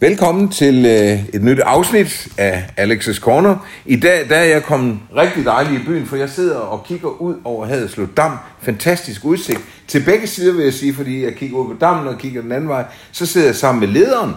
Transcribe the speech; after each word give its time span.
Velkommen 0.00 0.48
til 0.48 0.86
øh, 0.86 1.34
et 1.34 1.42
nyt 1.42 1.58
afsnit 1.58 2.28
af 2.38 2.64
Alex's 2.78 3.20
Corner. 3.20 3.66
I 3.86 3.96
dag 3.96 4.28
der 4.28 4.36
er 4.36 4.44
jeg 4.44 4.62
kommet 4.62 4.98
rigtig 5.16 5.44
dejligt 5.44 5.82
i 5.82 5.84
byen, 5.84 6.06
for 6.06 6.16
jeg 6.16 6.30
sidder 6.30 6.56
og 6.56 6.84
kigger 6.84 7.22
ud 7.22 7.34
over 7.44 7.66
Haderslev 7.66 8.08
Dam. 8.16 8.38
Fantastisk 8.60 9.24
udsigt. 9.24 9.60
Til 9.88 10.04
begge 10.04 10.26
sider 10.26 10.54
vil 10.54 10.64
jeg 10.64 10.72
sige, 10.72 10.94
fordi 10.94 11.24
jeg 11.24 11.34
kigger 11.34 11.56
ud 11.58 11.74
på 11.74 11.76
dammen 11.80 12.08
og 12.08 12.18
kigger 12.18 12.42
den 12.42 12.52
anden 12.52 12.68
vej. 12.68 12.84
Så 13.12 13.26
sidder 13.26 13.46
jeg 13.46 13.56
sammen 13.56 13.80
med 13.80 13.88
lederen, 13.88 14.32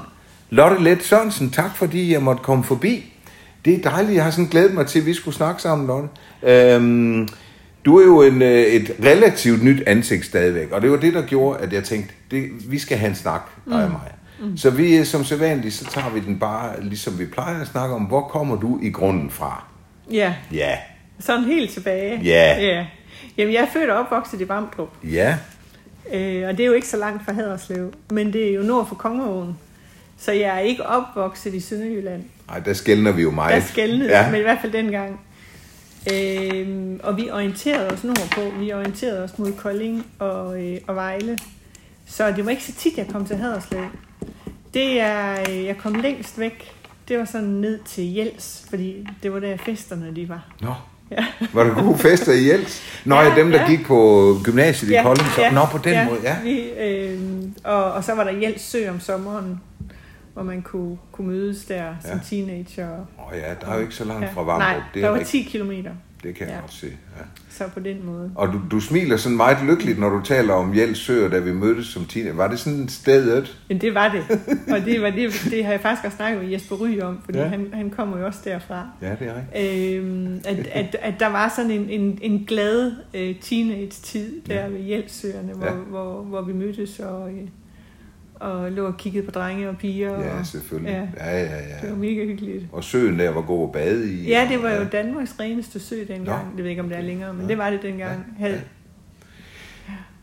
Lotte 0.50 0.84
Let 0.84 1.04
Sørensen. 1.04 1.50
Tak 1.50 1.76
fordi 1.76 2.14
jeg 2.14 2.24
måtte 2.24 2.44
komme 2.44 2.64
forbi. 2.64 3.14
Det 3.66 3.74
er 3.74 3.90
dejligt. 3.90 4.16
Jeg 4.16 4.24
har 4.24 4.32
sådan 4.32 4.50
glædet 4.50 4.74
mig 4.74 4.88
til, 4.88 5.00
at 5.00 5.06
vi 5.06 5.14
skulle 5.14 5.36
snakke 5.36 5.62
sammen, 5.62 5.88
Lotte. 5.88 6.10
Øhm, 6.44 7.28
du 7.86 7.98
er 7.98 8.06
jo 8.06 8.22
en, 8.22 8.42
øh, 8.42 8.64
et 8.64 8.92
relativt 9.04 9.64
nyt 9.64 9.84
ansigt 9.88 10.26
stadigvæk, 10.26 10.72
og 10.72 10.82
det 10.82 10.92
var 10.92 10.98
det, 10.98 11.14
der 11.14 11.22
gjorde, 11.22 11.60
at 11.60 11.74
jeg 11.74 11.84
tænkte, 11.84 12.14
det, 12.32 12.44
vi 12.70 12.80
skal 12.80 12.98
have 12.98 13.10
en 13.10 13.16
snak, 13.16 13.42
dig 13.66 13.84
og 13.84 13.92
mig. 13.92 14.19
Mm. 14.42 14.58
Så 14.58 14.70
vi, 14.70 15.06
som 15.06 15.24
sædvanligt, 15.24 15.74
så 15.74 15.86
tager 15.86 16.10
vi 16.10 16.20
den 16.20 16.40
bare, 16.40 16.84
ligesom 16.84 17.20
vi 17.20 17.26
plejer 17.26 17.62
at 17.62 17.68
snakke 17.68 17.96
om, 17.96 18.04
hvor 18.04 18.22
kommer 18.22 18.56
du 18.56 18.80
i 18.82 18.90
grunden 18.90 19.30
fra? 19.30 19.64
Ja, 20.12 20.34
Ja, 20.52 20.78
sådan 21.20 21.44
helt 21.44 21.72
tilbage. 21.72 22.22
Ja. 22.24 22.62
ja. 22.62 22.86
Jamen, 23.38 23.54
jeg 23.54 23.62
er 23.62 23.68
født 23.74 23.90
og 23.90 24.00
opvokset 24.00 24.42
i 24.42 24.48
Vamdrup, 24.48 24.90
ja, 25.04 25.38
øh, 26.14 26.48
og 26.48 26.58
det 26.58 26.60
er 26.60 26.68
jo 26.68 26.74
ikke 26.74 26.88
så 26.88 26.98
langt 26.98 27.26
fra 27.26 27.34
Haderslev, 27.34 27.94
men 28.12 28.34
det 28.34 28.50
er 28.50 28.54
jo 28.54 28.62
nord 28.62 28.88
for 28.88 28.96
Kongeåen. 28.96 29.58
Så 30.18 30.32
jeg 30.32 30.56
er 30.56 30.60
ikke 30.60 30.86
opvokset 30.86 31.54
i 31.54 31.60
Sønderjylland. 31.60 32.24
Ej, 32.50 32.60
der 32.60 32.74
skældner 32.74 33.12
vi 33.12 33.22
jo 33.22 33.32
meget. 33.32 33.62
Der 33.62 33.68
skældnede, 33.68 34.18
ja. 34.18 34.32
men 34.32 34.40
i 34.40 34.44
hvert 34.44 34.58
fald 34.62 34.72
dengang. 34.72 35.20
Øh, 36.14 37.00
og 37.04 37.18
vi 37.18 37.30
orienterede 37.30 37.88
os 37.88 38.04
nordpå. 38.04 38.42
Vi 38.60 38.74
orienterede 38.74 39.24
os 39.24 39.38
mod 39.40 39.52
Kolding 39.52 40.06
og, 40.20 40.64
øh, 40.64 40.78
og 40.88 40.96
Vejle. 40.96 41.38
Så 42.06 42.32
det 42.32 42.46
var 42.46 42.52
ikke 42.52 42.64
så 42.64 42.74
tit, 42.74 42.98
jeg 42.98 43.08
kom 43.08 43.26
til 43.26 43.36
Haderslev. 43.36 43.86
Det 44.74 45.02
er, 45.02 45.38
øh, 45.50 45.66
jeg 45.66 45.78
kom 45.78 45.94
længst 45.94 46.40
væk. 46.40 46.72
Det 47.08 47.20
var 47.20 47.26
sådan 47.26 47.48
ned 47.48 47.80
til 47.86 48.14
Jels, 48.14 48.66
fordi 48.70 49.08
det 49.24 49.34
var 49.34 49.40
der 49.40 49.58
festerne 49.58 50.16
de 50.16 50.30
var. 50.30 50.48
Nå, 50.62 50.74
Ja. 51.12 51.26
var 51.54 51.64
der 51.64 51.84
gode 51.84 51.98
fester 51.98 52.34
i 52.34 52.48
Jels? 52.50 52.82
Nå, 53.06 53.16
ja, 53.16 53.22
Ja, 53.22 53.36
dem, 53.36 53.52
der 53.52 53.62
ja. 53.62 53.68
gik 53.68 53.86
på 53.86 54.36
gymnasiet 54.44 54.92
i 54.92 54.96
Kolding. 55.04 55.28
Så, 55.36 55.42
Nå, 55.54 55.66
på 55.72 55.78
den 55.78 56.06
måde, 56.08 56.20
ja. 56.24 56.36
Vi, 56.44 56.60
øh, 56.60 57.20
og, 57.64 57.84
og 57.94 58.04
så 58.04 58.16
var 58.16 58.24
der 58.24 58.32
Jels 58.32 58.62
Sø 58.62 58.90
om 58.90 59.00
sommeren, 59.00 59.62
hvor 60.34 60.44
man 60.44 60.62
kunne, 60.62 60.98
kunne 61.12 61.28
mødes 61.28 61.66
der 61.66 61.84
som 62.02 62.12
Ja. 62.18 62.20
teenager. 62.30 62.90
Åh 63.20 63.28
oh, 63.28 63.34
ja, 63.38 63.54
der 63.62 63.68
er 63.72 63.76
jo 63.76 63.82
ikke 63.82 63.96
så 63.96 64.04
langt 64.06 64.24
Ja. 64.26 64.32
fra 64.34 64.42
Vamdrup. 64.42 64.60
Nej, 64.60 64.76
det, 64.94 65.02
der 65.02 65.08
er 65.08 65.12
var 65.12 65.20
rigtigt. 65.20 65.46
10 65.46 65.50
kilometer, 65.52 65.92
det 66.24 66.36
kan 66.36 66.48
jeg 66.48 66.56
Ja. 66.56 66.60
godt 66.62 66.74
se. 66.74 66.88
Ja. 66.88 67.24
så 67.50 67.64
på 67.74 67.80
den 67.80 68.06
måde. 68.06 68.32
Og 68.36 68.48
du, 68.48 68.62
du 68.72 68.80
smiler 68.80 69.18
sådan 69.18 69.38
meget 69.38 69.58
lykkeligt, 69.68 70.00
når 70.00 70.10
du 70.10 70.22
taler 70.24 70.54
om 70.54 70.76
Jels 70.76 70.98
Søer, 71.00 71.30
da 71.30 71.40
vi 71.40 71.52
mødtes 71.54 71.86
som 71.86 72.06
teenager. 72.06 72.36
Var 72.36 72.48
det 72.48 72.60
sådan 72.60 72.88
stedet? 72.90 73.58
Men 73.70 73.82
det 73.82 73.94
var 73.94 74.10
det. 74.10 74.24
Og 74.74 74.86
det, 74.86 75.02
var 75.02 75.10
det, 75.10 75.48
det 75.52 75.64
har 75.66 75.72
jeg 75.72 75.82
faktisk 75.82 76.06
også 76.06 76.16
snakket 76.16 76.42
med 76.44 76.50
Jesper 76.52 76.76
Ry 76.76 77.00
om, 77.02 77.18
fordi 77.26 77.38
Ja. 77.38 77.44
ja. 77.44 77.50
han, 77.50 77.68
han 77.74 77.90
kommer 77.90 78.18
jo 78.20 78.26
også 78.26 78.40
derfra. 78.44 78.88
Ja, 79.02 79.16
det 79.20 79.28
er 79.28 79.34
rigtigt. 79.56 80.00
Øhm, 80.00 80.42
at, 80.46 80.68
at, 80.68 80.96
at 81.02 81.14
der 81.20 81.28
var 81.28 81.54
sådan 81.56 81.72
en, 81.72 81.90
en, 81.90 82.20
en 82.22 82.46
glad 82.48 82.92
øh, 83.14 83.36
teenage-tid 83.42 84.42
der 84.48 84.54
Ja. 84.56 84.62
ja. 84.62 84.68
ved 84.68 84.80
Hjælpsøerne, 84.80 85.54
hvor, 85.54 85.66
Ja. 85.66 85.72
ja. 85.74 85.78
hvor, 85.80 86.22
hvor 86.22 86.42
vi 86.42 86.54
mødtes 86.54 87.00
og, 87.00 87.30
øh, 87.32 87.42
og 88.40 88.72
lå 88.72 88.86
og 88.88 88.98
kiggede 88.98 89.26
på 89.26 89.32
drenge 89.32 89.70
og 89.70 89.78
piger. 89.78 90.20
Ja, 90.24 90.40
og, 90.40 90.46
selvfølgelig. 90.46 91.10
Ja. 91.18 91.26
Ja, 91.32 91.38
ja, 91.40 91.44
Det 91.44 91.84
ja. 91.84 91.90
var 91.90 91.96
mega 91.98 92.26
hyggeligt. 92.26 92.66
Og 92.72 92.84
søen 92.84 93.20
der 93.20 93.30
var 93.32 93.42
god 93.42 93.64
at 93.68 93.72
bade 93.72 94.12
i. 94.14 94.28
Ja, 94.28 94.48
det 94.52 94.64
var 94.64 94.70
jo 94.70 94.82
Ja. 94.82 94.84
Danmarks 94.84 95.36
reneste 95.40 95.80
sø 95.80 95.96
dengang. 96.08 96.26
Nå. 96.26 96.34
Det 96.34 96.58
ved 96.58 96.64
jeg 96.64 96.70
ikke, 96.70 96.82
om 96.82 96.90
det 96.90 96.98
er 96.98 97.02
længere, 97.02 97.34
men 97.34 97.42
Ja. 97.42 97.48
det 97.48 97.58
var 97.58 97.70
det 97.70 97.80
dengang. 97.84 98.26
Ja. 98.42 98.48
Ja. 98.48 98.56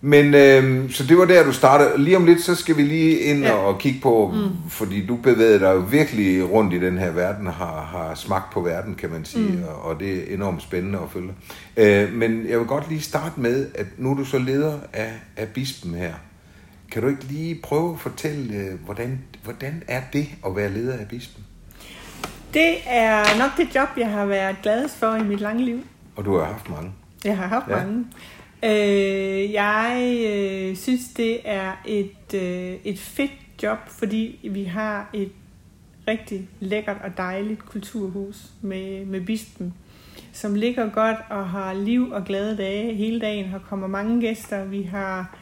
Men 0.00 0.34
øh, 0.34 0.90
så 0.90 1.04
det 1.06 1.18
var 1.18 1.24
der, 1.24 1.44
du 1.44 1.52
startede. 1.52 2.04
Lige 2.04 2.16
om 2.16 2.24
lidt, 2.24 2.40
så 2.40 2.54
skal 2.54 2.76
vi 2.76 2.82
lige 2.82 3.18
ind 3.18 3.42
Ja. 3.42 3.52
og 3.52 3.78
kigge 3.78 4.00
på, 4.02 4.32
mm. 4.34 4.70
fordi 4.70 5.06
du 5.06 5.16
bevæger 5.16 5.58
dig 5.58 5.72
jo 5.74 5.78
virkelig 5.90 6.50
rundt 6.50 6.74
i 6.74 6.78
den 6.80 6.98
her 6.98 7.10
verden, 7.10 7.46
har, 7.46 7.88
har 7.92 8.14
smagt 8.14 8.52
på 8.52 8.60
verden, 8.60 8.94
kan 8.94 9.10
man 9.10 9.24
sige, 9.24 9.52
mm. 9.52 9.62
og, 9.68 9.82
og 9.84 10.00
det 10.00 10.14
er 10.30 10.34
enormt 10.34 10.62
spændende 10.62 10.98
at 10.98 11.10
følge. 11.10 11.32
Øh, 11.76 12.12
men 12.12 12.46
jeg 12.48 12.58
vil 12.58 12.66
godt 12.66 12.88
lige 12.88 13.00
starte 13.00 13.40
med, 13.40 13.66
at 13.74 13.86
nu 13.98 14.10
er 14.10 14.14
du 14.14 14.24
så 14.24 14.38
leder 14.38 14.78
af, 14.92 15.12
af 15.36 15.48
bispen 15.48 15.94
her. 15.94 16.12
Kan 16.96 17.02
du 17.02 17.08
ikke 17.08 17.24
lige 17.24 17.60
prøve 17.62 17.92
at 17.94 18.00
fortælle, 18.00 18.54
øh, 18.54 18.80
hvordan, 18.84 19.20
hvordan 19.42 19.82
er 19.88 20.02
det 20.12 20.28
at 20.46 20.56
være 20.56 20.72
leder 20.72 20.98
af 20.98 21.08
bispen? 21.08 21.44
det 22.54 22.76
er 22.86 23.38
nok 23.38 23.50
det 23.56 23.74
job, 23.74 23.88
jeg 23.96 24.10
har 24.10 24.26
været 24.26 24.56
gladest 24.62 24.96
for 24.96 25.14
i 25.14 25.24
mit 25.24 25.40
lange 25.40 25.64
liv. 25.64 25.86
Og 26.16 26.24
du 26.24 26.38
har 26.38 26.44
haft 26.44 26.70
mange. 26.70 26.92
Jeg 27.24 27.36
har 27.36 27.46
haft 27.46 27.68
Ja. 27.68 27.78
ja. 27.78 27.86
mange. 27.86 28.04
Øh, 28.62 29.52
jeg 29.52 30.16
øh, 30.26 30.76
synes, 30.76 31.00
det 31.16 31.40
er 31.44 31.72
et, 31.86 32.34
øh, 32.34 32.74
et 32.84 32.98
fedt 32.98 33.32
job, 33.62 33.78
fordi 33.88 34.48
vi 34.50 34.64
har 34.64 35.10
et 35.12 35.32
rigtig 36.08 36.48
lækkert 36.60 36.96
og 37.04 37.16
dejligt 37.16 37.66
kulturhus 37.66 38.50
med, 38.60 39.04
med 39.04 39.20
bispen, 39.20 39.74
som 40.32 40.54
ligger 40.54 40.90
godt 40.90 41.18
og 41.30 41.48
har 41.48 41.74
liv 41.74 42.10
og 42.10 42.24
glade 42.24 42.56
dage 42.56 42.94
hele 42.94 43.20
dagen. 43.20 43.44
Her 43.44 43.58
kommer 43.58 43.86
mange 43.86 44.20
gæster. 44.20 44.64
Vi 44.64 44.82
har, 44.82 45.38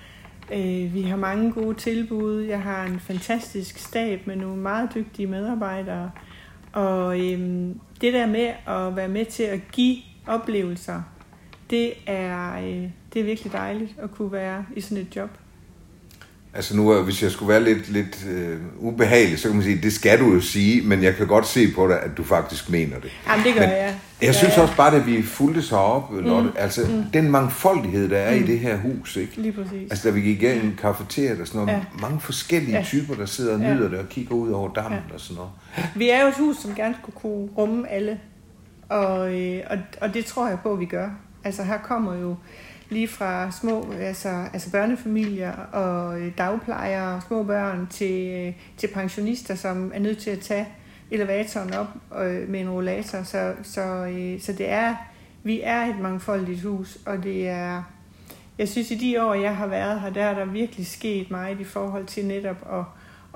øh, 0.53 0.95
vi 0.95 1.03
har 1.03 1.17
mange 1.17 1.53
gode 1.53 1.75
tilbud. 1.75 2.43
Jeg 2.43 2.63
har 2.63 2.85
en 2.85 3.01
fantastisk 3.01 3.79
stab 3.79 4.27
med 4.27 4.37
nogle 4.37 4.63
meget 4.63 4.89
dygtige 4.95 5.27
medarbejdere. 5.27 6.11
Og 6.73 7.21
øhm, 7.21 7.81
det 8.01 8.13
der 8.13 8.27
med 8.27 8.53
at 8.67 8.97
være 8.97 9.09
med 9.09 9.25
til 9.25 9.43
at 9.43 9.61
give 9.73 9.97
oplevelser, 10.27 11.03
det 11.71 11.93
er, 12.07 12.57
øh, 12.57 12.89
det 13.13 13.21
er 13.21 13.25
virkelig 13.25 13.53
dejligt 13.53 13.91
at 14.03 14.11
kunne 14.11 14.33
være 14.33 14.67
i 14.77 14.81
sådan 14.81 14.99
et 14.99 15.17
job. 15.17 15.31
Altså 16.55 16.77
nu, 16.77 17.03
hvis 17.03 17.23
jeg 17.23 17.31
skulle 17.31 17.49
være 17.49 17.65
lidt, 17.65 17.89
lidt 17.89 18.27
øh, 18.31 18.59
ubehagelig, 18.79 19.39
så 19.39 19.49
kan 19.49 19.57
man 19.57 19.65
sige, 19.65 19.83
det 19.83 19.93
skal 19.93 20.21
du 20.21 20.33
jo 20.33 20.41
sige, 20.41 20.83
men 20.83 21.03
jeg 21.03 21.17
kan 21.17 21.27
godt 21.27 21.47
se 21.47 21.73
på 21.73 21.89
dig, 21.89 22.03
at 22.03 22.11
du 22.17 22.23
faktisk 22.25 22.71
mener 22.71 23.01
det. 23.01 23.11
Jamen, 23.29 23.45
det 23.45 23.55
gør 23.55 23.61
Men 23.61 23.71
jeg. 23.71 23.99
Jeg 24.27 24.33
Ja, 24.35 24.39
synes 24.39 24.57
ja. 24.57 24.63
også 24.63 24.77
bare, 24.77 24.97
at 24.97 25.07
vi 25.07 25.23
fulgte 25.23 25.63
så 25.63 25.77
op, 25.77 26.13
Lotte, 26.13 26.51
altså 26.57 26.87
den 27.13 27.31
mangfoldighed, 27.31 28.09
der 28.09 28.17
er 28.19 28.35
i 28.35 28.43
det 28.43 28.59
her 28.59 28.77
hus, 28.77 29.17
ikke? 29.17 29.37
Lige 29.37 29.53
præcis. 29.53 29.91
Altså 29.91 30.09
da 30.09 30.15
vi 30.15 30.21
gik 30.21 30.43
igennem 30.43 30.77
kafeteriet 30.77 31.41
og 31.41 31.47
sådan 31.47 31.61
noget, 31.67 31.73
Ja. 31.79 31.85
mange 32.01 32.21
forskellige 32.21 32.77
Ja. 32.77 32.83
typer, 32.83 33.15
der 33.15 33.27
sidder 33.27 33.55
og 33.55 33.61
Ja. 33.61 33.75
nyder 33.75 33.89
det 33.89 33.99
og 33.99 34.09
kigger 34.09 34.35
ud 34.35 34.51
over 34.51 34.73
dammen 34.73 35.01
Ja. 35.09 35.15
og 35.15 35.21
sådan 35.21 35.37
noget. 35.37 35.51
Vi 35.95 36.11
er 36.11 36.23
jo 36.23 36.29
et 36.29 36.35
hus, 36.39 36.57
som 36.57 36.75
gerne 36.75 36.95
skulle 37.03 37.17
kunne 37.17 37.49
rumme 37.59 37.91
alle. 37.91 38.19
Og, 38.89 39.35
øh, 39.41 39.61
og, 39.71 39.79
og 40.01 40.15
det 40.15 40.25
tror 40.25 40.49
jeg 40.49 40.59
på, 40.63 40.73
at 40.73 40.81
vi 40.81 40.85
gør. 40.87 41.09
Altså 41.45 41.63
her 41.63 41.79
kommer 41.79 42.15
jo 42.15 42.35
lige 42.91 43.09
fra 43.09 43.51
små 43.61 43.93
altså, 44.01 44.29
altså 44.53 44.71
børnefamilier 44.71 45.53
og 45.73 46.21
øh, 46.21 46.33
dagplejere 46.39 47.17
og 47.17 47.23
små 47.23 47.43
børn 47.43 47.87
til, 47.91 48.29
øh, 48.47 48.53
til 48.77 48.89
pensionister, 48.95 49.55
som 49.55 49.91
er 49.95 49.99
nødt 50.01 50.19
til 50.19 50.31
at 50.31 50.39
tage 50.41 50.67
elevatoren 51.15 51.75
op 51.75 51.87
øh, 52.23 52.49
med 52.49 52.61
en 52.61 52.71
rollator. 52.71 53.23
Så, 53.23 53.55
så, 53.63 53.81
øh, 53.81 54.41
så 54.41 54.53
det 54.53 54.69
er, 54.71 54.95
vi 55.43 55.61
er 55.63 55.81
et 55.87 55.99
mangfoldigt 56.01 56.63
hus, 56.63 56.99
og 57.07 57.23
det 57.23 57.49
er, 57.49 57.83
jeg 58.59 58.69
synes 58.69 58.91
i 58.91 58.95
de 58.95 59.25
år, 59.25 59.35
jeg 59.35 59.57
har 59.57 59.67
været 59.67 60.01
her, 60.01 60.11
der 60.11 60.25
er 60.25 60.35
der 60.35 60.45
virkelig 60.45 60.87
sket 60.87 61.31
meget 61.31 61.61
i 61.61 61.65
forhold 61.65 62.07
til 62.07 62.27
netop 62.27 62.57
at, 62.73 62.85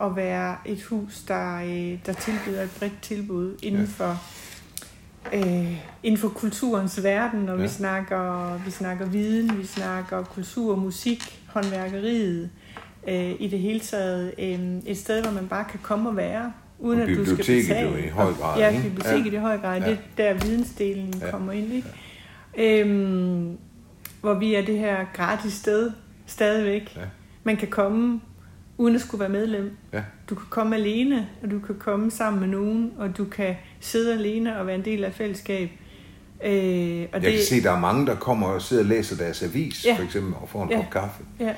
at 0.07 0.17
være 0.17 0.57
et 0.67 0.83
hus, 0.83 1.23
der, 1.29 1.57
øh, 1.57 1.99
der 2.07 2.13
tilbyder 2.13 2.63
et 2.63 2.71
bredt 2.79 3.01
tilbud 3.03 3.57
inden 3.63 3.81
Ja. 3.81 3.87
for, 3.87 4.23
øh, 5.33 5.77
inden 6.03 6.21
for 6.21 6.29
kulturens 6.29 7.03
verden, 7.05 7.41
når 7.41 7.53
ja. 7.53 7.59
Ja. 7.59 7.63
vi, 7.63 7.69
snakker, 7.69 8.57
vi 8.65 8.71
snakker 8.71 9.07
viden, 9.07 9.59
vi 9.59 9.67
snakker 9.67 10.23
kultur, 10.25 10.77
musik, 10.77 11.43
håndværkeriet, 11.55 12.51
øh, 13.09 13.35
i 13.39 13.49
det 13.49 13.59
hele 13.59 13.81
taget 13.81 14.35
øh, 14.39 14.61
et 14.87 14.99
sted, 14.99 15.23
hvor 15.23 15.33
man 15.33 15.49
bare 15.49 15.65
kan 15.71 15.81
komme 15.83 16.09
og 16.09 16.17
være, 16.17 16.53
uden 16.79 17.01
Og 17.01 17.09
at 17.09 17.17
du 17.17 17.25
skal 17.25 17.37
biblioteket 17.37 17.69
betale. 17.69 17.91
jo 17.91 17.97
i 17.97 18.09
høj 18.09 18.33
grad, 18.33 18.59
Ja, 18.59 18.81
biblioteket 18.83 19.33
Ja. 19.33 19.39
i 19.39 19.41
høj 19.41 19.59
grad. 19.59 19.81
Ja. 19.81 19.91
Det 20.17 20.27
er 20.27 20.33
der 20.33 20.45
vidensdelen 20.47 21.15
Ja. 21.21 21.31
kommer 21.31 21.53
ind, 21.53 21.73
ikke? 21.73 21.89
Øhm, 22.59 23.59
hvor 24.21 24.35
vi 24.35 24.55
er 24.55 24.65
det 24.65 24.79
her 24.79 24.97
gratis 25.15 25.53
sted 25.53 25.91
stadigvæk. 26.27 26.97
Ja. 26.97 27.01
Man 27.45 27.57
kan 27.57 27.69
komme 27.69 28.21
uden 28.79 28.95
at 28.95 29.01
skulle 29.01 29.21
være 29.21 29.29
medlem. 29.29 29.77
Ja. 29.93 30.03
Du 30.31 30.35
kan 30.35 30.47
komme 30.51 30.77
alene, 30.77 31.29
og 31.43 31.51
du 31.51 31.59
kan 31.59 31.75
komme 31.79 32.11
sammen 32.11 32.41
med 32.41 32.49
nogen, 32.49 32.93
og 32.99 33.17
du 33.19 33.25
kan 33.25 33.55
sidde 33.81 34.15
alene 34.15 34.59
og 34.61 34.67
være 34.67 34.77
en 34.77 34.85
del 34.85 35.05
af 35.05 35.09
et 35.09 35.15
fællesskab. 35.15 35.71
Øh, 36.45 36.51
og 36.51 36.53
Jeg 36.53 37.09
det, 37.13 37.23
kan 37.23 37.41
se, 37.49 37.57
at 37.57 37.63
der 37.63 37.73
er 37.73 37.81
mange, 37.81 38.07
der 38.07 38.15
kommer 38.15 38.47
og 38.47 38.63
sidder 38.63 38.83
og 38.83 38.89
læser 38.89 39.17
deres 39.17 39.43
avis, 39.43 39.85
Ja. 39.87 39.97
for 39.97 40.03
eksempel, 40.03 40.35
og 40.41 40.49
får 40.49 40.65
en 40.65 40.71
Ja. 40.71 40.77
kop 40.77 40.91
kaffe. 40.91 41.23
Ja, 41.41 41.55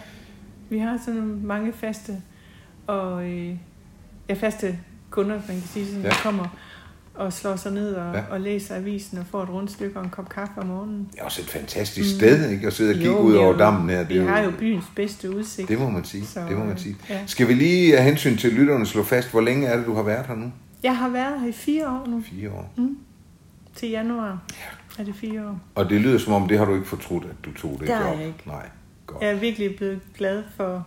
vi 0.70 0.78
har 0.78 0.98
sådan 1.04 1.40
mange 1.44 1.72
faste 1.72 2.12
og 2.86 3.24
øh, 3.30 3.54
ja, 4.28 4.34
faste 4.34 4.78
kunder, 5.10 5.34
man 5.34 5.56
kan 5.60 5.68
sige, 5.72 5.86
som 5.92 6.00
Ja. 6.02 6.08
ja. 6.08 6.14
kommer 6.22 6.56
og 7.14 7.32
slår 7.32 7.56
sig 7.56 7.72
ned 7.72 7.94
og, 7.94 8.12
Ja. 8.14 8.18
ja. 8.18 8.24
og 8.30 8.40
læser 8.40 8.76
avisen 8.76 9.18
og 9.18 9.26
får 9.30 9.42
et 9.42 9.48
rundstykke 9.48 9.98
og 9.98 10.04
en 10.04 10.10
kop 10.10 10.28
kaffe 10.28 10.52
om 10.60 10.66
morgenen. 10.66 11.08
Det 11.12 11.20
er 11.20 11.24
også 11.24 11.42
et 11.42 11.50
fantastisk 11.50 12.14
sted, 12.16 12.50
ikke? 12.50 12.66
At 12.66 12.72
sidde 12.72 12.90
og 12.90 12.94
kigge 12.94 13.10
Mm. 13.10 13.16
Jo, 13.16 13.22
ud 13.22 13.34
er 13.34 13.38
over 13.38 13.52
jo- 13.52 13.58
dammen 13.58 13.90
her. 13.90 14.04
Vi 14.04 14.18
har 14.18 14.40
jo 14.40 14.50
byens 14.58 14.84
bedste 14.96 15.36
udsigt. 15.36 15.68
Det 15.68 15.78
må 15.78 15.90
man 15.90 16.04
sige. 16.04 16.26
Så, 16.26 16.40
det 16.48 16.58
må 16.58 16.64
man 16.64 16.78
sige. 16.78 16.96
ja. 17.10 17.20
Skal 17.26 17.48
vi 17.48 17.54
lige 17.54 17.98
af 17.98 18.04
hensyn 18.04 18.36
til 18.36 18.52
lytterne 18.52 18.86
slå 18.86 19.02
fast, 19.02 19.30
hvor 19.30 19.40
længe 19.40 19.66
er 19.66 19.76
det, 19.76 19.86
du 19.86 19.94
har 19.94 20.02
været 20.02 20.26
her 20.26 20.34
nu? 20.34 20.52
Jeg 20.82 20.96
har 20.96 21.08
været 21.08 21.40
her 21.40 21.48
i 21.48 21.52
fire 21.52 21.88
år 21.88 22.06
nu. 22.06 22.22
Fire 22.30 22.50
år. 22.50 22.74
Til 23.74 23.88
januar 23.88 24.38
er 24.98 25.04
det 25.04 25.14
fire 25.14 25.46
år. 25.48 25.60
Og 25.74 25.90
det 25.90 26.00
lyder 26.00 26.18
som 26.18 26.32
om, 26.32 26.48
det 26.48 26.58
har 26.58 26.64
du 26.64 26.74
ikke 26.74 26.86
fortrudt, 26.88 27.24
at 27.24 27.44
du 27.44 27.52
tog 27.52 27.70
det 27.70 27.80
Det 27.80 27.88
job. 27.94 28.18
jeg 28.18 28.26
ikke. 28.26 28.42
Nej, 28.46 28.66
godt. 29.06 29.22
Jeg 29.22 29.30
er 29.30 29.34
virkelig 29.36 29.76
blevet 29.76 30.00
glad 30.18 30.42
for, 30.56 30.86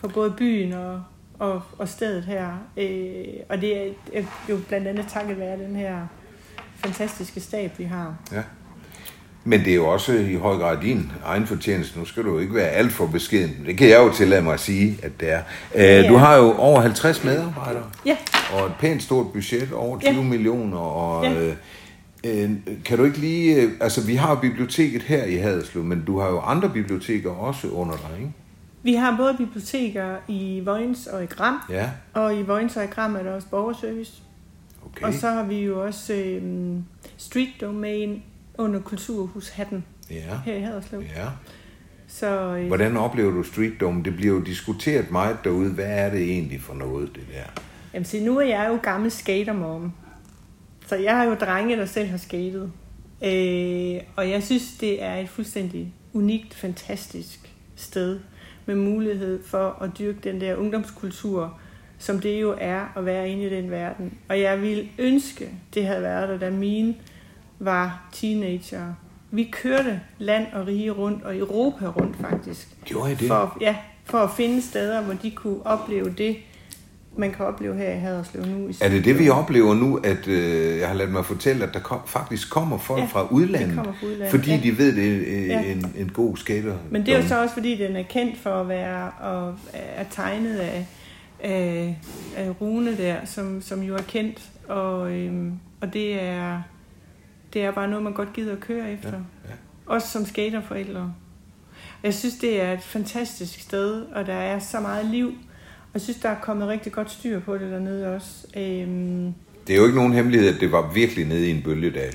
for 0.00 0.08
både 0.08 0.30
byen 0.30 0.72
og, 0.72 1.02
og, 1.38 1.62
og 1.78 1.88
stedet 1.88 2.24
her. 2.24 2.48
Øh, 2.76 3.24
og 3.48 3.60
det 3.60 3.76
er 3.76 3.90
er 4.14 4.22
jo 4.50 4.58
blandt 4.68 4.86
andet 4.88 5.06
takket 5.08 5.38
være 5.38 5.58
den 5.58 5.76
her 5.76 5.96
fantastiske 6.76 7.40
stab, 7.40 7.78
vi 7.78 7.84
har. 7.84 8.14
Ja. 8.32 8.42
Men 9.46 9.60
det 9.60 9.70
er 9.70 9.74
jo 9.74 9.86
også 9.88 10.12
i 10.12 10.34
høj 10.34 10.56
grad 10.56 10.78
din 10.82 11.12
egen 11.24 11.46
fortjeneste. 11.46 11.98
Nu 11.98 12.04
skal 12.04 12.24
du 12.24 12.28
jo 12.32 12.38
ikke 12.38 12.54
være 12.54 12.68
alt 12.68 12.92
for 12.92 13.06
beskeden. 13.06 13.56
Det 13.66 13.78
kan 13.78 13.88
jeg 13.88 13.98
jo 13.98 14.12
tillade 14.12 14.42
mig 14.42 14.54
at 14.54 14.60
sige, 14.60 14.98
at 15.02 15.10
det 15.20 15.32
er. 15.32 15.42
Øh, 15.74 15.82
ja. 15.82 16.08
Du 16.08 16.14
har 16.16 16.36
jo 16.36 16.54
over 16.58 16.80
50 16.80 17.24
medarbejdere. 17.24 17.84
Ja, 18.06 18.16
Og 18.52 18.66
et 18.66 18.72
pænt 18.80 19.02
stort 19.02 19.32
budget, 19.32 19.72
over 19.72 19.98
20 19.98 20.10
Ja. 20.14 20.22
millioner. 20.22 20.78
Og, 20.78 21.24
Ja. 21.24 21.32
øh, 21.46 21.54
øh, 22.26 22.50
kan 22.84 22.98
du 22.98 23.04
ikke 23.04 23.18
lige... 23.18 23.62
øh, 23.62 23.70
Altså, 23.80 24.00
vi 24.06 24.14
har 24.14 24.34
biblioteket 24.34 25.02
her 25.02 25.24
i 25.24 25.36
Haderslev, 25.36 25.84
men 25.84 26.04
du 26.06 26.18
har 26.20 26.28
jo 26.28 26.40
andre 26.40 26.68
biblioteker 26.68 27.30
også 27.30 27.68
under 27.68 27.94
dig, 27.96 28.18
ikke? 28.20 28.32
Vi 28.84 28.94
har 28.94 29.16
både 29.16 29.34
biblioteker 29.38 30.16
i 30.28 30.60
Vojens 30.64 31.06
og 31.06 31.22
i 31.22 31.26
Gram, 31.26 31.58
Ja, 31.70 31.90
og 32.12 32.36
i 32.36 32.42
Vojens 32.42 32.76
og 32.76 32.84
i 32.84 32.86
Gram 32.86 33.16
er 33.16 33.22
der 33.22 33.32
også 33.34 33.48
borgerservice. 33.48 34.12
okay. 34.86 35.06
Og 35.06 35.14
så 35.14 35.28
har 35.30 35.42
vi 35.42 35.60
jo 35.60 35.84
også 35.84 36.14
øh, 36.14 36.42
Street 37.16 37.48
Domain 37.60 38.22
under 38.58 38.80
Kulturhus 38.80 39.48
Hatten 39.48 39.84
Ja, 40.10 40.38
her 40.44 40.54
i 40.54 40.60
Haderslev. 40.60 41.00
ja. 41.16 41.26
Så 42.08 42.56
øh, 42.56 42.66
Hvordan 42.66 42.96
oplever 42.96 43.30
du 43.30 43.42
Street 43.42 43.72
Dome? 43.80 44.02
Det 44.04 44.16
bliver 44.16 44.34
jo 44.34 44.40
diskuteret 44.40 45.10
meget 45.10 45.36
derude. 45.44 45.70
Hvad 45.70 45.84
er 45.86 46.10
det 46.10 46.22
egentlig 46.22 46.60
for 46.60 46.74
noget, 46.74 47.10
det 47.14 47.22
der? 47.34 47.62
jamen, 47.94 48.04
se, 48.04 48.24
nu 48.24 48.38
er 48.38 48.44
jeg 48.46 48.66
jo 48.68 48.78
gammel 48.82 49.10
skatermom. 49.10 49.92
Så 50.86 50.96
jeg 50.96 51.16
har 51.16 51.24
jo 51.24 51.34
drenge, 51.34 51.76
der 51.76 51.86
selv 51.86 52.08
har 52.08 52.16
skatet. 52.16 52.72
Øh, 53.24 54.00
og 54.16 54.30
jeg 54.30 54.42
synes, 54.42 54.62
det 54.80 55.02
er 55.02 55.14
et 55.14 55.28
fuldstændig 55.28 55.92
unikt, 56.12 56.54
fantastisk 56.54 57.52
sted 57.76 58.20
med 58.66 58.74
mulighed 58.74 59.42
for 59.44 59.78
at 59.82 59.90
dyrke 59.98 60.18
den 60.24 60.40
der 60.40 60.56
ungdomskultur, 60.56 61.58
som 61.98 62.20
det 62.20 62.40
jo 62.40 62.56
er 62.60 62.86
at 62.96 63.06
være 63.06 63.28
inde 63.28 63.44
i 63.44 63.50
den 63.50 63.70
verden. 63.70 64.18
Og 64.28 64.40
jeg 64.40 64.62
ville 64.62 64.88
ønske, 64.98 65.48
det 65.74 65.86
havde 65.86 66.02
været 66.02 66.28
der, 66.28 66.38
da 66.38 66.50
mine 66.50 66.94
var 67.58 68.08
teenager. 68.12 68.94
Vi 69.30 69.44
kørte 69.52 70.00
land 70.18 70.46
og 70.52 70.66
rige 70.66 70.90
rundt, 70.90 71.22
og 71.22 71.38
Europa 71.38 71.86
rundt 71.86 72.16
faktisk. 72.16 72.76
Gjorde 72.84 73.12
I 73.12 73.14
det? 73.14 73.28
For, 73.28 73.56
ja, 73.60 73.76
for 74.04 74.18
at 74.18 74.30
finde 74.30 74.62
steder, 74.62 75.02
hvor 75.02 75.14
de 75.14 75.30
kunne 75.30 75.66
opleve 75.66 76.14
det, 76.18 76.36
man 77.16 77.32
kan 77.32 77.46
opleve 77.46 77.76
her 77.76 77.90
i 77.92 77.98
Haderslev 77.98 78.46
nu. 78.46 78.68
I 78.68 78.74
Er 78.80 78.88
det 78.88 79.04
det, 79.04 79.18
vi 79.18 79.28
oplever 79.28 79.74
nu, 79.74 79.96
at 79.96 80.28
øh, 80.28 80.78
jeg 80.78 80.88
har 80.88 80.94
ladet 80.94 81.12
mig 81.12 81.24
fortælle, 81.24 81.64
at 81.66 81.74
der 81.74 81.80
kom, 81.80 82.00
faktisk 82.06 82.50
kommer 82.50 82.78
folk 82.78 83.00
Ja, 83.00 83.06
fra 83.06 83.26
udlandet, 83.30 83.68
det 83.68 83.76
kommer 83.76 83.92
fra 83.92 84.06
udlandet, 84.06 84.30
fordi 84.30 84.50
ja. 84.50 84.60
de 84.62 84.78
ved, 84.78 84.96
det 84.96 85.12
er 85.12 85.40
øh, 85.42 85.48
Ja. 85.48 85.62
en, 85.72 85.92
en 85.98 86.08
god 86.08 86.36
skater. 86.36 86.74
Men 86.90 87.06
det 87.06 87.14
er 87.14 87.22
jo 87.22 87.28
så 87.28 87.42
også, 87.42 87.54
fordi 87.54 87.76
den 87.76 87.96
er 87.96 88.02
kendt 88.02 88.38
for 88.38 88.50
at 88.60 88.68
være 88.68 89.10
og 89.10 89.54
er 89.72 90.04
tegnet 90.10 90.56
af, 90.58 90.86
af, 91.40 91.98
af 92.36 92.60
Rune 92.60 92.96
der, 92.96 93.16
som, 93.24 93.62
som 93.62 93.82
jo 93.82 93.94
er 93.94 94.02
kendt. 94.08 94.42
Og, 94.68 95.12
øhm, 95.12 95.52
og 95.80 95.92
det 95.92 96.22
er 96.22 96.62
det 97.52 97.62
er 97.64 97.70
bare 97.70 97.88
noget, 97.88 98.02
man 98.04 98.12
godt 98.12 98.32
gider 98.32 98.52
at 98.52 98.60
køre 98.60 98.92
efter. 98.92 99.08
Ja, 99.12 99.16
ja. 99.48 99.54
Også 99.86 100.08
som 100.08 100.26
skaterforældre. 100.26 101.12
Jeg 102.02 102.14
synes, 102.14 102.34
det 102.34 102.62
er 102.62 102.72
et 102.72 102.82
fantastisk 102.82 103.60
sted, 103.60 104.02
og 104.02 104.26
der 104.26 104.32
er 104.34 104.58
så 104.58 104.80
meget 104.80 105.06
liv. 105.06 105.32
Jeg 105.94 106.02
synes, 106.02 106.18
der 106.18 106.28
er 106.28 106.36
kommet 106.42 106.68
rigtig 106.68 106.92
godt 106.92 107.10
styr 107.10 107.40
på 107.40 107.54
det 107.54 107.70
dernede 107.70 108.14
også. 108.14 108.30
Øhm, 108.56 109.34
Det 109.66 109.72
er 109.72 109.76
jo 109.78 109.84
ikke 109.84 109.96
nogen 109.96 110.12
hemmelighed, 110.12 110.54
at 110.54 110.60
det 110.60 110.72
var 110.72 110.90
virkelig 110.94 111.26
nede 111.26 111.46
i 111.48 111.50
en 111.50 111.62
bølgedal. 111.62 112.14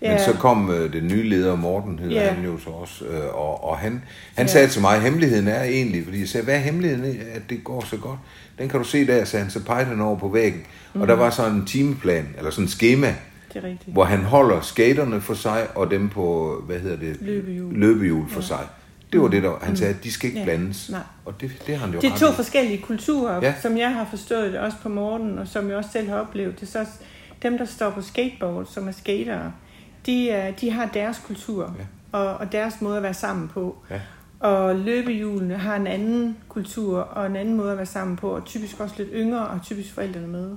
Men 0.00 0.10
Ja. 0.10 0.24
så 0.24 0.32
kom 0.32 0.70
øh, 0.70 0.92
den 0.92 1.08
nye 1.08 1.28
leder, 1.28 1.56
Morten 1.56 1.98
hedder 1.98 2.22
Ja. 2.22 2.30
han 2.32 2.44
jo 2.44 2.58
så 2.58 2.70
også, 2.70 3.04
øh, 3.04 3.34
og, 3.34 3.64
og 3.70 3.78
han, 3.78 4.02
han 4.36 4.46
Ja. 4.46 4.52
sagde 4.52 4.68
til 4.68 4.80
mig, 4.80 4.96
at 4.96 5.02
hemmeligheden 5.02 5.48
er 5.48 5.62
egentlig, 5.62 6.04
fordi 6.04 6.20
jeg 6.20 6.28
sagde, 6.28 6.44
hvad 6.44 6.54
er 6.54 6.58
hemmeligheden, 6.58 7.16
at 7.34 7.42
det 7.50 7.64
går 7.64 7.84
så 7.84 7.96
godt? 7.96 8.18
Den 8.58 8.68
kan 8.68 8.78
du 8.80 8.84
se 8.84 9.06
der, 9.06 9.24
sagde 9.24 9.42
han, 9.42 9.50
så 9.52 9.64
pegede 9.64 9.84
han 9.86 10.00
over 10.00 10.18
på 10.18 10.28
væggen. 10.28 10.62
Mm. 10.94 11.00
Og 11.00 11.08
der 11.08 11.14
var 11.14 11.30
sådan 11.30 11.52
en 11.54 11.66
timeplan, 11.66 12.26
eller 12.38 12.50
sådan 12.50 12.64
en 12.64 12.68
schema, 12.68 13.14
det 13.54 13.64
er 13.64 13.68
rigtigt. 13.68 13.92
hvor 13.92 14.04
han 14.04 14.18
holder 14.20 14.60
skaterne 14.60 15.20
for 15.20 15.34
sig, 15.34 15.66
og 15.74 15.90
dem 15.90 16.08
på, 16.08 16.54
hvad 16.66 16.78
hedder 16.80 16.96
det? 16.96 17.16
Løbehjul. 17.20 17.74
Løbehjul 17.78 18.28
for 18.28 18.40
sig. 18.40 18.58
Det 19.14 19.22
var 19.22 19.28
det, 19.28 19.42
der 19.42 19.58
han 19.62 19.76
sagde, 19.76 19.94
at 19.94 20.04
de 20.04 20.12
skal 20.12 20.26
ikke 20.28 20.38
Ja. 20.38 20.44
blandes. 20.44 20.90
Nej. 20.90 21.00
Og 21.24 21.40
det, 21.40 21.50
det 21.66 21.76
har 21.76 21.86
han 21.86 21.94
jo 21.94 22.00
Det 22.00 22.10
er 22.12 22.16
to 22.16 22.30
i. 22.30 22.34
forskellige 22.34 22.78
kulturer, 22.82 23.38
Ja. 23.42 23.54
som 23.62 23.76
jeg 23.78 23.94
har 23.94 24.06
forstået 24.10 24.52
det 24.52 24.60
også 24.60 24.76
på 24.82 24.88
morgenen, 24.88 25.38
og 25.38 25.48
som 25.48 25.68
jeg 25.68 25.76
også 25.76 25.90
selv 25.92 26.08
har 26.08 26.16
oplevet. 26.16 26.60
Det 26.60 26.62
er 26.76 26.84
så 26.84 26.90
dem, 27.42 27.58
der 27.58 27.64
står 27.64 27.90
på 27.90 28.02
skateboard, 28.02 28.66
som 28.66 28.88
er 28.88 28.92
skatere, 28.92 29.52
de, 30.06 30.30
er, 30.30 30.50
de 30.50 30.70
har 30.70 30.86
deres 30.86 31.22
kultur 31.26 31.74
Ja. 31.78 32.18
og, 32.18 32.34
og 32.36 32.52
deres 32.52 32.80
måde 32.80 32.96
at 32.96 33.02
være 33.02 33.14
sammen 33.14 33.48
på. 33.48 33.76
Ja. 33.90 34.00
Og 34.40 34.76
løbehjulene 34.76 35.56
har 35.56 35.76
en 35.76 35.86
anden 35.86 36.36
kultur 36.48 36.98
og 36.98 37.26
en 37.26 37.36
anden 37.36 37.54
måde 37.54 37.70
at 37.70 37.76
være 37.76 37.86
sammen 37.86 38.16
på, 38.16 38.28
og 38.30 38.44
typisk 38.44 38.80
også 38.80 38.94
lidt 38.98 39.08
yngre, 39.14 39.46
og 39.46 39.60
typisk 39.62 39.94
forældrene 39.94 40.26
med. 40.26 40.50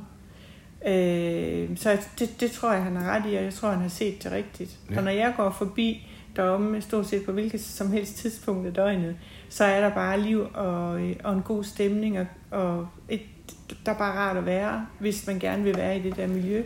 Øh, 0.87 1.77
så 1.77 1.97
det, 2.19 2.39
det 2.39 2.51
tror 2.51 2.73
jeg, 2.73 2.83
han 2.83 2.95
har 2.95 3.11
ret 3.11 3.23
i, 3.31 3.35
og 3.35 3.43
jeg 3.43 3.53
tror, 3.53 3.69
han 3.69 3.81
har 3.81 3.89
set 3.89 4.23
det 4.23 4.31
rigtigt. 4.31 4.77
Ja. 4.91 4.97
Og 4.97 5.03
når 5.03 5.11
jeg 5.11 5.33
går 5.37 5.49
forbi 5.57 6.07
deromme, 6.35 6.81
stort 6.81 7.07
set 7.07 7.23
på 7.25 7.31
hvilket 7.31 7.61
som 7.61 7.91
helst 7.91 8.15
tidspunkt 8.17 8.67
af 8.67 8.73
døgnet, 8.73 9.15
så 9.49 9.63
er 9.63 9.81
der 9.81 9.89
bare 9.89 10.19
liv 10.21 10.47
og, 10.53 11.01
øh, 11.01 11.15
og 11.23 11.33
en 11.33 11.41
god 11.41 11.63
stemning, 11.63 12.19
og, 12.19 12.25
og 12.51 12.87
et, 13.09 13.21
der 13.85 13.91
er 13.91 13.97
bare 13.97 14.13
rart 14.13 14.37
at 14.37 14.45
være, 14.45 14.85
hvis 14.99 15.27
man 15.27 15.39
gerne 15.39 15.63
vil 15.63 15.77
være 15.77 15.97
i 15.97 16.01
det 16.01 16.15
der 16.15 16.27
miljø. 16.27 16.63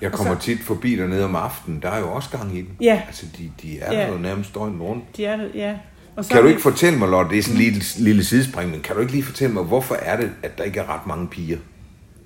Jeg 0.00 0.12
kommer 0.12 0.34
så- 0.34 0.40
tit 0.40 0.60
forbi 0.60 0.96
dernede 0.96 1.24
om 1.24 1.36
aftenen. 1.36 1.82
Der 1.82 1.88
er 1.90 1.98
jo 1.98 2.12
også 2.12 2.30
gang 2.30 2.56
i 2.56 2.60
den. 2.62 2.76
Ja. 2.80 3.02
Altså, 3.06 3.26
de, 3.38 3.52
de 3.62 3.78
er 3.80 3.92
Ja. 3.92 4.00
der 4.06 4.12
jo 4.12 4.18
nærmest 4.18 4.54
døgnet 4.54 4.80
rundt. 4.80 5.16
De 5.16 5.24
er 5.24 5.48
ja. 5.54 5.76
Og 6.16 6.24
så 6.24 6.30
Kan 6.30 6.42
du 6.42 6.48
ikke 6.48 6.60
fortælle 6.62 6.98
mig, 6.98 7.08
Lotte, 7.08 7.30
det 7.30 7.38
er 7.38 7.42
sådan 7.42 7.56
en 7.60 7.62
lille, 7.64 7.82
lille 7.98 8.24
sidespring, 8.24 8.70
men 8.70 8.80
kan 8.80 8.94
du 8.94 9.00
ikke 9.00 9.12
lige 9.12 9.24
fortælle 9.24 9.54
mig, 9.54 9.62
hvorfor 9.64 9.94
er 9.94 10.16
det, 10.20 10.30
at 10.42 10.58
der 10.58 10.64
ikke 10.64 10.80
er 10.80 10.94
ret 10.94 11.06
mange 11.06 11.28
piger? 11.28 11.58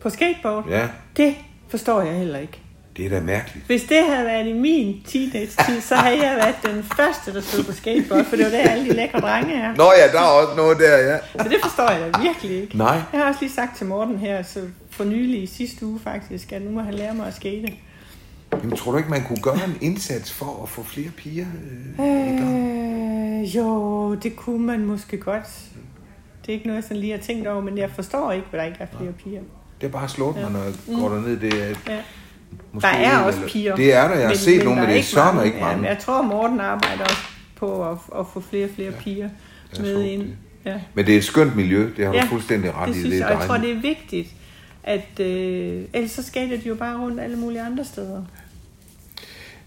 På 0.00 0.10
skateboard? 0.10 0.66
Ja, 0.68 0.88
Det 1.16 1.34
forstår 1.68 2.02
jeg 2.02 2.18
heller 2.18 2.38
ikke. 2.38 2.60
Det 2.98 3.06
er 3.06 3.10
da 3.10 3.20
mærkeligt. 3.20 3.66
Hvis 3.66 3.82
det 3.82 3.96
havde 4.10 4.26
været 4.26 4.46
i 4.46 4.52
min 4.52 5.02
teenage-tid, 5.06 5.80
så 5.80 5.94
havde 5.94 6.26
jeg 6.26 6.36
været 6.36 6.74
den 6.74 6.82
første, 6.84 7.34
der 7.34 7.40
stod 7.40 7.64
på 7.64 7.72
skateboard, 7.72 8.24
for 8.24 8.36
det 8.36 8.44
var 8.44 8.50
der 8.50 8.58
alle 8.70 8.84
de 8.84 8.92
lækre 8.94 9.20
drenge 9.20 9.54
er. 9.54 9.74
Nå 9.76 9.84
ja, 9.98 10.12
der 10.12 10.20
er 10.20 10.24
også 10.26 10.56
noget 10.56 10.78
der, 10.78 10.96
ja. 10.98 11.18
Så 11.42 11.48
det 11.48 11.56
forstår 11.62 11.90
jeg 11.90 12.14
da 12.14 12.20
virkelig 12.20 12.62
ikke. 12.62 12.76
Nej. 12.78 13.00
Jeg 13.12 13.20
har 13.20 13.28
også 13.28 13.40
lige 13.40 13.52
sagt 13.52 13.76
til 13.76 13.86
Morten 13.86 14.18
her, 14.18 14.42
så 14.42 14.60
for 14.90 15.04
nylig 15.04 15.42
i 15.42 15.46
sidste 15.46 15.86
uge 15.86 16.00
faktisk, 16.04 16.52
at 16.52 16.62
nu 16.62 16.70
må 16.70 16.80
han 16.80 16.94
lære 16.94 17.14
mig 17.14 17.26
at 17.26 17.34
skate. 17.36 17.72
Jamen, 18.52 18.76
tror 18.76 18.92
du 18.92 18.98
ikke, 18.98 19.10
man 19.10 19.24
kunne 19.24 19.42
gøre 19.42 19.60
en 19.66 19.76
indsats 19.80 20.32
for 20.32 20.60
at 20.62 20.68
få 20.68 20.82
flere 20.82 21.10
piger 21.16 21.46
øh, 22.00 22.06
i 22.06 22.36
gang? 22.38 22.70
Øh, 23.42 23.56
jo, 23.56 24.14
det 24.14 24.36
kunne 24.36 24.66
man 24.66 24.84
måske 24.86 25.16
godt. 25.16 25.48
Det 26.42 26.48
er 26.48 26.52
ikke 26.52 26.66
noget, 26.66 26.76
jeg 26.76 26.84
sådan 26.84 26.96
lige 26.96 27.12
har 27.12 27.18
tænkt 27.18 27.46
over, 27.46 27.60
men 27.62 27.78
jeg 27.78 27.90
forstår 27.90 28.32
ikke, 28.32 28.46
hvad 28.50 28.60
der 28.60 28.66
ikke 28.66 28.78
er 28.80 28.86
flere 28.98 29.12
piger. 29.12 29.40
Det 29.80 29.86
er 29.86 29.90
bare 29.90 30.08
slået 30.08 30.36
mig, 30.36 30.50
når 30.52 30.62
jeg 30.62 30.72
går 31.00 31.08
derned. 31.08 31.36
Det 31.36 31.54
er, 31.54 31.74
Ja. 31.88 31.98
Måske 32.72 32.86
Der 32.86 32.92
er 32.94 33.18
en 33.18 33.24
også 33.24 33.40
piger. 33.48 33.76
Det 33.76 33.92
er 33.94 34.08
der, 34.08 34.14
jeg 34.18 34.28
har 34.28 34.34
set 34.34 34.64
nogle, 34.64 34.80
men 34.80 34.90
det 34.90 34.98
er 34.98 35.02
sørme 35.02 35.44
ikke 35.44 35.56
Ja, 35.58 35.64
mange. 35.64 35.80
men 35.80 35.88
jeg 35.90 35.98
tror, 35.98 36.22
Morten 36.22 36.60
arbejder 36.60 37.04
også 37.04 37.22
på 37.56 37.90
at, 37.90 37.98
at 38.18 38.26
få 38.32 38.40
flere 38.50 38.64
og 38.64 38.70
flere 38.74 38.92
piger 38.92 39.28
jeg 39.76 39.82
med 39.82 40.02
ind. 40.02 40.22
det. 40.22 40.30
Ja. 40.64 40.74
Men 40.94 41.06
det 41.06 41.14
er 41.14 41.18
et 41.18 41.24
skønt 41.24 41.56
miljø, 41.56 41.88
det 41.96 42.04
har 42.04 42.12
du 42.12 42.18
Ja, 42.18 42.24
fuldstændig 42.24 42.74
ret 42.76 42.88
Det 42.88 42.96
i. 42.96 42.98
synes 42.98 43.14
Det 43.14 43.22
er 43.22 43.26
og 43.26 43.40
jeg 43.40 43.48
tror, 43.48 43.56
det 43.56 43.70
er 43.70 43.80
vigtigt, 43.80 44.28
at 44.84 45.20
øh, 45.20 45.82
ellers 45.94 46.10
så 46.10 46.22
skater 46.22 46.56
de 46.56 46.68
jo 46.68 46.74
bare 46.74 46.98
rundt 47.00 47.20
alle 47.20 47.36
mulige 47.36 47.60
andre 47.62 47.84
steder. 47.84 48.22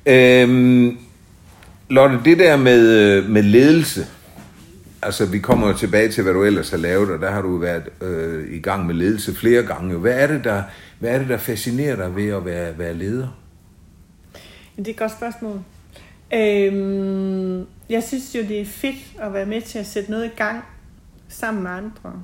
Øhm, 0.06 0.98
Lotte, 1.90 2.20
det 2.26 2.40
der 2.40 2.58
med, 2.58 2.90
øh, 2.90 3.30
med 3.30 3.44
ledelse, 3.44 4.06
altså 5.02 5.26
vi 5.26 5.40
kommer 5.40 5.68
jo 5.68 5.74
tilbage 5.78 6.12
til, 6.12 6.24
hvad 6.24 6.34
du 6.34 6.44
ellers 6.44 6.70
har 6.70 6.78
lavet, 6.78 7.10
og 7.12 7.20
der 7.20 7.32
har 7.32 7.42
du 7.42 7.58
været 7.58 7.84
øh, 8.02 8.54
i 8.54 8.60
gang 8.60 8.86
med 8.86 8.96
ledelse 8.96 9.36
flere 9.36 9.64
gange. 9.64 9.96
Hvad 9.98 10.14
er 10.14 10.28
det, 10.28 10.44
der, 10.44 10.64
hvad 11.02 11.12
er 11.12 11.20
det, 11.20 11.30
der 11.30 11.38
fascinerer 11.38 11.96
dig 11.96 12.16
ved 12.16 12.30
at 12.30 12.46
være, 12.46 12.78
være 12.78 12.94
leder? 12.94 13.28
Det 14.78 14.88
er 14.88 14.92
et 14.92 14.98
godt 14.98 15.12
spørgsmål. 15.12 15.62
Øhm, 16.34 17.66
jeg 17.90 18.04
synes 18.04 18.36
jo, 18.36 18.42
det 18.42 18.62
er 18.62 18.66
fedt 18.66 19.16
at 19.20 19.34
være 19.34 19.46
med 19.46 19.62
til 19.62 19.80
at 19.80 19.86
sætte 19.86 20.12
noget 20.12 20.26
i 20.26 20.36
gang 20.38 20.64
sammen 21.28 21.64
med 21.64 21.72
andre. 21.72 22.24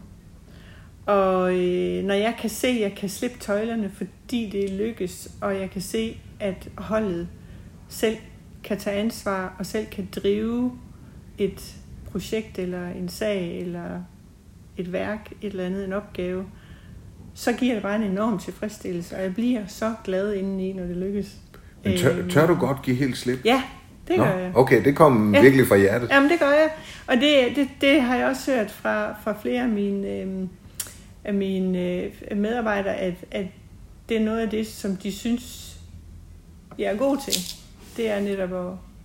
Og 1.06 1.56
øh, 1.56 2.04
når 2.04 2.14
jeg 2.14 2.36
kan 2.40 2.50
se, 2.50 2.68
at 2.68 2.82
jeg 2.82 2.96
kan 2.98 3.10
slippe 3.10 3.38
tøjlerne, 3.40 3.90
fordi 3.90 4.50
det 4.50 4.70
lykkes, 4.70 5.32
og 5.42 5.60
jeg 5.60 5.70
kan 5.70 5.82
se, 5.82 6.20
at 6.40 6.70
holdet 6.78 7.28
selv 7.90 8.18
kan 8.64 8.78
tage 8.78 9.00
ansvar 9.00 9.56
og 9.60 9.66
selv 9.66 9.86
kan 9.86 10.10
drive 10.16 10.72
et 11.38 11.76
projekt 12.12 12.60
eller 12.60 12.88
en 12.88 13.10
sag 13.10 13.60
eller 13.60 14.04
et 14.78 14.92
værk, 14.92 15.32
et 15.42 15.52
eller 15.52 15.66
andet, 15.66 15.86
en 15.86 15.94
opgave, 15.94 16.46
så 17.39 17.53
giver 17.53 17.74
det 17.74 17.84
bare 17.84 17.96
en 17.96 18.03
enorm 18.03 18.39
tilfredsstillelse, 18.39 19.15
og 19.15 19.22
jeg 19.24 19.34
bliver 19.34 19.62
så 19.67 19.94
glad 20.03 20.34
indeni, 20.34 20.74
når 20.74 20.84
det 20.84 20.98
lykkes. 20.98 21.36
Men 21.84 21.98
tør, 21.98 22.17
Øhm, 22.17 22.29
tør 22.29 22.48
du 22.48 22.56
godt 22.56 22.82
give 22.82 22.96
helt 22.96 23.17
slip? 23.17 23.39
Ja, 23.46 23.63
det 24.08 24.17
Nå, 24.17 24.24
gør 24.24 24.38
jeg. 24.38 24.51
Okay, 24.56 24.84
det 24.86 24.96
kom 24.96 25.34
Ja. 25.36 25.41
virkelig 25.41 25.67
fra 25.67 25.77
hjertet. 25.77 26.10
Jamen, 26.10 26.29
det 26.29 26.39
gør 26.39 26.51
jeg. 26.51 26.70
Og 27.08 27.15
det, 27.17 27.56
det, 27.56 27.67
det 27.82 28.01
har 28.01 28.15
jeg 28.15 28.27
også 28.27 28.51
hørt 28.56 28.72
fra, 28.72 29.12
fra 29.24 29.36
flere 29.41 29.62
af 29.63 29.70
mine, 29.70 30.08
øh, 30.08 30.27
af 31.24 31.34
mine 31.34 31.79
øh, 31.79 32.38
medarbejdere, 32.38 32.96
at, 32.96 33.13
at 33.32 33.46
det 34.10 34.17
er 34.17 34.22
noget 34.25 34.39
af 34.39 34.50
det, 34.50 34.67
som 34.67 34.96
de 34.96 35.12
synes, 35.12 35.75
jeg 36.77 36.86
er 36.94 36.98
god 36.98 37.17
til. 37.17 37.34
Det 37.98 38.10
er 38.10 38.20
netop 38.20 38.53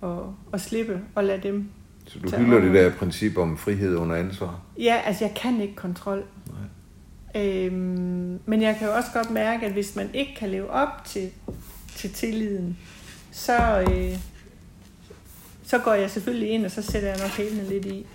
at, 0.02 0.08
at, 0.10 0.18
at 0.52 0.60
slippe 0.60 1.00
og 1.14 1.24
lade 1.24 1.40
dem. 1.42 1.68
Så 2.06 2.18
du 2.18 2.36
hylder 2.36 2.60
det 2.60 2.74
der 2.74 2.90
princip 2.90 3.36
om 3.38 3.56
frihed 3.56 3.96
under 3.96 4.16
ansvar? 4.16 4.60
Ja, 4.78 5.00
altså 5.06 5.24
jeg 5.24 5.34
kan 5.34 5.60
ikke 5.60 5.74
kontrol. 5.74 6.22
Øhm, 7.36 8.38
men 8.46 8.62
jeg 8.62 8.76
kan 8.78 8.86
jo 8.88 8.94
også 8.94 9.08
godt 9.14 9.30
mærke, 9.30 9.66
at 9.66 9.72
hvis 9.72 9.96
man 9.96 10.10
ikke 10.14 10.34
kan 10.38 10.48
leve 10.48 10.70
op 10.70 11.04
til, 11.04 11.30
til 11.96 12.12
tilliden, 12.12 12.76
så, 13.32 13.80
øh, 13.90 14.18
så 15.66 15.78
går 15.78 15.94
jeg 15.94 16.10
selvfølgelig 16.10 16.48
ind, 16.48 16.64
og 16.64 16.70
så 16.70 16.82
sætter 16.82 17.08
jeg 17.08 17.18
nok 17.18 17.30
hælene 17.30 17.68
lidt 17.68 17.84
i. 17.86 18.06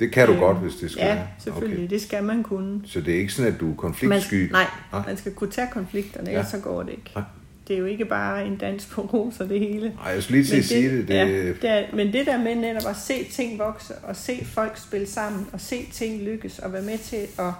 Det 0.00 0.12
kan 0.12 0.26
du 0.26 0.32
Øh, 0.32 0.38
godt, 0.38 0.56
hvis 0.56 0.74
det 0.74 0.90
skal 0.90 1.04
Ja, 1.06 1.18
selvfølgelig. 1.38 1.78
Okay. 1.84 1.90
Det 1.90 2.02
skal 2.02 2.24
man 2.24 2.42
kunne. 2.42 2.80
Så 2.86 3.00
det 3.00 3.14
er 3.14 3.18
ikke 3.18 3.32
sådan, 3.32 3.52
at 3.54 3.60
du 3.60 3.64
er 3.64 3.68
Man, 3.68 3.76
konfliktsky? 3.76 4.50
nej, 4.52 4.66
Nej. 4.92 5.02
man 5.06 5.16
skal 5.16 5.32
kunne 5.32 5.50
tage 5.50 5.68
konflikterne, 5.72 6.30
Ja. 6.30 6.36
ellers 6.36 6.50
så 6.50 6.58
går 6.58 6.82
det 6.82 6.90
ikke. 6.90 7.10
Nej. 7.14 7.24
Det 7.68 7.74
er 7.74 7.78
jo 7.80 7.86
ikke 7.86 8.04
bare 8.04 8.46
en 8.46 8.56
dans 8.56 8.86
på 8.86 9.00
roser, 9.02 9.46
det 9.46 9.60
hele. 9.60 9.88
Nej, 10.04 10.12
jeg 10.12 10.22
skulle 10.22 10.40
lige 10.42 10.50
til 10.50 10.58
at 10.58 10.64
sige 10.64 10.96
det. 10.98 11.08
det 11.08 11.14
ja, 11.14 11.26
det 11.48 11.64
er, 11.64 11.96
men 11.96 12.12
det 12.12 12.26
der 12.26 12.38
med 12.38 12.54
netop 12.54 12.90
at 12.90 12.96
se 12.96 13.24
ting 13.24 13.58
vokse, 13.58 13.94
og 13.94 14.16
se 14.16 14.44
folk 14.44 14.78
spille 14.78 15.06
sammen, 15.06 15.46
og 15.52 15.60
se 15.60 15.86
ting 15.92 16.22
lykkes, 16.22 16.58
og 16.58 16.72
være 16.72 16.82
med 16.82 16.98
til 16.98 17.16
at, 17.38 17.52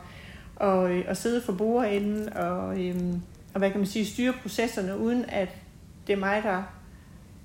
og, 0.58 0.90
øh, 0.92 1.04
at 1.08 1.16
sidde 1.16 1.42
for 1.42 1.52
bordenden, 1.52 2.32
og, 2.32 2.84
øhm, 2.86 3.14
og 3.54 3.58
hvad 3.58 3.70
kan 3.70 3.80
man 3.80 3.86
sige, 3.86 4.06
styre 4.06 4.32
processerne, 4.42 4.98
uden 4.98 5.24
at 5.28 5.48
det 6.06 6.12
er 6.12 6.16
mig, 6.18 6.40
der, 6.44 6.62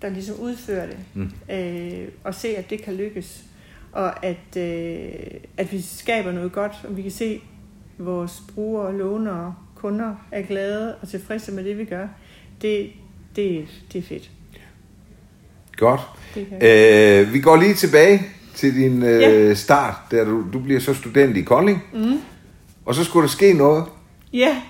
der 0.02 0.10
ligesom 0.10 0.36
udfører 0.40 0.86
det, 0.86 0.98
Mm. 1.14 1.32
øh, 1.56 2.08
og 2.24 2.36
se, 2.36 2.48
at 2.58 2.70
det 2.70 2.82
kan 2.84 2.94
lykkes, 2.94 3.44
og 3.92 4.26
at, 4.26 4.58
øh, 4.58 5.10
at 5.58 5.72
vi 5.72 5.82
skaber 5.82 6.32
noget 6.32 6.52
godt, 6.52 6.72
og 6.88 6.98
vi 6.98 7.02
kan 7.02 7.12
se, 7.12 7.42
at 8.00 8.06
vores 8.06 8.44
brugere, 8.56 8.98
lånere, 8.98 9.56
kunder 9.76 10.16
er 10.32 10.42
glade 10.42 10.96
og 10.96 11.08
tilfredse 11.10 11.52
med 11.52 11.64
det, 11.64 11.78
vi 11.78 11.86
gør. 11.86 12.08
Det, 12.62 12.90
det, 13.36 13.68
det 13.94 14.00
er 14.00 14.04
fedt. 14.04 14.32
Godt. 15.78 16.02
Øh, 16.62 17.34
vi 17.34 17.40
går 17.40 17.56
lige 17.58 17.74
tilbage 17.74 18.22
til 18.56 18.76
din 18.76 19.04
øh, 19.04 19.22
Ja. 19.22 19.54
start, 19.54 19.96
der 20.12 20.26
du, 20.26 20.46
du 20.54 20.60
bliver 20.60 20.80
så 20.80 20.94
student 20.94 21.38
i 21.38 21.42
Kolding. 21.42 21.84
Mm. 21.94 22.20
Og 22.86 22.96
så 22.96 23.04
skulle 23.04 23.24
der 23.24 23.30
ske 23.32 23.54
noget. 23.54 23.86
Ja. 24.34 24.62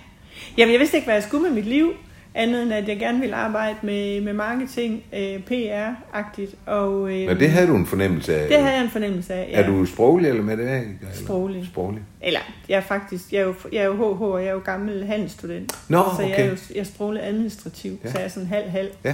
Jamen, 0.57 0.71
jeg 0.71 0.79
vidste 0.79 0.97
ikke, 0.97 1.05
hvad 1.05 1.15
jeg 1.15 1.23
skulle 1.23 1.43
med 1.43 1.51
mit 1.51 1.65
liv, 1.65 1.91
andet 2.35 2.63
end 2.63 2.73
at 2.73 2.87
jeg 2.87 2.99
gerne 2.99 3.19
ville 3.19 3.35
arbejde 3.35 3.75
med, 3.81 4.21
med 4.21 4.33
marketing, 4.33 5.03
øh, 5.13 5.39
PR-agtigt. 5.51 6.55
Og, 6.65 7.11
øh, 7.11 7.27
Men 7.27 7.39
det 7.39 7.49
havde 7.49 7.67
du 7.67 7.75
en 7.75 7.85
fornemmelse 7.85 8.35
af. 8.35 8.47
det 8.47 8.57
havde 8.57 8.73
jeg 8.75 8.83
en 8.83 8.89
fornemmelse 8.89 9.33
af, 9.33 9.49
ja. 9.51 9.61
Er 9.61 9.67
du 9.67 9.85
sproglig 9.85 10.29
eller 10.29 10.43
matematisk? 10.43 11.01
eller? 11.01 11.15
Sproglig. 11.15 11.65
Sproglig. 11.65 12.01
Eller, 12.21 12.39
jeg 12.69 12.77
er 12.77 12.81
faktisk, 12.81 13.33
jeg 13.33 13.39
er 13.39 13.45
jo, 13.45 13.53
jeg 13.71 13.79
er 13.79 13.85
jo 13.85 14.15
HH, 14.15 14.21
og 14.21 14.41
jeg 14.41 14.47
er 14.49 14.53
jo 14.53 14.61
gammel 14.65 15.05
handelsstudent. 15.05 15.71
Nå, 15.89 16.03
så 16.15 16.21
jeg 16.21 16.31
er 16.39 16.45
jo 16.45 16.57
jeg 16.75 16.79
er 16.79 16.83
sproglig 16.83 17.23
administrativ, 17.23 17.97
ja. 18.03 18.11
så 18.11 18.17
jeg 18.17 18.25
er 18.25 18.29
sådan 18.29 18.47
halv-halv. 18.47 18.89
Ja. 19.03 19.13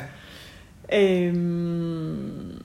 Øhm, 0.93 2.61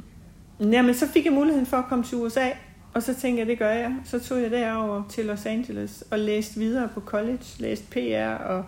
jamen, 0.60 0.94
så 0.94 1.06
fik 1.12 1.24
jeg 1.24 1.32
muligheden 1.32 1.66
for 1.66 1.76
at 1.76 1.84
komme 1.88 2.04
til 2.04 2.18
USA, 2.18 2.48
og 2.94 3.02
så 3.02 3.14
tænkte 3.20 3.40
jeg, 3.40 3.46
det 3.46 3.58
gør 3.58 3.70
jeg. 3.70 3.94
Så 4.04 4.18
tog 4.20 4.42
jeg 4.42 4.50
derover 4.50 5.02
til 5.08 5.24
Los 5.24 5.46
Angeles 5.46 6.04
og 6.10 6.18
læste 6.18 6.60
videre 6.60 6.88
på 6.94 7.00
college, 7.00 7.38
læste 7.58 7.84
PR 7.90 8.42
og, 8.44 8.64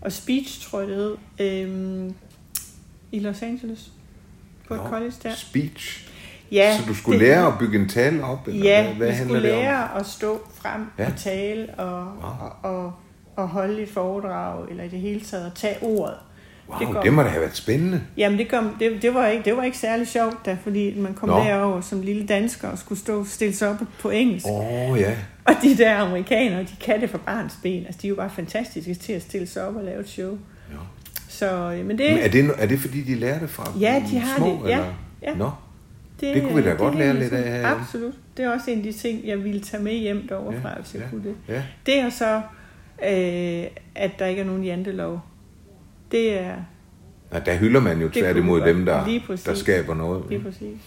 og 0.00 0.12
speech, 0.12 0.70
tror 0.70 0.80
jeg 0.80 0.88
det 0.88 0.96
hed, 0.96 1.16
øhm, 1.40 2.14
i 3.12 3.18
Los 3.18 3.42
Angeles. 3.42 3.92
På 4.68 4.74
et 4.74 4.80
Nå, 4.82 4.88
college 4.88 5.12
der. 5.22 5.34
Speech. 5.34 6.08
Ja, 6.52 6.76
så 6.80 6.86
du 6.88 6.94
skulle 6.94 7.18
det- 7.20 7.28
lære 7.28 7.46
at 7.46 7.58
bygge 7.58 7.78
en 7.80 7.88
tale 7.88 8.24
op? 8.24 8.48
Eller 8.48 8.64
Ja, 8.64 8.82
hvad, 8.86 8.94
hvad 8.94 9.10
vi 9.10 9.16
skulle 9.16 9.42
det 9.42 9.52
om? 9.52 9.58
lære 9.58 9.98
at 10.00 10.06
stå 10.06 10.40
frem 10.54 10.86
ja. 10.98 11.06
og 11.06 11.16
tale 11.16 11.74
og, 11.78 12.04
Wow. 12.04 12.30
og, 12.62 12.70
og, 12.84 12.92
og 13.36 13.48
holde 13.48 13.82
et 13.82 13.88
foredrag, 13.88 14.70
eller 14.70 14.84
i 14.84 14.88
det 14.88 15.00
hele 15.00 15.20
taget 15.20 15.46
at 15.46 15.54
tage 15.54 15.76
ordet. 15.82 16.16
Wow, 16.72 16.78
det 16.78 16.86
det, 16.88 16.94
går- 16.94 17.02
det 17.02 17.12
må 17.12 17.22
da 17.22 17.28
have 17.28 17.40
været 17.40 17.56
spændende. 17.56 18.00
Jamen, 18.16 18.38
det, 18.38 18.48
kom, 18.50 18.76
det, 18.80 19.02
det, 19.02 19.14
var 19.14 19.26
ikke, 19.26 19.44
det 19.44 19.56
var 19.56 19.62
ikke 19.62 19.78
særlig 19.78 20.08
sjovt, 20.08 20.46
da, 20.46 20.56
fordi 20.62 20.98
man 21.00 21.14
kom 21.14 21.28
Nå. 21.28 21.36
derover 21.38 21.80
som 21.80 22.00
lille 22.00 22.26
dansker 22.26 22.68
og 22.68 22.78
skulle 22.78 22.98
stå 23.00 23.24
stille 23.24 23.54
sig 23.54 23.68
op 23.70 23.76
på 24.00 24.10
engelsk. 24.10 24.46
Åh, 24.46 24.90
oh, 24.90 24.98
ja. 25.00 25.12
Og 25.44 25.54
de 25.62 25.76
der 25.76 25.96
amerikanere, 25.96 26.60
de 26.62 26.76
kan 26.80 27.00
det 27.00 27.10
for 27.10 27.18
barns 27.18 27.58
ben. 27.62 27.86
Altså, 27.86 27.98
de 28.02 28.06
er 28.06 28.08
jo 28.08 28.14
bare 28.14 28.30
fantastiske 28.30 28.94
til 28.94 29.12
at 29.12 29.22
stille 29.22 29.46
sig 29.46 29.66
op 29.68 29.76
og 29.76 29.84
lave 29.84 30.00
et 30.00 30.08
show. 30.08 30.30
Ja. 30.70 30.76
Så, 31.28 31.72
øh, 31.72 31.86
men 31.86 31.98
det, 31.98 32.10
Men 32.10 32.18
er 32.18 32.28
det, 32.28 32.50
er 32.58 32.66
det 32.66 32.78
fordi, 32.80 33.00
de 33.02 33.14
lærer 33.14 33.38
det 33.38 33.50
fra 33.50 33.72
Ja, 33.80 34.02
de 34.10 34.18
har 34.18 34.36
små, 34.36 34.46
det. 34.64 34.70
Ja, 34.70 34.74
Eller? 34.76 34.86
ja. 35.22 35.34
Nå, 35.34 35.50
det 36.20 36.42
kunne 36.42 36.54
vi 36.54 36.62
da 36.62 36.70
det 36.70 36.78
godt 36.78 36.98
lære 36.98 37.14
lidt 37.18 37.32
af 37.32 37.42
herhjemme. 37.44 37.68
Absolut. 37.68 38.14
Det 38.36 38.44
er 38.44 38.50
også 38.52 38.70
en 38.70 38.78
af 38.78 38.84
de 38.84 38.92
ting, 38.92 39.20
jeg 39.26 39.44
ville 39.44 39.60
tage 39.60 39.82
med 39.82 39.92
hjem 39.92 40.28
derovre 40.28 40.60
fra, 40.62 40.68
Ja, 40.68 40.74
hvis 40.80 40.94
jeg 40.94 41.02
ja. 41.02 41.08
kunne 41.10 41.24
det. 41.24 41.34
ja. 41.48 41.62
Det 41.86 41.98
er 42.00 42.10
så, 42.10 42.36
øh, 43.10 43.64
at 43.94 44.10
der 44.18 44.26
ikke 44.26 44.40
er 44.42 44.46
nogen 44.46 44.64
jantelov. 44.64 45.20
Det 46.12 46.38
er 46.38 46.56
Nå, 47.32 47.38
der 47.46 47.54
hylder 47.56 47.80
man 47.80 48.00
jo 48.00 48.08
tværtimod 48.08 48.60
dem, 48.60 48.84
der, 48.86 49.20
der 49.46 49.54
skaber 49.54 49.94
noget. 49.94 50.24
lige 50.28 50.40
præcis. 50.42 50.78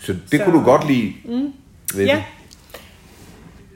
Så 0.00 0.12
det 0.12 0.38
Så- 0.40 0.44
kunne 0.44 0.58
du 0.58 0.64
godt 0.64 0.86
lide 0.86 1.12
Mm. 1.24 1.52
ved 1.96 2.04
Ja. 2.06 2.14
det. 2.16 2.24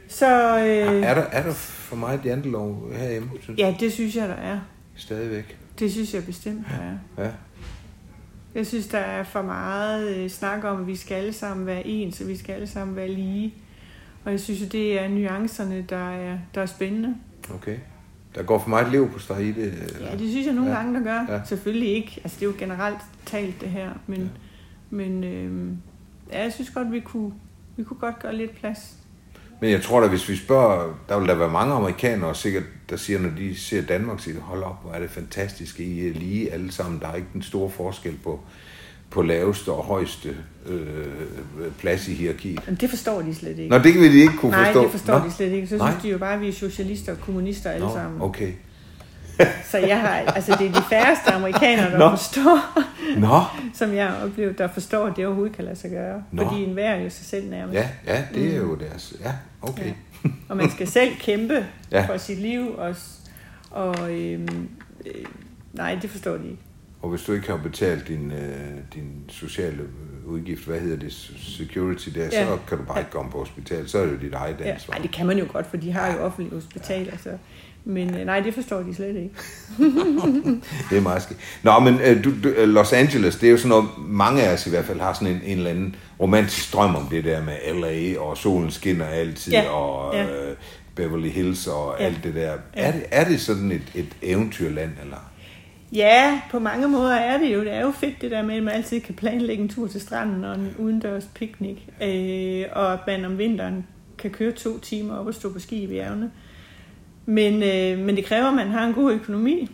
Så 0.08 0.58
øh, 0.58 1.02
Er 1.02 1.14
der, 1.14 1.22
er 1.22 1.42
der 1.42 1.52
for 1.54 1.96
meget 1.96 2.20
jantelov 2.24 2.92
herhjemme, 2.92 3.30
synes 3.42 3.58
ja, 3.60 3.74
det 3.80 3.92
synes 3.92 4.16
jeg, 4.16 4.28
der 4.28 4.34
er. 4.34 4.58
Stadigvæk. 4.96 5.56
Det 5.78 5.92
synes 5.92 6.14
jeg 6.14 6.24
bestemt, 6.24 6.66
der 6.68 6.84
er. 6.84 7.24
Ja. 7.24 7.30
Jeg 8.54 8.66
synes, 8.66 8.86
der 8.86 8.98
er 8.98 9.22
for 9.24 9.42
meget 9.42 10.16
øh, 10.16 10.30
snak 10.30 10.64
om, 10.64 10.80
at 10.80 10.86
vi 10.86 10.96
skal 10.96 11.14
alle 11.14 11.32
sammen 11.32 11.66
være 11.66 11.86
ens, 11.86 12.20
og 12.20 12.28
vi 12.28 12.36
skal 12.36 12.52
alle 12.52 12.66
sammen 12.66 12.96
være 12.96 13.08
lige. 13.08 13.54
Og 14.24 14.30
jeg 14.32 14.40
synes, 14.40 14.60
det 14.70 15.00
er 15.00 15.08
nuancerne, 15.08 15.84
der 15.88 16.10
er, 16.10 16.38
der 16.54 16.62
er 16.62 16.66
spændende. 16.66 17.14
Okay. 17.54 17.76
Der 18.36 18.42
går 18.42 18.58
for 18.58 18.68
meget 18.68 18.90
liv 18.92 19.10
på 19.12 19.18
steg 19.18 19.40
i 19.40 19.52
det. 19.52 19.72
eller? 19.94 20.10
Ja, 20.10 20.16
det 20.16 20.30
synes 20.30 20.46
jeg 20.46 20.54
nogle 20.54 20.70
Ja. 20.70 20.76
gange, 20.76 20.94
der 20.98 21.04
gør. 21.04 21.34
Ja. 21.34 21.40
Selvfølgelig 21.44 21.88
ikke. 21.94 22.20
Altså, 22.24 22.36
det 22.40 22.46
er 22.46 22.50
jo 22.50 22.54
generelt 22.58 22.98
talt, 23.26 23.60
det 23.60 23.68
her. 23.68 23.90
Men, 24.06 24.18
Ja. 24.20 24.26
men 24.90 25.24
øh, 25.24 25.68
ja, 26.32 26.42
jeg 26.42 26.52
synes 26.52 26.70
godt, 26.70 26.92
vi 26.92 27.00
kunne, 27.00 27.32
vi 27.76 27.84
kunne 27.84 27.98
godt 28.00 28.18
gøre 28.18 28.36
lidt 28.36 28.54
plads. 28.60 28.92
Men 29.60 29.70
jeg 29.70 29.82
tror 29.82 30.00
da, 30.00 30.06
hvis 30.06 30.28
vi 30.28 30.36
spørger, 30.36 30.94
der 31.08 31.18
vil 31.18 31.28
der 31.28 31.34
være 31.34 31.50
mange 31.50 31.74
amerikanere 31.74 32.34
sikkert, 32.34 32.62
der 32.90 32.96
siger, 32.96 33.18
når 33.20 33.30
de 33.38 33.54
ser 33.58 33.82
Danmark, 33.82 34.20
siger, 34.20 34.40
hold 34.40 34.62
op, 34.62 34.82
hvor 34.82 34.92
er 34.92 35.00
det 35.00 35.10
fantastisk, 35.10 35.80
I 35.80 36.08
er 36.08 36.12
lige 36.14 36.52
alle 36.52 36.72
sammen. 36.72 37.00
Der 37.00 37.08
er 37.08 37.14
ikke 37.14 37.28
den 37.32 37.42
store 37.42 37.70
forskel 37.70 38.16
på, 38.24 38.40
på 39.16 39.22
laveste 39.22 39.68
og 39.72 39.84
højeste 39.84 40.36
øh, 40.66 41.06
plads 41.78 42.08
i 42.08 42.14
hierarkiet. 42.14 42.60
Men 42.66 42.74
det 42.74 42.90
forstår 42.90 43.22
de 43.22 43.34
slet 43.34 43.58
ikke. 43.58 43.70
Nå, 43.70 43.78
det 43.78 43.94
vil 43.94 44.12
de 44.12 44.18
ikke 44.20 44.36
kunne 44.36 44.50
Nej, 44.50 44.64
forstå. 44.64 44.82
det 44.82 44.90
forstår 44.90 45.18
Nå, 45.18 45.24
de 45.24 45.30
slet 45.32 45.52
ikke. 45.52 45.66
Så 45.66 45.76
Nej. 45.76 45.90
synes 45.90 46.02
de 46.02 46.08
jo 46.08 46.18
bare, 46.18 46.34
at 46.34 46.40
vi 46.40 46.48
er 46.48 46.52
socialister 46.52 47.12
og 47.12 47.20
kommunister 47.20 47.70
alle 47.70 47.86
Nå, 47.86 47.92
sammen. 47.94 48.22
okay. 48.22 48.52
Så 49.70 49.78
jeg 49.78 50.00
har, 50.00 50.08
altså 50.08 50.56
det 50.58 50.66
er 50.66 50.72
de 50.72 50.82
færreste 50.90 51.30
amerikanere, 51.32 51.90
der 51.90 51.98
Nå. 51.98 52.10
forstår, 52.16 52.80
Nå, 53.18 53.40
som 53.78 53.94
jeg 53.94 54.08
har 54.08 54.24
oplevet, 54.24 54.58
der 54.58 54.68
forstår, 54.68 55.06
at 55.06 55.16
det 55.16 55.26
overhovedet 55.26 55.56
kan 55.56 55.64
lade 55.64 55.76
sig 55.76 55.90
gøre. 55.90 56.22
Nå. 56.32 56.42
Fordi 56.42 56.62
enhver 56.64 56.90
er 56.90 57.00
jo 57.02 57.10
sig 57.10 57.26
selv 57.26 57.50
nærmest. 57.50 57.74
ja, 57.78 57.88
ja, 58.06 58.22
det 58.34 58.56
er 58.56 58.60
Mm. 58.62 58.68
jo 58.68 58.74
deres, 58.74 59.14
ja, 59.24 59.32
okay. 59.62 59.84
Ja. 60.24 60.30
Og 60.48 60.56
man 60.56 60.70
skal 60.70 60.86
selv 60.88 61.10
kæmpe 61.20 61.66
ja. 61.92 62.06
for 62.06 62.16
sit 62.16 62.38
liv. 62.38 62.74
Og, 62.78 62.94
og 63.70 64.12
øhm, 64.12 64.68
øh, 65.06 65.12
nej, 65.72 65.98
det 66.02 66.10
forstår 66.10 66.36
de 66.36 66.44
ikke. 66.44 66.62
Og 67.06 67.10
hvis 67.10 67.22
du 67.22 67.32
ikke 67.32 67.46
har 67.48 67.56
betalt 67.56 68.08
din, 68.08 68.30
øh, 68.32 68.78
din 68.94 69.10
sociale 69.28 69.78
udgift, 70.24 70.66
hvad 70.66 70.80
hedder 70.80 70.96
det, 70.96 71.12
security 71.38 72.08
der, 72.08 72.24
Ja. 72.24 72.30
så 72.46 72.58
kan 72.68 72.78
du 72.78 72.84
bare 72.84 72.98
ikke 72.98 73.10
komme 73.10 73.30
på 73.30 73.38
hospital. 73.38 73.88
Så 73.88 73.98
er 73.98 74.04
det 74.06 74.12
jo 74.12 74.18
dit 74.20 74.34
eget 74.34 74.56
Ja, 74.60 74.64
ansvar. 74.64 74.94
nej, 74.94 75.02
det 75.02 75.10
kan 75.12 75.26
man 75.26 75.38
jo 75.38 75.44
godt, 75.52 75.66
for 75.70 75.76
de 75.76 75.92
har 75.92 76.12
jo 76.12 76.18
offentlige 76.18 76.54
hospitaler. 76.54 77.12
Så. 77.22 77.30
Men 77.84 78.14
øh, 78.14 78.24
nej, 78.26 78.40
det 78.40 78.54
forstår 78.54 78.82
de 78.82 78.94
slet 78.94 79.08
ikke. 79.16 79.30
Det 80.90 80.98
er 80.98 81.00
meget 81.00 81.22
skidt. 81.22 81.38
Nå, 81.62 81.78
men 81.78 82.00
øh, 82.04 82.24
du, 82.24 82.30
du, 82.44 82.48
øh, 82.48 82.68
Los 82.68 82.92
Angeles, 82.92 83.36
det 83.36 83.46
er 83.46 83.50
jo 83.50 83.56
sådan 83.56 83.68
noget, 83.68 83.84
mange 83.98 84.42
af 84.42 84.52
os 84.52 84.66
i 84.66 84.70
hvert 84.70 84.84
fald 84.84 85.00
har 85.00 85.12
sådan 85.12 85.28
en, 85.28 85.40
en 85.44 85.56
eller 85.58 85.70
anden 85.70 85.96
romantisk 86.20 86.72
drøm 86.72 86.94
om 86.96 87.06
det 87.10 87.24
der 87.24 87.42
med 87.42 87.54
LA, 87.80 88.20
og 88.20 88.36
solen 88.36 88.70
skinner 88.70 89.06
altid, 89.06 89.52
Ja, 89.52 89.68
og 89.70 90.14
ja. 90.14 90.24
øh, 90.50 90.56
Beverly 90.94 91.28
Hills 91.28 91.66
og 91.66 91.94
Ja. 92.00 92.04
alt 92.04 92.24
det 92.24 92.34
der. 92.34 92.52
Ja. 92.52 92.56
Er, 92.74 92.92
det, 92.92 93.02
er 93.10 93.24
det 93.28 93.40
sådan 93.40 93.72
et, 93.72 93.82
et 93.94 94.08
eventyrland, 94.22 94.90
eller? 95.02 95.16
Ja, 95.96 96.40
på 96.50 96.58
mange 96.58 96.88
måder 96.88 97.14
er 97.14 97.38
det 97.38 97.54
jo. 97.54 97.60
Det 97.60 97.72
er 97.72 97.80
jo 97.80 97.90
fedt 97.90 98.20
det 98.20 98.30
der 98.30 98.42
med, 98.42 98.54
at 98.54 98.62
man 98.62 98.74
altid 98.74 99.00
kan 99.00 99.14
planlægge 99.14 99.62
en 99.62 99.68
tur 99.68 99.86
til 99.86 100.00
stranden 100.00 100.44
og 100.44 100.54
en 100.54 100.74
udendørs 100.78 101.28
picnic. 101.34 101.76
Øh, 102.02 102.64
og 102.72 102.92
at 102.92 103.00
man 103.06 103.24
om 103.24 103.38
vinteren 103.38 103.86
kan 104.18 104.30
køre 104.30 104.52
to 104.52 104.78
timer 104.78 105.14
op 105.14 105.26
og 105.26 105.34
stå 105.34 105.52
på 105.52 105.58
ski 105.58 105.82
i 105.82 105.86
bjergene. 105.86 106.30
Men, 107.26 107.54
øh, 107.62 108.06
men 108.06 108.16
det 108.16 108.24
kræver, 108.24 108.46
at 108.48 108.54
man 108.54 108.68
har 108.68 108.86
en 108.86 108.94
god 108.94 109.12
økonomi, 109.12 109.70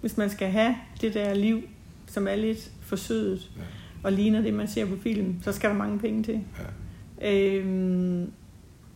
hvis 0.00 0.16
man 0.16 0.30
skal 0.30 0.48
have 0.50 0.74
det 1.00 1.14
der 1.14 1.34
liv, 1.34 1.62
som 2.06 2.28
er 2.28 2.36
lidt 2.36 2.70
forsødet 2.82 3.50
Ja. 3.56 3.62
og 4.02 4.12
ligner 4.12 4.40
det, 4.40 4.54
man 4.54 4.68
ser 4.68 4.86
på 4.86 4.96
film. 5.02 5.34
Så 5.42 5.52
skal 5.52 5.70
der 5.70 5.76
mange 5.76 5.98
penge 5.98 6.22
til. 6.22 6.40
Ja. 7.20 7.56
Øhm, 7.56 8.30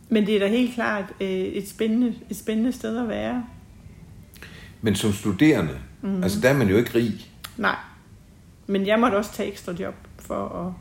men 0.09 0.25
det 0.25 0.35
er 0.35 0.39
da 0.39 0.47
helt 0.47 0.73
klart 0.73 1.05
øh, 1.21 1.27
et, 1.29 1.67
spændende, 1.69 2.13
et 2.29 2.35
spændende 2.35 2.71
sted 2.71 2.97
at 2.97 3.07
være. 3.07 3.45
Men 4.81 4.95
som 4.95 5.13
studerende. 5.13 5.73
Mm. 6.03 6.23
altså 6.23 6.39
der 6.41 6.49
er 6.49 6.53
man 6.57 6.67
jo 6.69 6.77
ikke 6.77 6.91
rig. 6.95 7.31
Nej. 7.57 7.75
Men 8.67 8.87
jeg 8.87 8.99
måtte 8.99 9.15
også 9.15 9.33
tage 9.33 9.49
ekstra 9.51 9.71
job 9.79 9.93
for 10.19 10.65
at, 10.67 10.73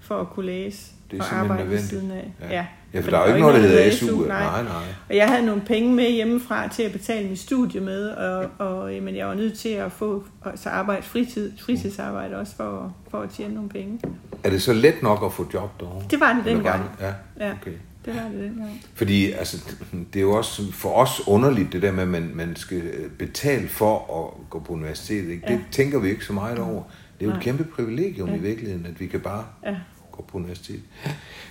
for 0.00 0.20
at 0.20 0.30
kunne 0.30 0.46
læse 0.46 0.92
Det 1.10 1.18
er 1.18 1.22
og 1.24 1.34
arbejde 1.34 1.62
nødvendigt. 1.62 1.90
siden 1.90 2.10
af. 2.10 2.32
Ja. 2.40 2.54
Ja. 2.56 2.66
Ja, 2.94 2.98
for 3.00 3.04
For 3.04 3.10
der 3.10 3.18
er 3.18 3.22
jo 3.22 3.28
ikke 3.34 3.40
noget, 3.40 3.54
der 3.62 3.68
hedder 3.68 3.90
SU. 3.90 4.06
Nej. 4.24 4.42
Nej, 4.44 4.62
nej. 4.62 4.72
Og 5.08 5.16
jeg 5.16 5.28
havde 5.28 5.46
nogle 5.46 5.62
penge 5.66 5.94
med 5.94 6.10
hjemmefra 6.12 6.68
til 6.68 6.82
at 6.82 6.92
betale 6.92 7.28
mit 7.28 7.38
studie 7.38 7.80
med, 7.80 8.08
og, 8.08 8.46
og, 8.58 8.90
men 9.02 9.16
jeg 9.16 9.26
var 9.28 9.34
nødt 9.34 9.58
til 9.58 9.68
at 9.68 9.92
få 9.92 10.24
så 10.54 10.68
arbejde 10.68 11.02
fritid, 11.02 11.52
fritidsarbejde 11.60 12.36
også 12.36 12.56
for, 12.56 12.84
at- 12.84 13.10
for 13.10 13.20
at 13.20 13.30
tjene 13.30 13.54
nogle 13.54 13.68
penge. 13.68 14.00
Er 14.44 14.50
det 14.50 14.62
så 14.62 14.72
let 14.72 15.02
nok 15.02 15.24
at 15.24 15.32
få 15.32 15.46
job 15.54 15.80
derovre? 15.80 16.02
Det 16.10 16.20
var 16.20 16.32
det 16.32 16.44
dengang. 16.44 16.80
var 17.00 17.06
det- 17.08 17.14
Ja, 17.40 17.46
Ja, 17.46 17.52
okay. 17.62 17.72
Det 18.06 18.14
var 18.14 18.28
det 18.28 18.40
dengang. 18.50 18.82
Fordi 18.94 19.32
altså, 19.32 19.64
det 20.12 20.18
er 20.18 20.22
jo 20.22 20.32
også 20.32 20.72
for 20.72 20.92
os 20.92 21.28
underligt, 21.28 21.72
det 21.72 21.82
der 21.82 21.92
med, 21.92 22.02
at 22.02 22.08
man, 22.08 22.30
man 22.34 22.56
skal 22.56 22.82
betale 23.18 23.68
for 23.68 23.98
at 23.98 24.50
gå 24.50 24.60
på 24.60 24.72
universitetet. 24.72 25.30
Ikke? 25.30 25.46
Det 25.46 25.52
Ja. 25.52 25.58
tænker 25.72 25.98
vi 25.98 26.08
ikke 26.10 26.24
så 26.24 26.32
meget 26.32 26.58
over. 26.58 26.82
Det 27.18 27.22
er 27.22 27.26
jo 27.26 27.30
et 27.30 27.34
Nej. 27.34 27.42
kæmpe 27.42 27.64
privilegium 27.64 28.28
Ja. 28.28 28.34
i 28.36 28.38
virkeligheden, 28.38 28.86
at 28.86 29.00
vi 29.00 29.06
kan 29.06 29.20
bare 29.20 29.44
Ja. 29.66 29.74
gå 30.12 30.24
på 30.28 30.38
universitet. 30.38 30.80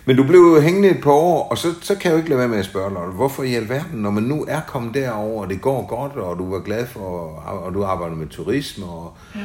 Men 0.06 0.16
du 0.18 0.24
blev 0.24 0.40
jo 0.40 0.60
hængende 0.62 0.90
et 0.90 1.02
par 1.04 1.12
år, 1.12 1.48
og 1.50 1.58
så, 1.58 1.68
så 1.82 1.96
kan 1.96 2.10
jeg 2.10 2.14
jo 2.14 2.18
ikke 2.18 2.30
lade 2.30 2.40
være 2.40 2.48
med 2.48 2.58
at 2.58 2.66
spørge, 2.66 2.94
Lotte, 2.94 3.12
hvorfor 3.14 3.44
i 3.44 3.54
alverden, 3.56 4.00
når 4.00 4.10
man 4.12 4.24
nu 4.24 4.46
er 4.48 4.62
kommet 4.68 4.94
derover, 4.94 5.44
og 5.44 5.50
det 5.50 5.62
går 5.62 5.88
godt, 5.88 6.12
og 6.14 6.38
du 6.38 6.50
var 6.52 6.60
glad 6.60 6.88
for, 6.88 7.00
og 7.40 7.74
du 7.74 7.84
arbejder 7.84 8.16
med 8.16 8.28
turisme, 8.28 8.86
og 8.86 9.18
Ja. 9.36 9.40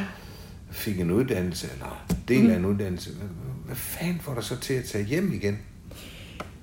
fik 0.70 1.00
en 1.00 1.10
uddannelse, 1.10 1.68
eller 1.72 2.04
del 2.28 2.50
af 2.50 2.56
en 2.56 2.64
uddannelse, 2.64 3.10
hvad, 3.18 3.28
hvad 3.66 3.76
fanden 3.76 4.20
får 4.22 4.34
dig 4.34 4.44
så 4.44 4.56
til 4.60 4.74
at 4.74 4.84
tage 4.84 5.04
hjem 5.04 5.32
igen? 5.32 5.58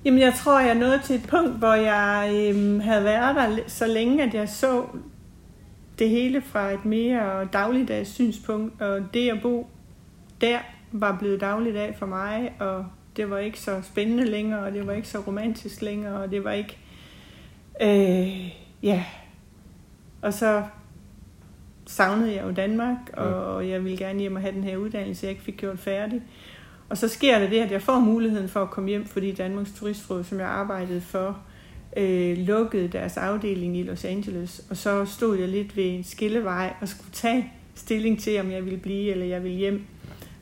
Jamen, 0.04 0.20
jeg 0.20 0.34
tror, 0.34 0.60
jeg 0.60 0.74
nåede 0.74 1.00
til 1.04 1.16
et 1.16 1.26
punkt, 1.28 1.58
hvor 1.58 1.74
jeg 1.74 2.30
øhm, 2.34 2.80
havde 2.80 3.04
været 3.04 3.36
der 3.36 3.58
så 3.66 3.86
længe, 3.86 4.22
at 4.22 4.34
jeg 4.34 4.48
så 4.48 4.84
det 5.98 6.08
hele 6.08 6.42
fra 6.42 6.70
et 6.70 6.84
mere 6.84 7.44
dagligdags 7.44 8.10
synspunkt, 8.10 8.82
og 8.82 9.00
det 9.14 9.30
at 9.30 9.42
bo 9.42 9.66
der 10.40 10.58
var 10.92 11.18
blevet 11.18 11.40
dagligdag 11.40 11.96
for 11.98 12.06
mig, 12.06 12.52
og 12.60 12.86
det 13.16 13.30
var 13.30 13.38
ikke 13.38 13.60
så 13.60 13.82
spændende 13.82 14.24
længere, 14.24 14.60
og 14.60 14.72
det 14.72 14.86
var 14.86 14.92
ikke 14.92 15.08
så 15.08 15.18
romantisk 15.18 15.82
længere, 15.82 16.22
og 16.22 16.30
det 16.30 16.44
var 16.44 16.52
ikke... 16.52 16.78
Øh, 17.80 18.52
ja. 18.82 19.04
Og 20.22 20.34
så 20.34 20.62
savnede 21.86 22.34
jeg 22.34 22.44
jo 22.44 22.50
Danmark, 22.50 22.96
og 23.12 23.68
jeg 23.68 23.84
ville 23.84 23.98
gerne 23.98 24.20
hjem 24.20 24.36
og 24.36 24.40
have 24.40 24.54
den 24.54 24.64
her 24.64 24.76
uddannelse, 24.76 25.26
jeg 25.26 25.30
ikke 25.30 25.42
fik 25.42 25.56
gjort 25.56 25.78
færdig. 25.78 26.22
Og 26.88 26.98
så 26.98 27.08
sker 27.08 27.38
der 27.38 27.48
det, 27.48 27.58
at 27.60 27.70
jeg 27.72 27.82
får 27.82 27.98
muligheden 28.00 28.48
for 28.48 28.62
at 28.62 28.70
komme 28.70 28.88
hjem, 28.90 29.06
fordi 29.06 29.32
Danmarks 29.32 29.70
Turistråd, 29.78 30.24
som 30.24 30.38
jeg 30.40 30.48
arbejdede 30.48 31.00
for, 31.00 31.38
øh, 31.96 32.38
lukkede 32.38 32.88
deres 32.88 33.16
afdeling 33.16 33.76
i 33.76 33.82
Los 33.82 34.04
Angeles. 34.04 34.62
Og 34.70 34.76
så 34.76 35.04
stod 35.04 35.38
jeg 35.38 35.48
lidt 35.48 35.76
ved 35.76 35.84
en 35.84 36.04
skillevej 36.04 36.72
og 36.80 36.88
skulle 36.88 37.10
tage 37.12 37.52
stilling 37.74 38.20
til, 38.20 38.40
om 38.40 38.50
jeg 38.50 38.64
ville 38.64 38.78
blive 38.78 39.10
eller 39.10 39.26
jeg 39.26 39.42
ville 39.42 39.58
hjem. 39.58 39.84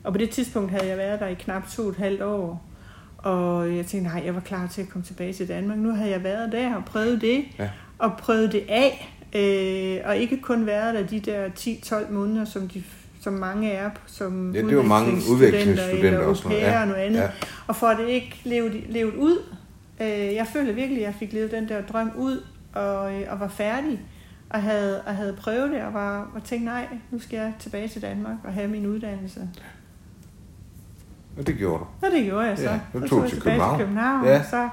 Og 0.03 0.11
på 0.13 0.17
det 0.17 0.29
tidspunkt 0.29 0.71
havde 0.71 0.87
jeg 0.87 0.97
været 0.97 1.19
der 1.19 1.27
i 1.27 1.33
knap 1.33 1.69
to 1.71 1.83
og 1.83 1.89
et 1.89 1.95
halvt 1.95 2.21
år. 2.21 2.63
Og 3.17 3.75
jeg 3.75 3.85
tænkte, 3.85 4.09
nej, 4.11 4.21
jeg 4.25 4.35
var 4.35 4.41
klar 4.41 4.67
til 4.67 4.81
at 4.81 4.89
komme 4.89 5.05
tilbage 5.05 5.33
til 5.33 5.47
Danmark. 5.47 5.77
Nu 5.77 5.91
havde 5.91 6.11
jeg 6.11 6.23
været 6.23 6.51
der 6.51 6.75
og 6.75 6.85
prøvet 6.85 7.21
det, 7.21 7.43
Ja. 7.59 7.69
og 7.97 8.11
prøvet 8.17 8.51
det 8.51 8.63
af. 8.69 9.13
Øh, 9.35 10.09
og 10.09 10.17
ikke 10.17 10.37
kun 10.41 10.65
været 10.65 10.93
der 10.95 11.03
de 11.07 11.19
der 11.19 11.49
10-12 11.49 12.11
måneder, 12.11 12.45
som, 12.45 12.67
de, 12.67 12.83
som 13.19 13.33
mange 13.33 13.71
er 13.71 13.89
som 14.05 14.55
Ja, 14.55 14.61
det 14.61 14.77
var 14.77 14.83
mange 14.83 15.11
udvekslingsstudenter 15.31 16.07
eller 16.09 16.19
og 16.25 16.37
sådan 16.37 16.51
noget. 16.51 16.63
au 16.63 16.69
pair 16.69 16.75
Ja, 16.77 16.81
og 16.81 16.87
noget 16.87 17.01
andet. 17.01 17.19
ja. 17.19 17.27
Og 17.67 17.75
for 17.75 17.87
at 17.87 17.97
det 17.97 18.07
ikke 18.09 18.41
levet, 18.43 18.83
levet 18.89 19.13
ud. 19.15 19.37
Øh, 20.01 20.09
jeg 20.35 20.47
følte 20.53 20.73
virkelig, 20.73 20.97
at 21.01 21.05
jeg 21.05 21.15
fik 21.19 21.33
levet 21.33 21.51
den 21.51 21.69
der 21.69 21.81
drøm 21.81 22.11
ud, 22.17 22.43
og, 22.73 23.13
øh, 23.13 23.21
og 23.29 23.39
var 23.39 23.47
færdig. 23.47 24.01
Og 24.49 24.61
havde, 24.61 25.01
og 25.01 25.15
havde 25.15 25.33
prøvet 25.33 25.71
det, 25.71 25.81
og 25.83 25.93
var 25.93 26.31
og 26.35 26.43
tænkte, 26.43 26.65
nej, 26.65 26.87
nu 27.11 27.19
skal 27.19 27.37
jeg 27.37 27.53
tilbage 27.59 27.87
til 27.87 28.01
Danmark 28.01 28.35
og 28.43 28.53
have 28.53 28.67
min 28.67 28.85
uddannelse. 28.85 29.41
Og 31.37 31.47
det 31.47 31.57
gjorde 31.57 31.79
du. 31.79 32.05
Og 32.07 32.11
det 32.11 32.25
gjorde 32.25 32.45
jeg 32.47 32.57
så. 32.57 32.63
Ja, 32.63 32.79
Så 32.93 32.99
tog 32.99 33.09
du 33.09 33.21
jeg 33.21 33.31
til 33.31 33.41
København. 33.41 33.77
til 33.79 33.85
København, 33.85 34.25
Ja. 34.25 34.39
og 34.39 34.45
så 34.49 34.69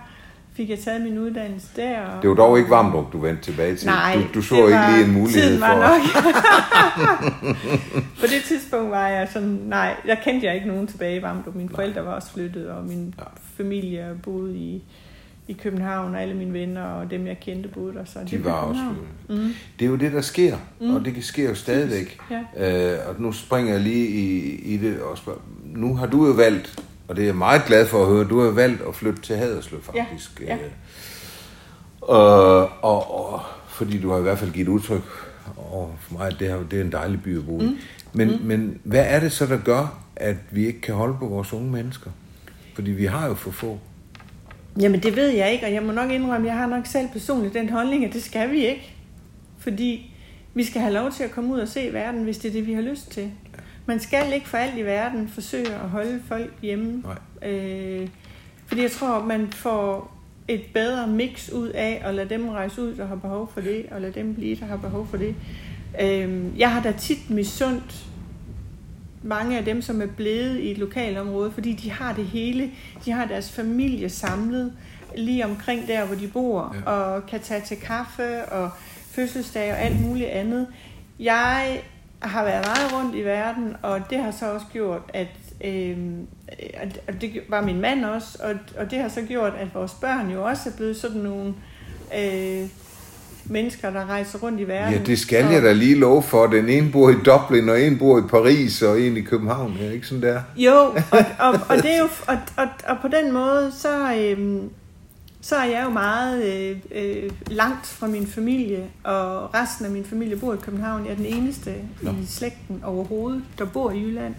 fik 0.57 0.71
jeg 0.71 0.79
taget 0.79 1.03
min 1.03 1.19
uddannelse 1.19 1.67
der. 1.77 2.01
Og, 2.01 2.23
Det 2.23 2.31
var 2.31 2.37
dog 2.37 2.59
ikke 2.59 2.71
Vamdrup, 2.71 3.13
du 3.13 3.19
vendte 3.19 3.43
tilbage 3.43 3.77
til. 3.77 3.87
Nej, 3.89 4.15
du, 4.15 4.39
du 4.39 4.43
så 4.43 4.55
det 4.57 4.63
ikke 4.63 4.75
var- 4.75 4.97
lige 4.97 5.05
en 5.07 5.13
mulighed 5.13 5.43
tiden 5.43 5.61
var 5.61 5.73
for... 5.75 5.81
nok. 5.81 6.01
På 8.21 8.27
det 8.27 8.43
tidspunkt 8.49 8.91
var 8.91 9.09
jeg 9.09 9.29
sådan, 9.33 9.49
nej, 9.65 9.97
jeg 10.07 10.19
kendte 10.25 10.47
jeg 10.47 10.55
ikke 10.55 10.67
nogen 10.69 10.87
tilbage 10.87 11.17
i 11.19 11.23
Vamdrup. 11.23 11.55
Mine 11.55 11.69
forældre 11.75 12.05
var 12.05 12.13
også 12.13 12.31
flyttet, 12.33 12.69
og 12.69 12.85
min 12.85 13.15
Ja. 13.19 13.25
familie 13.57 14.07
boede 14.23 14.57
i, 14.57 14.83
i 15.49 15.53
København, 15.53 16.15
og 16.15 16.23
alle 16.23 16.35
mine 16.35 16.53
venner 16.53 16.83
og 16.85 17.11
dem, 17.11 17.27
jeg 17.27 17.41
kendte, 17.41 17.69
boede 17.69 17.95
der. 17.95 18.05
Så 18.05 18.19
det 18.19 18.31
De 18.31 18.37
blev 18.37 18.45
var 18.45 18.53
også... 18.53 18.83
Mm. 19.29 19.55
Det 19.79 19.85
er 19.85 19.89
jo 19.91 19.97
det, 19.97 20.13
der 20.13 20.21
sker, 20.21 20.57
mm. 20.81 20.95
og 20.95 21.05
det 21.05 21.25
sker 21.25 21.49
jo 21.49 21.55
stadigvæk. 21.55 22.19
Ja. 22.57 22.93
Øh, 22.93 22.99
og 23.09 23.15
nu 23.19 23.33
springer 23.33 23.73
jeg 23.73 23.81
lige 23.83 24.07
i, 24.09 24.55
i 24.75 24.77
det 24.77 25.01
og 25.01 25.19
spørger. 25.19 25.39
Nu 25.65 25.97
har 25.97 26.07
du 26.07 26.27
jo 26.27 26.33
valgt, 26.33 26.83
og 27.09 27.17
det 27.17 27.23
er 27.23 27.27
jeg 27.27 27.37
meget 27.37 27.63
glad 27.67 27.87
for 27.87 28.03
at 28.03 28.09
høre, 28.09 28.25
du 28.25 28.41
har 28.41 28.51
valgt 28.51 28.83
at 28.89 28.95
flytte 28.95 29.23
til 29.23 29.37
Haderslev 29.37 29.81
Ja, 29.95 30.03
faktisk. 30.03 30.41
ja. 30.41 30.55
Øh, 30.55 30.71
og, 32.01 32.69
og, 32.83 33.33
og, 33.33 33.41
fordi 33.69 34.01
du 34.01 34.11
har 34.11 34.19
i 34.19 34.23
hvert 34.23 34.39
fald 34.39 34.53
givet 34.53 34.69
udtryk 34.69 35.03
over 35.57 35.89
for 36.01 36.15
mig, 36.19 36.27
at 36.27 36.37
det, 36.39 36.49
her, 36.49 36.57
det 36.71 36.79
er 36.81 36.85
en 36.85 36.93
dejlig 36.93 37.23
by 37.23 37.39
at 37.39 37.47
bo 37.47 37.61
i. 37.61 37.65
Mm. 37.65 37.79
Men, 38.13 38.29
mm. 38.29 38.39
men 38.43 38.81
hvad 38.85 39.05
er 39.09 39.21
det 39.21 39.33
så, 39.33 39.47
der 39.47 39.59
gør, 39.59 39.99
at 40.17 40.37
vi 40.51 40.67
ikke 40.67 40.81
kan 40.81 40.95
holde 40.95 41.17
på 41.19 41.27
vores 41.27 41.53
unge 41.53 41.71
mennesker? 41.71 42.11
Fordi 42.75 42.91
vi 42.91 43.05
har 43.05 43.29
jo 43.29 43.35
for 43.35 43.51
få. 43.51 43.79
Jamen 44.81 45.03
det 45.03 45.17
ved 45.17 45.29
jeg 45.29 45.53
ikke, 45.53 45.67
og 45.67 45.73
jeg 45.73 45.83
må 45.83 45.93
nok 45.93 46.11
indrømme, 46.11 46.47
jeg 46.47 46.57
har 46.57 46.67
nok 46.67 46.87
selv 46.87 47.09
personligt 47.13 47.55
den 47.55 47.69
holdning, 47.69 48.05
at 48.05 48.13
det 48.13 48.23
skal 48.23 48.51
vi 48.51 48.67
ikke. 48.67 48.95
Fordi 49.59 50.15
vi 50.55 50.65
skal 50.65 50.81
have 50.81 50.95
lov 50.95 51.13
til 51.13 51.25
at 51.25 51.31
komme 51.31 51.55
ud 51.55 51.59
og 51.59 51.69
se 51.69 51.93
verden, 51.93 52.25
hvis 52.25 52.39
det 52.39 52.49
er 52.49 52.53
det, 52.53 52.67
vi 52.67 52.73
har 52.73 52.83
lyst 52.83 53.11
til. 53.11 53.31
Man 53.87 54.01
skal 54.01 54.33
ikke 54.33 54.49
for 54.49 54.57
alt 54.59 54.79
i 54.79 54.83
verden 54.83 55.29
forsøge 55.29 55.75
at 55.75 55.89
holde 55.89 56.21
folk 56.29 56.53
hjemme. 56.63 57.03
Nej. 57.43 57.51
Øh, 57.51 58.09
fordi 58.67 58.83
jeg 58.83 58.91
tror, 58.91 59.25
man 59.25 59.53
får 59.53 60.15
et 60.49 60.63
bedre 60.75 61.07
mix 61.07 61.49
ud 61.49 61.69
af 61.69 62.03
at 62.05 62.15
lade 62.15 62.29
dem 62.29 62.49
rejse 62.49 62.83
ud, 62.83 62.95
der 62.95 63.07
har 63.07 63.15
behov 63.17 63.51
for 63.55 63.61
det, 63.61 63.87
og 63.91 64.01
lade 64.01 64.13
dem 64.13 64.35
blive, 64.35 64.57
der 64.57 64.67
har 64.67 64.77
behov 64.77 65.07
for 65.11 65.17
det. 65.17 65.35
Øh, 66.01 66.59
jeg 66.59 66.73
har 66.73 66.83
da 66.83 66.93
tit 66.93 67.31
misundt 67.31 68.05
mange 69.23 69.59
af 69.59 69.65
dem, 69.65 69.83
som 69.83 70.03
er 70.03 70.07
blevet 70.07 70.59
i 70.61 70.71
et 70.71 70.79
lokalområde, 70.79 71.51
fordi 71.51 71.73
de 71.73 71.91
har 71.91 72.13
det 72.13 72.25
hele. 72.27 72.71
De 73.05 73.11
har 73.13 73.27
deres 73.27 73.53
familie 73.53 74.09
samlet 74.09 74.73
lige 75.17 75.45
omkring 75.47 75.87
der, 75.89 76.07
hvor 76.07 76.17
de 76.17 76.29
bor, 76.29 76.77
Ja. 76.87 76.91
og 76.93 77.27
kan 77.27 77.41
tage 77.41 77.61
til 77.61 77.77
kaffe 77.77 78.45
og 78.45 78.71
fødselsdag 79.11 79.73
og 79.73 79.79
alt 79.81 80.01
muligt 80.01 80.29
andet. 80.29 80.67
Jeg 81.21 81.81
har 82.29 82.45
været 82.45 82.67
meget 82.67 82.93
rundt 82.93 83.17
i 83.17 83.25
verden, 83.25 83.77
og 83.83 84.01
det 84.11 84.19
har 84.19 84.31
så 84.31 84.53
også 84.53 84.67
gjort, 84.73 85.03
at 85.09 85.29
øh, 85.65 85.97
og 87.09 87.21
det 87.21 87.41
var 87.49 87.61
min 87.61 87.81
mand 87.81 88.05
også, 88.05 88.39
og, 88.43 88.55
og 88.79 88.91
det 88.91 88.99
har 88.99 89.09
så 89.09 89.23
gjort, 89.23 89.53
at 89.59 89.75
vores 89.75 89.93
børn 89.93 90.31
jo 90.31 90.45
også 90.45 90.69
er 90.69 90.77
blevet 90.77 90.97
sådan 90.97 91.21
nogle 91.21 91.55
øh, 92.19 92.69
mennesker, 93.45 93.91
der 93.91 94.07
rejser 94.07 94.39
rundt 94.39 94.61
i 94.61 94.69
verden. 94.69 94.95
Ja, 94.95 95.05
det 95.07 95.19
skal 95.19 95.47
og, 95.47 95.53
jeg 95.53 95.63
da 95.63 95.73
lige 95.73 95.95
love 95.95 96.23
for. 96.23 96.47
Den 96.47 96.69
ene 96.69 96.91
bor 96.91 97.11
i 97.11 97.15
Dublin, 97.25 97.69
og 97.69 97.81
en 97.81 97.99
bor 97.99 98.19
i 98.19 98.23
Paris, 98.31 98.83
og 98.83 99.01
en 99.01 99.17
i 99.17 99.21
København. 99.21 99.77
Er 99.81 99.85
det 99.85 99.95
ikke 99.95 100.07
sådan 100.07 100.23
der? 100.23 100.41
Jo, 100.57 100.77
og, 101.11 101.25
og, 101.39 101.55
og 101.69 101.77
det 101.77 101.95
er 101.95 101.99
jo 101.99 102.09
og, 102.27 102.39
og, 102.57 102.67
og 102.87 102.97
på 103.03 103.09
den 103.09 103.33
måde 103.33 103.73
så 103.79 104.15
øhm, 104.15 104.71
så 105.45 105.57
er 105.57 105.65
jeg 105.65 105.85
jo 105.85 105.91
meget 105.91 106.45
øh, 106.45 106.77
øh, 106.91 107.31
langt 107.47 107.87
fra 107.87 108.07
min 108.07 108.27
familie, 108.27 108.91
og 109.03 109.55
resten 109.55 109.87
af 109.87 109.93
min 109.93 110.05
familie 110.05 110.37
bor 110.37 110.55
i 110.55 110.57
København. 110.57 111.05
Jeg 111.05 111.13
er 111.13 111.17
den 111.17 111.27
eneste 111.27 111.75
Nå. 112.03 112.11
i 112.11 112.27
slægten 112.27 112.85
overhovedet, 112.85 113.43
der 113.59 113.65
bor 113.65 113.91
i 113.91 114.01
Jylland. 114.01 114.35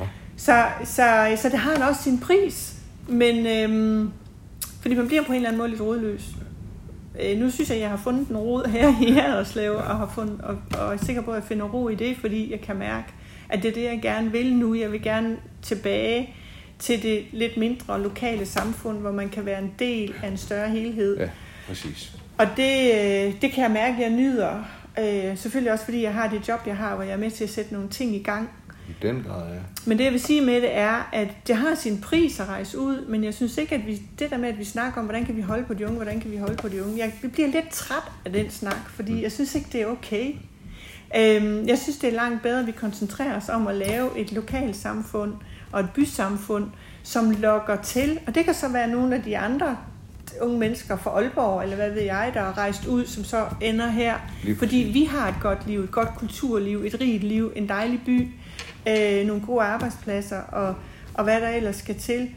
Nå. 0.00 0.06
Så, 0.36 0.66
så, 0.84 1.36
så 1.36 1.48
det 1.48 1.58
har 1.58 1.74
da 1.74 1.84
også 1.84 2.02
sin 2.02 2.18
pris, 2.18 2.76
men 3.08 3.46
øhm, 3.46 4.10
fordi 4.80 4.94
man 4.94 5.06
bliver 5.06 5.22
på 5.22 5.32
en 5.32 5.36
eller 5.36 5.48
anden 5.48 5.58
måde 5.58 5.70
lidt 5.70 5.80
rodløs. 5.80 6.28
Øh, 7.22 7.38
nu 7.38 7.50
synes 7.50 7.68
jeg, 7.68 7.76
at 7.76 7.82
jeg 7.82 7.90
har 7.90 7.96
fundet 7.96 8.28
en 8.28 8.36
rod 8.36 8.68
her 8.68 8.94
i 9.08 9.10
Haderslev, 9.10 9.72
og, 9.72 9.82
har 9.82 10.12
fundet, 10.14 10.40
og, 10.40 10.58
og 10.78 10.94
er 10.94 10.96
sikker 10.96 11.22
på, 11.22 11.30
at 11.30 11.36
jeg 11.36 11.44
finder 11.44 11.64
ro 11.64 11.88
i 11.88 11.94
det, 11.94 12.16
fordi 12.16 12.50
jeg 12.50 12.60
kan 12.60 12.76
mærke, 12.76 13.08
at 13.48 13.62
det 13.62 13.68
er 13.68 13.74
det, 13.74 13.84
jeg 13.84 13.98
gerne 14.02 14.32
vil 14.32 14.54
nu. 14.54 14.74
Jeg 14.74 14.92
vil 14.92 15.02
gerne 15.02 15.36
tilbage 15.62 16.34
til 16.80 17.02
det 17.02 17.24
lidt 17.32 17.56
mindre 17.56 18.02
lokale 18.02 18.46
samfund, 18.46 18.98
hvor 18.98 19.12
man 19.12 19.28
kan 19.28 19.46
være 19.46 19.58
en 19.58 19.72
del 19.78 20.14
af 20.22 20.28
en 20.28 20.36
større 20.36 20.68
helhed. 20.68 21.18
Ja, 21.18 21.28
præcis. 21.68 22.12
Og 22.38 22.46
det, 22.56 22.92
øh, 22.94 23.42
det 23.42 23.52
kan 23.52 23.62
jeg 23.62 23.70
mærke, 23.70 23.94
at 23.94 24.00
jeg 24.00 24.10
nyder. 24.10 24.64
Øh, 24.98 25.38
selvfølgelig 25.38 25.72
også, 25.72 25.84
fordi 25.84 26.02
jeg 26.02 26.14
har 26.14 26.28
det 26.28 26.48
job, 26.48 26.60
jeg 26.66 26.76
har, 26.76 26.94
hvor 26.94 27.04
jeg 27.04 27.12
er 27.12 27.16
med 27.16 27.30
til 27.30 27.44
at 27.44 27.50
sætte 27.50 27.72
nogle 27.72 27.88
ting 27.88 28.14
i 28.14 28.22
gang. 28.22 28.50
I 28.88 28.92
den 29.02 29.24
grad, 29.28 29.54
ja. 29.54 29.60
Men 29.86 29.98
det 29.98 30.04
jeg 30.04 30.12
vil 30.12 30.20
sige 30.20 30.40
med 30.40 30.54
det 30.54 30.76
er, 30.76 31.08
at 31.12 31.28
det 31.46 31.56
har 31.56 31.74
sin 31.74 32.00
pris 32.00 32.40
at 32.40 32.48
rejse 32.48 32.78
ud, 32.78 33.06
men 33.06 33.24
jeg 33.24 33.34
synes 33.34 33.58
ikke, 33.58 33.74
at 33.74 33.86
vi, 33.86 34.02
det 34.18 34.30
der 34.30 34.38
med, 34.38 34.48
at 34.48 34.58
vi 34.58 34.64
snakker 34.64 35.00
om, 35.00 35.04
hvordan 35.04 35.24
kan 35.24 35.36
vi 35.36 35.40
holde 35.40 35.64
på 35.64 35.74
de 35.74 35.84
unge, 35.84 35.96
hvordan 35.96 36.20
kan 36.20 36.30
vi 36.30 36.36
holde 36.36 36.56
på 36.56 36.68
de 36.68 36.84
unge, 36.84 36.98
jeg 36.98 37.12
bliver 37.32 37.48
lidt 37.48 37.70
træt 37.70 38.12
af 38.24 38.32
den 38.32 38.50
snak, 38.50 38.88
fordi 38.88 39.22
jeg 39.22 39.32
synes 39.32 39.54
ikke, 39.54 39.68
det 39.72 39.82
er 39.82 39.86
okay. 39.86 40.34
Øhm, 41.16 41.68
jeg 41.68 41.78
synes, 41.78 41.98
det 41.98 42.08
er 42.08 42.14
langt 42.14 42.42
bedre, 42.42 42.60
at 42.60 42.66
vi 42.66 42.72
koncentrerer 42.72 43.36
os 43.36 43.48
om 43.48 43.66
at 43.66 43.74
lave 43.74 44.18
et 44.18 44.32
lokalt 44.32 44.76
samfund 44.76 45.32
og 45.72 45.80
et 45.80 45.90
bysamfund, 45.90 46.66
som 47.02 47.30
lokker 47.30 47.76
til, 47.76 48.18
og 48.26 48.34
det 48.34 48.44
kan 48.44 48.54
så 48.54 48.68
være 48.68 48.88
nogle 48.88 49.14
af 49.14 49.22
de 49.22 49.38
andre 49.38 49.76
unge 50.40 50.58
mennesker 50.58 50.96
fra 50.96 51.10
Aalborg, 51.10 51.62
eller 51.62 51.76
hvad 51.76 51.90
ved 51.90 52.02
jeg, 52.02 52.30
der 52.34 52.40
er 52.40 52.58
rejst 52.58 52.86
ud, 52.86 53.06
som 53.06 53.24
så 53.24 53.46
ender 53.60 53.86
her. 53.86 54.14
Lige 54.42 54.56
Fordi 54.56 54.76
vi 54.76 55.04
har 55.04 55.28
et 55.28 55.34
godt 55.40 55.66
liv, 55.66 55.80
et 55.80 55.90
godt 55.90 56.08
kulturliv, 56.16 56.82
et 56.84 57.00
rigt 57.00 57.24
liv, 57.24 57.52
en 57.56 57.68
dejlig 57.68 58.00
by, 58.06 58.28
øh, 58.88 59.26
nogle 59.26 59.42
gode 59.46 59.64
arbejdspladser 59.64 60.40
og, 60.40 60.74
og 61.14 61.24
hvad 61.24 61.40
der 61.40 61.48
ellers 61.48 61.76
skal 61.76 61.98
til. 61.98 62.30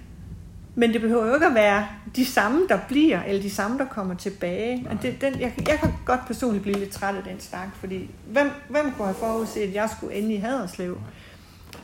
Men 0.75 0.93
det 0.93 1.01
behøver 1.01 1.27
jo 1.27 1.33
ikke 1.33 1.45
at 1.45 1.55
være 1.55 1.87
de 2.15 2.25
samme, 2.25 2.67
der 2.69 2.79
bliver, 2.87 3.23
eller 3.23 3.41
de 3.41 3.49
samme, 3.49 3.77
der 3.77 3.85
kommer 3.85 4.15
tilbage. 4.15 4.87
Og 4.89 5.01
det, 5.01 5.21
den, 5.21 5.39
jeg, 5.39 5.53
jeg 5.67 5.79
kan 5.79 5.93
godt 6.05 6.27
personligt 6.27 6.63
blive 6.63 6.79
lidt 6.79 6.91
træt 6.91 7.15
af 7.15 7.23
den 7.23 7.39
snak, 7.39 7.67
fordi 7.79 8.09
hvem, 8.27 8.51
hvem 8.69 8.91
kunne 8.91 9.05
have 9.05 9.15
forudset, 9.15 9.61
at 9.61 9.73
jeg 9.73 9.89
skulle 9.97 10.15
ende 10.15 10.33
i 10.33 10.37
Haderslev? 10.37 10.97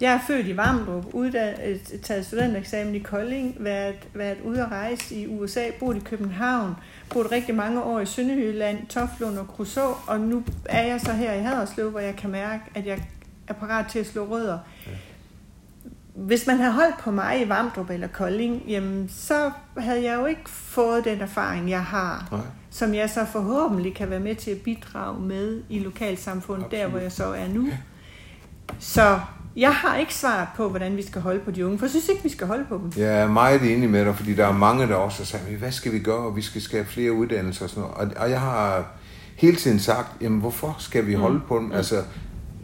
Jeg 0.02 0.14
er 0.14 0.20
født 0.28 0.48
i 0.48 0.58
Vamdrup, 0.58 1.06
uddannet, 1.14 2.00
taget 2.04 2.26
studentereksamen 2.26 2.96
i 2.96 3.00
Kolding, 3.00 3.56
været, 3.60 4.08
været 4.14 4.38
ude 4.44 4.62
at 4.62 4.72
rejse 4.72 5.16
i 5.16 5.28
USA, 5.28 5.64
boet 5.80 5.98
i 5.98 6.00
København, 6.00 6.76
boet 7.10 7.32
rigtig 7.32 7.56
mange 7.56 7.84
år 7.84 8.00
i 8.00 8.06
Sønderjylland, 8.06 8.88
Toflund 8.88 9.38
og 9.38 9.46
Crusoe, 9.46 9.94
og 10.08 10.20
nu 10.20 10.44
er 10.66 10.86
jeg 10.86 11.02
så 11.02 11.12
her 11.14 11.34
i 11.34 11.40
Haderslev, 11.40 11.90
hvor 11.90 12.00
jeg 12.00 12.16
kan 12.16 12.30
mærke, 12.30 12.64
at 12.76 12.86
jeg 12.86 13.04
er 13.48 13.54
parat 13.54 13.86
til 13.88 14.00
at 14.00 14.06
slå 14.08 14.26
rødder. 14.26 14.58
Hvis 16.16 16.48
man 16.48 16.58
havde 16.58 16.74
holdt 16.74 17.00
på 17.00 17.12
mig 17.12 17.42
i 17.46 17.50
Vamdrup 17.50 17.90
eller 17.90 18.08
Kolding, 18.08 18.64
jamen, 18.68 19.10
så 19.10 19.52
havde 19.78 20.04
jeg 20.04 20.20
jo 20.20 20.26
ikke 20.26 20.50
fået 20.50 21.06
den 21.06 21.22
erfaring, 21.22 21.70
jeg 21.70 21.84
har, 21.84 22.28
Nej. 22.32 22.42
som 22.70 22.94
jeg 22.94 23.10
så 23.10 23.26
forhåbentlig 23.26 23.96
kan 23.96 24.10
være 24.10 24.20
med 24.20 24.36
til 24.36 24.52
at 24.52 24.58
bidrage 24.58 25.20
med 25.20 25.64
i 25.70 25.80
lokalsamfundet, 25.80 26.72
der 26.72 26.78
Absolut. 26.78 26.92
hvor 26.92 27.00
jeg 27.00 27.12
så 27.12 27.26
er 27.26 27.48
nu. 27.48 27.68
Så 28.80 29.20
jeg 29.56 29.72
har 29.74 29.98
ikke 29.98 30.14
svaret 30.16 30.48
på, 30.58 30.70
hvordan 30.70 30.98
vi 30.98 31.02
skal 31.08 31.22
holde 31.22 31.40
på 31.40 31.52
de 31.52 31.66
unge, 31.66 31.78
for 31.78 31.86
jeg 31.86 31.90
synes 31.90 32.10
ikke, 32.10 32.24
vi 32.24 32.30
skal 32.30 32.48
holde 32.48 32.66
på 32.70 32.76
dem. 32.84 33.04
Jeg 33.04 33.20
er 33.22 33.28
meget 33.32 33.74
enig 33.76 33.90
med 33.90 34.06
dig, 34.06 34.16
fordi 34.16 34.34
der 34.36 34.46
er 34.48 34.54
mange, 34.54 34.88
der 34.88 34.96
også 34.96 35.18
har 35.18 35.26
sagt, 35.26 35.50
"Men 35.50 35.60
hvad 35.60 35.72
skal 35.72 35.92
vi 35.92 36.00
gøre, 36.00 36.18
og 36.26 36.36
vi 36.36 36.42
skal 36.42 36.62
skabe 36.62 36.88
flere 36.90 37.12
uddannelser 37.12 37.64
og 37.64 37.70
sådan 37.70 37.84
noget. 37.84 37.96
Og, 38.18 38.24
og 38.24 38.30
jeg 38.30 38.40
har 38.42 38.86
hele 39.36 39.56
tiden 39.58 39.80
sagt, 39.80 40.08
jamen 40.22 40.40
hvorfor 40.40 40.76
skal 40.80 41.08
vi 41.08 41.14
holde 41.14 41.40
på 41.48 41.58
dem? 41.60 41.72
Altså, 41.72 41.96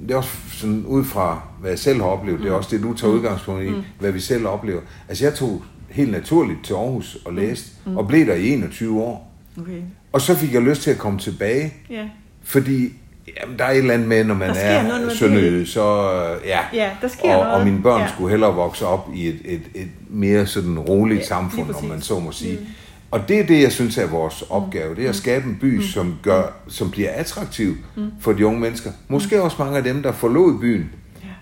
det 0.02 0.12
er 0.12 0.16
også 0.18 0.30
sådan 0.52 0.86
ud 0.86 1.04
fra, 1.04 1.42
hvad 1.60 1.70
jeg 1.70 1.80
selv 1.80 2.02
har 2.02 2.08
oplevet, 2.08 2.40
det 2.40 2.48
er 2.48 2.54
også 2.54 2.70
det, 2.76 2.84
du 2.84 2.94
tager 2.94 3.14
udgangspunkt 3.14 3.64
i, 3.64 3.72
hvad 4.00 4.12
vi 4.12 4.20
selv 4.20 4.48
oplever. 4.48 4.82
Altså 5.10 5.26
jeg 5.26 5.34
tog 5.34 5.64
helt 5.90 6.12
naturligt 6.12 6.60
til 6.66 6.74
Aarhus 6.74 7.18
og 7.26 7.34
læste, 7.34 7.72
og 7.86 8.08
blev 8.08 8.26
der 8.26 8.34
i 8.34 8.50
21 8.50 9.02
år. 9.02 9.34
Okay. 9.62 9.82
Og 10.12 10.22
så 10.22 10.36
fik 10.36 10.54
jeg 10.54 10.62
lyst 10.62 10.82
til 10.82 10.92
at 10.92 10.98
komme 10.98 11.20
tilbage, 11.20 11.74
Ja. 11.90 12.10
fordi 12.44 12.94
jamen, 13.42 13.60
der 13.60 13.66
er 13.66 13.72
et 13.72 13.78
eller 13.78 13.94
andet 13.94 14.08
med, 14.08 14.24
når 14.24 14.36
man 14.36 14.50
er 14.50 15.10
sønderjyde, 15.10 15.66
så 15.68 16.12
øh, 16.14 16.48
ja. 16.48 16.60
Ja, 16.74 16.90
der 17.02 17.08
sker 17.08 17.36
og, 17.36 17.44
noget. 17.46 17.60
og 17.60 17.66
mine 17.66 17.82
børn 17.84 18.02
Ja. 18.02 18.08
skulle 18.08 18.30
hellere 18.30 18.54
vokse 18.56 18.86
op 18.86 19.10
i 19.16 19.28
et, 19.28 19.40
et, 19.46 19.62
et 19.76 19.88
mere 20.10 20.46
sådan 20.46 20.80
roligt 20.80 21.20
Ja, 21.20 21.26
samfund, 21.26 21.70
om 21.76 21.86
man 21.86 22.02
så 22.02 22.20
må 22.20 22.32
sige. 22.32 22.58
Mm. 22.60 22.66
Og 23.12 23.28
det 23.30 23.40
er 23.40 23.46
det, 23.46 23.62
jeg 23.62 23.72
synes 23.72 23.98
er 23.98 24.08
vores 24.08 24.44
opgave. 24.50 24.96
Det 24.96 25.06
er 25.06 25.10
at 25.10 25.16
skabe 25.16 25.46
en 25.46 25.58
by, 25.62 25.82
som, 25.82 26.16
gør, 26.24 26.44
som 26.68 26.92
bliver 26.92 27.10
attraktiv 27.14 27.76
Mm. 27.96 28.04
for 28.22 28.34
de 28.34 28.46
unge 28.46 28.60
mennesker. 28.60 28.92
Måske 29.08 29.42
også 29.42 29.56
mange 29.60 29.78
af 29.78 29.84
dem, 29.84 30.04
der 30.04 30.12
forlod 30.12 30.60
byen. 30.60 30.90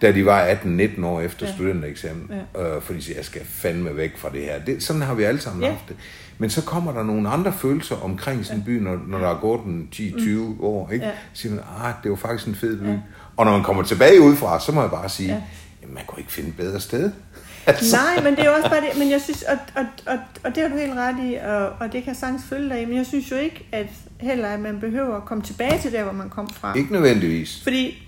Da 0.03 0.11
de 0.11 0.25
var 0.25 0.45
18-19 0.47 1.05
år 1.05 1.21
efter 1.21 1.45
Ja. 1.47 1.53
studentereksamen. 1.53 2.31
Ja. 2.55 2.75
Øh, 2.75 2.81
fordi 2.81 2.99
de 2.99 3.03
siger, 3.03 3.15
jeg 3.17 3.25
skal 3.25 3.41
fandme 3.45 3.97
væk 3.97 4.17
fra 4.17 4.29
det 4.33 4.41
her. 4.41 4.59
Det, 4.59 4.83
sådan 4.83 5.01
har 5.01 5.13
vi 5.13 5.23
alle 5.23 5.41
sammen 5.41 5.63
Ja. 5.63 5.69
haft 5.69 5.87
det. 5.87 5.95
Men 6.37 6.49
så 6.49 6.61
kommer 6.61 6.91
der 6.93 7.03
nogle 7.03 7.29
andre 7.29 7.53
følelser 7.53 7.95
omkring 8.03 8.45
sådan 8.45 8.59
en 8.59 8.65
by, 8.65 8.79
når, 8.79 8.99
når 9.07 9.17
der 9.17 9.27
er 9.29 9.39
gået 9.39 9.61
en 9.65 9.87
10-20 9.95 10.63
år. 10.63 10.89
Ikke? 10.91 11.05
Ja. 11.05 11.11
Så 11.33 11.41
siger 11.41 11.55
man, 11.55 11.63
ah, 11.83 11.93
det 12.03 12.11
var 12.11 12.17
faktisk 12.17 12.47
en 12.47 12.55
fed 12.55 12.77
by. 12.79 12.87
Ja. 12.87 12.97
Og 13.37 13.45
når 13.45 13.51
man 13.51 13.63
kommer 13.63 13.83
tilbage 13.83 14.21
udefra, 14.21 14.59
så 14.59 14.71
må 14.71 14.81
jeg 14.81 14.89
bare 14.91 15.09
sige, 15.09 15.29
Ja. 15.29 15.35
ja. 15.35 15.41
jamen, 15.81 15.95
man 15.95 16.03
kunne 16.07 16.19
ikke 16.19 16.31
finde 16.31 16.49
et 16.49 16.57
bedre 16.57 16.79
sted. 16.79 17.11
Altså, 17.65 17.95
Nej, 17.97 18.23
men 18.23 18.35
det 18.35 18.39
er 18.39 18.49
jo 18.49 18.55
også 18.55 18.69
bare 18.69 18.81
det, 18.81 18.99
men 18.99 19.11
jeg 19.11 19.21
synes, 19.21 19.41
og, 19.43 19.57
og, 19.75 19.85
og, 20.05 20.17
og 20.43 20.55
det 20.55 20.63
har 20.63 20.69
du 20.69 20.77
helt 20.77 20.93
ret 20.95 21.15
i, 21.23 21.37
og, 21.45 21.67
og 21.69 21.83
det 21.93 22.03
kan 22.03 22.07
jeg 22.07 22.15
sagtens 22.15 22.41
følge 22.49 22.69
dig 22.69 22.81
i, 22.81 22.85
men 22.85 22.97
jeg 22.97 23.05
synes 23.05 23.31
jo 23.31 23.35
ikke, 23.35 23.67
at 23.71 23.87
heller, 24.19 24.47
at 24.47 24.59
man 24.59 24.79
behøver 24.79 25.15
at 25.17 25.25
komme 25.25 25.43
tilbage 25.43 25.81
til 25.81 25.91
der, 25.91 26.03
hvor 26.03 26.11
man 26.11 26.29
kom 26.29 26.49
fra. 26.49 26.73
Ikke 26.77 26.93
nødvendigvis. 26.93 27.59
Fordi 27.63 28.02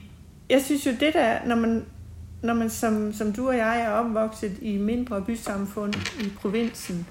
jeg 0.49 0.61
synes 0.61 0.85
jo, 0.85 0.91
det 0.99 1.13
der, 1.13 1.37
når 1.45 1.55
man, 1.55 1.85
når 2.43 2.53
man 2.53 2.69
som, 2.69 3.13
som 3.13 3.33
du 3.33 3.47
og 3.47 3.57
jeg 3.57 3.81
er 3.81 3.89
opvokset 3.89 4.57
i 4.61 4.77
mindre 4.77 5.21
bysamfund 5.21 5.93
i 6.19 6.29
provinsen, 6.41 7.07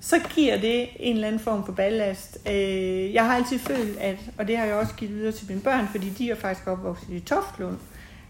så 0.00 0.20
giver 0.34 0.60
det 0.60 0.88
en 0.96 1.14
eller 1.14 1.26
anden 1.28 1.40
form 1.40 1.64
for 1.66 1.72
ballast. 1.72 2.38
Øh, 2.48 3.14
Jeg 3.14 3.26
har 3.26 3.34
altid 3.36 3.58
følt, 3.58 3.98
at, 3.98 4.16
og 4.38 4.48
det 4.48 4.56
har 4.56 4.64
jeg 4.64 4.74
også 4.74 4.94
givet 4.94 5.14
videre 5.14 5.32
til 5.32 5.46
mine 5.48 5.60
børn, 5.60 5.88
fordi 5.90 6.08
de 6.08 6.30
er 6.30 6.34
faktisk 6.36 6.68
opvokset 6.68 7.10
i 7.10 7.20
Toftlund, 7.20 7.76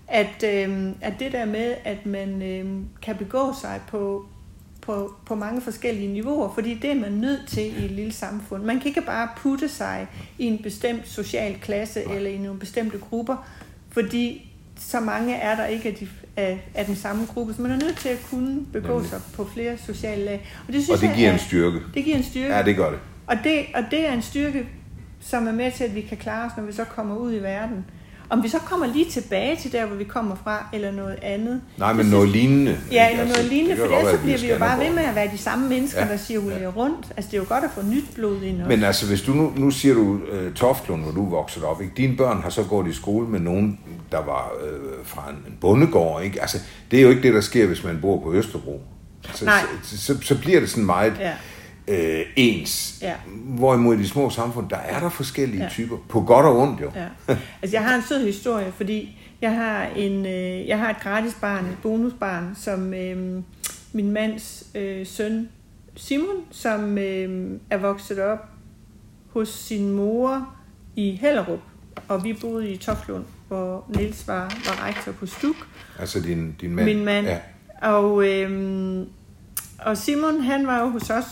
at, 0.08 0.44
øh, 0.44 0.88
at 1.00 1.12
det 1.18 1.32
der 1.32 1.44
med, 1.44 1.74
at 1.84 2.06
man 2.06 2.42
øh, 2.42 2.66
kan 3.02 3.16
begå 3.16 3.54
sig 3.60 3.80
på, 3.88 4.26
på, 4.80 5.14
på 5.26 5.34
mange 5.34 5.60
forskellige 5.60 6.12
niveauer, 6.12 6.54
fordi 6.54 6.74
det 6.74 6.90
er 6.90 6.94
man 7.00 7.12
nødt 7.12 7.48
til 7.48 7.82
i 7.82 7.84
et 7.84 7.90
lille 7.90 8.12
samfund. 8.12 8.62
Man 8.64 8.78
kan 8.78 8.86
ikke 8.86 9.00
bare 9.02 9.28
putte 9.36 9.68
sig 9.68 10.06
i 10.38 10.44
en 10.44 10.62
bestemt 10.62 11.08
social 11.08 11.54
klasse 11.60 12.02
eller 12.14 12.30
i 12.30 12.38
nogle 12.38 12.60
bestemte 12.60 12.98
grupper, 12.98 13.48
fordi 13.94 14.50
så 14.78 15.00
mange 15.00 15.34
er 15.36 15.56
der 15.56 15.66
ikke 15.66 15.88
af, 15.88 15.94
de, 15.94 16.08
af, 16.36 16.68
af 16.74 16.84
den 16.84 16.96
samme 16.96 17.26
gruppe, 17.34 17.54
så 17.54 17.62
man 17.62 17.70
er 17.70 17.76
nødt 17.76 17.96
til 17.96 18.08
at 18.08 18.18
kunne 18.30 18.66
begå 18.72 18.88
Nemlig. 18.92 19.10
sig 19.10 19.20
på 19.36 19.44
flere 19.44 19.78
sociale 19.78 20.24
lag. 20.24 20.48
Og 20.68 20.72
det, 20.72 20.82
synes 20.82 20.90
Og 20.90 21.00
det 21.02 21.06
jeg 21.08 21.16
giver 21.16 21.28
er, 21.28 21.32
en 21.32 21.38
styrke. 21.38 21.80
det 21.94 22.04
giver 22.04 22.16
en 22.16 22.22
styrke. 22.22 22.54
Ja, 22.56 22.62
det 22.62 22.76
gør 22.76 22.90
det. 22.90 22.98
Og 23.26 23.36
det, 23.44 23.64
og 23.74 23.82
det 23.90 24.08
er 24.08 24.12
en 24.12 24.22
styrke, 24.22 24.66
som 25.20 25.46
er 25.46 25.52
med 25.52 25.72
til, 25.72 25.84
at 25.84 25.94
vi 25.94 26.00
kan 26.00 26.16
klare 26.16 26.46
os, 26.46 26.52
når 26.56 26.64
vi 26.64 26.72
så 26.72 26.84
kommer 26.84 27.16
ud 27.16 27.34
i 27.34 27.38
verden. 27.38 27.84
Om 28.30 28.42
vi 28.42 28.48
så 28.48 28.58
kommer 28.58 28.86
lige 28.86 29.10
tilbage 29.10 29.56
til 29.62 29.72
der, 29.72 29.86
hvor 29.86 29.96
vi 29.96 30.04
kommer 30.04 30.36
fra, 30.44 30.66
eller 30.72 30.90
noget 30.90 31.18
andet. 31.22 31.60
Nej, 31.78 31.92
men 31.92 32.00
synes- 32.02 32.12
noget 32.12 32.28
lignende. 32.28 32.78
Ja, 32.92 33.10
eller 33.10 33.22
Altså, 33.22 33.36
noget 33.38 33.52
lignende, 33.52 33.76
for 33.76 33.84
ellers 33.84 34.14
så 34.14 34.22
bliver 34.22 34.38
vi 34.38 34.50
jo 34.50 34.58
bare 34.58 34.80
ved 34.80 34.90
med 34.94 35.02
at 35.04 35.14
være 35.14 35.30
de 35.32 35.38
samme 35.38 35.68
mennesker, 35.68 36.00
Ja, 36.06 36.12
der 36.12 36.16
cirkulerer 36.16 36.60
ja. 36.62 36.68
rundt. 36.76 37.06
Altså, 37.16 37.30
det 37.30 37.36
er 37.36 37.40
jo 37.40 37.46
godt 37.48 37.64
at 37.64 37.70
få 37.74 37.82
nyt 37.82 38.04
blod 38.14 38.42
ind 38.42 38.56
også. 38.60 38.68
Men 38.68 38.84
altså, 38.84 39.06
hvis 39.06 39.22
du 39.22 39.32
nu, 39.32 39.52
nu 39.56 39.70
siger 39.70 39.94
du 39.94 40.00
uh, 40.02 40.54
Toftlund, 40.54 41.02
hvor 41.02 41.12
du 41.12 41.28
vokset 41.30 41.62
op, 41.64 41.82
ikke? 41.82 41.92
dine 41.96 42.16
børn 42.16 42.42
har 42.42 42.50
så 42.50 42.62
gået 42.62 42.88
i 42.88 42.92
skole 42.92 43.28
med 43.28 43.40
nogen, 43.40 43.78
der 44.12 44.24
var 44.24 44.52
øh, 44.64 44.80
fra 45.04 45.24
en, 45.30 45.36
en 45.52 45.58
bondegård, 45.60 46.22
ikke? 46.22 46.40
Altså, 46.40 46.58
det 46.90 46.98
er 46.98 47.02
jo 47.02 47.08
ikke 47.08 47.22
det, 47.22 47.34
der 47.34 47.40
sker, 47.40 47.66
hvis 47.66 47.84
man 47.84 47.98
bor 48.00 48.20
på 48.20 48.32
Østerbro. 48.34 48.82
Så, 49.34 49.44
Nej. 49.44 49.60
så, 49.82 49.98
så, 49.98 50.16
så 50.22 50.38
bliver 50.38 50.60
det 50.60 50.70
sådan 50.70 50.84
meget 50.84 51.12
Ja. 51.20 51.32
Øh, 51.88 52.20
ens. 52.36 52.98
Ja. 53.02 53.14
Hvorimod 53.34 53.94
i 53.96 53.98
de 53.98 54.08
små 54.08 54.30
samfund, 54.30 54.68
der 54.68 54.76
er 54.76 55.00
der 55.00 55.08
forskellige 55.08 55.62
Ja. 55.62 55.68
typer. 55.68 55.96
På 56.08 56.20
godt 56.20 56.46
og 56.46 56.58
ondt 56.58 56.80
jo. 56.80 56.90
Ja. 56.94 57.06
Altså, 57.62 57.76
jeg 57.76 57.84
har 57.84 57.94
en 57.96 58.02
sød 58.08 58.26
historie, 58.26 58.72
fordi 58.76 59.18
jeg 59.42 59.54
har, 59.56 59.84
en, 59.96 60.26
øh, 60.26 60.68
jeg 60.68 60.78
har 60.78 60.90
et 60.90 61.00
gratis 61.02 61.34
barn, 61.40 61.64
et 61.64 61.76
bonusbarn, 61.82 62.54
som 62.56 62.94
øh, 62.94 63.42
min 63.92 64.10
mands 64.10 64.64
øh, 64.74 65.06
søn 65.06 65.48
Simon, 65.96 66.36
som 66.50 66.98
øh, 66.98 67.50
er 67.70 67.76
vokset 67.76 68.18
op 68.18 68.38
hos 69.32 69.48
sin 69.48 69.90
mor 69.92 70.48
i 70.96 71.10
Hellerup, 71.20 71.60
og 72.08 72.24
vi 72.24 72.32
boede 72.32 72.70
i 72.70 72.76
Toflund, 72.76 73.24
hvor 73.48 73.84
Niels 73.96 74.28
var, 74.28 74.42
var 74.66 74.86
rektor 74.86 75.12
på 75.12 75.26
Stuk. 75.26 75.56
Altså 75.98 76.20
din, 76.20 76.56
din 76.60 76.74
mand. 76.74 76.86
Min 76.86 77.04
mand. 77.04 77.26
Ja. 77.26 77.38
Og, 77.82 78.28
øhm, 78.28 79.04
og 79.78 79.96
Simon, 79.98 80.40
han 80.40 80.66
var 80.66 80.80
jo 80.80 80.86
hos 80.88 81.10
os 81.10 81.24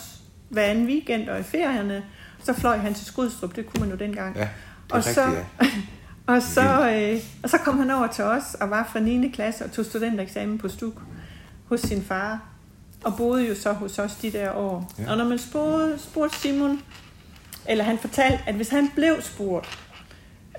hver 0.52 0.62
anden 0.62 0.86
weekend 0.86 1.28
og 1.28 1.40
i 1.40 1.42
ferierne. 1.42 2.04
Så 2.44 2.52
fløj 2.52 2.76
han 2.76 2.94
til 2.94 3.06
Skrydstrup, 3.06 3.56
det 3.56 3.66
kunne 3.66 3.80
man 3.80 3.90
jo 3.90 3.96
dengang. 3.96 4.36
ja, 4.36 4.48
og, 4.90 4.96
rigtigt, 4.96 5.14
så, 5.14 5.22
ja. 5.22 5.66
og, 6.26 6.42
så, 6.42 6.60
øh, 6.94 7.20
og 7.42 7.50
så 7.50 7.58
kom 7.58 7.78
han 7.78 7.90
over 7.90 8.06
til 8.06 8.24
os 8.24 8.54
og 8.60 8.70
var 8.70 8.88
fra 8.92 9.00
9. 9.00 9.28
klasse 9.28 9.64
og 9.64 9.72
tog 9.72 9.84
studentereksamen 9.84 10.58
på 10.58 10.68
Stuk 10.68 10.94
hos 11.68 11.80
sin 11.80 12.02
far. 12.02 12.40
Og 13.04 13.16
boede 13.16 13.48
jo 13.48 13.54
så 13.54 13.72
hos 13.72 13.98
os 13.98 14.14
de 14.14 14.32
der 14.32 14.52
år. 14.52 14.92
Ja. 14.98 15.10
Og 15.10 15.16
når 15.16 15.24
man 15.24 15.38
spurgte, 15.38 15.98
spurgte 15.98 16.36
Simon, 16.36 16.80
eller 17.68 17.84
han 17.84 17.98
fortalte, 17.98 18.38
at 18.46 18.54
hvis 18.54 18.68
han 18.68 18.90
blev 18.94 19.16
spurgt 19.20 19.78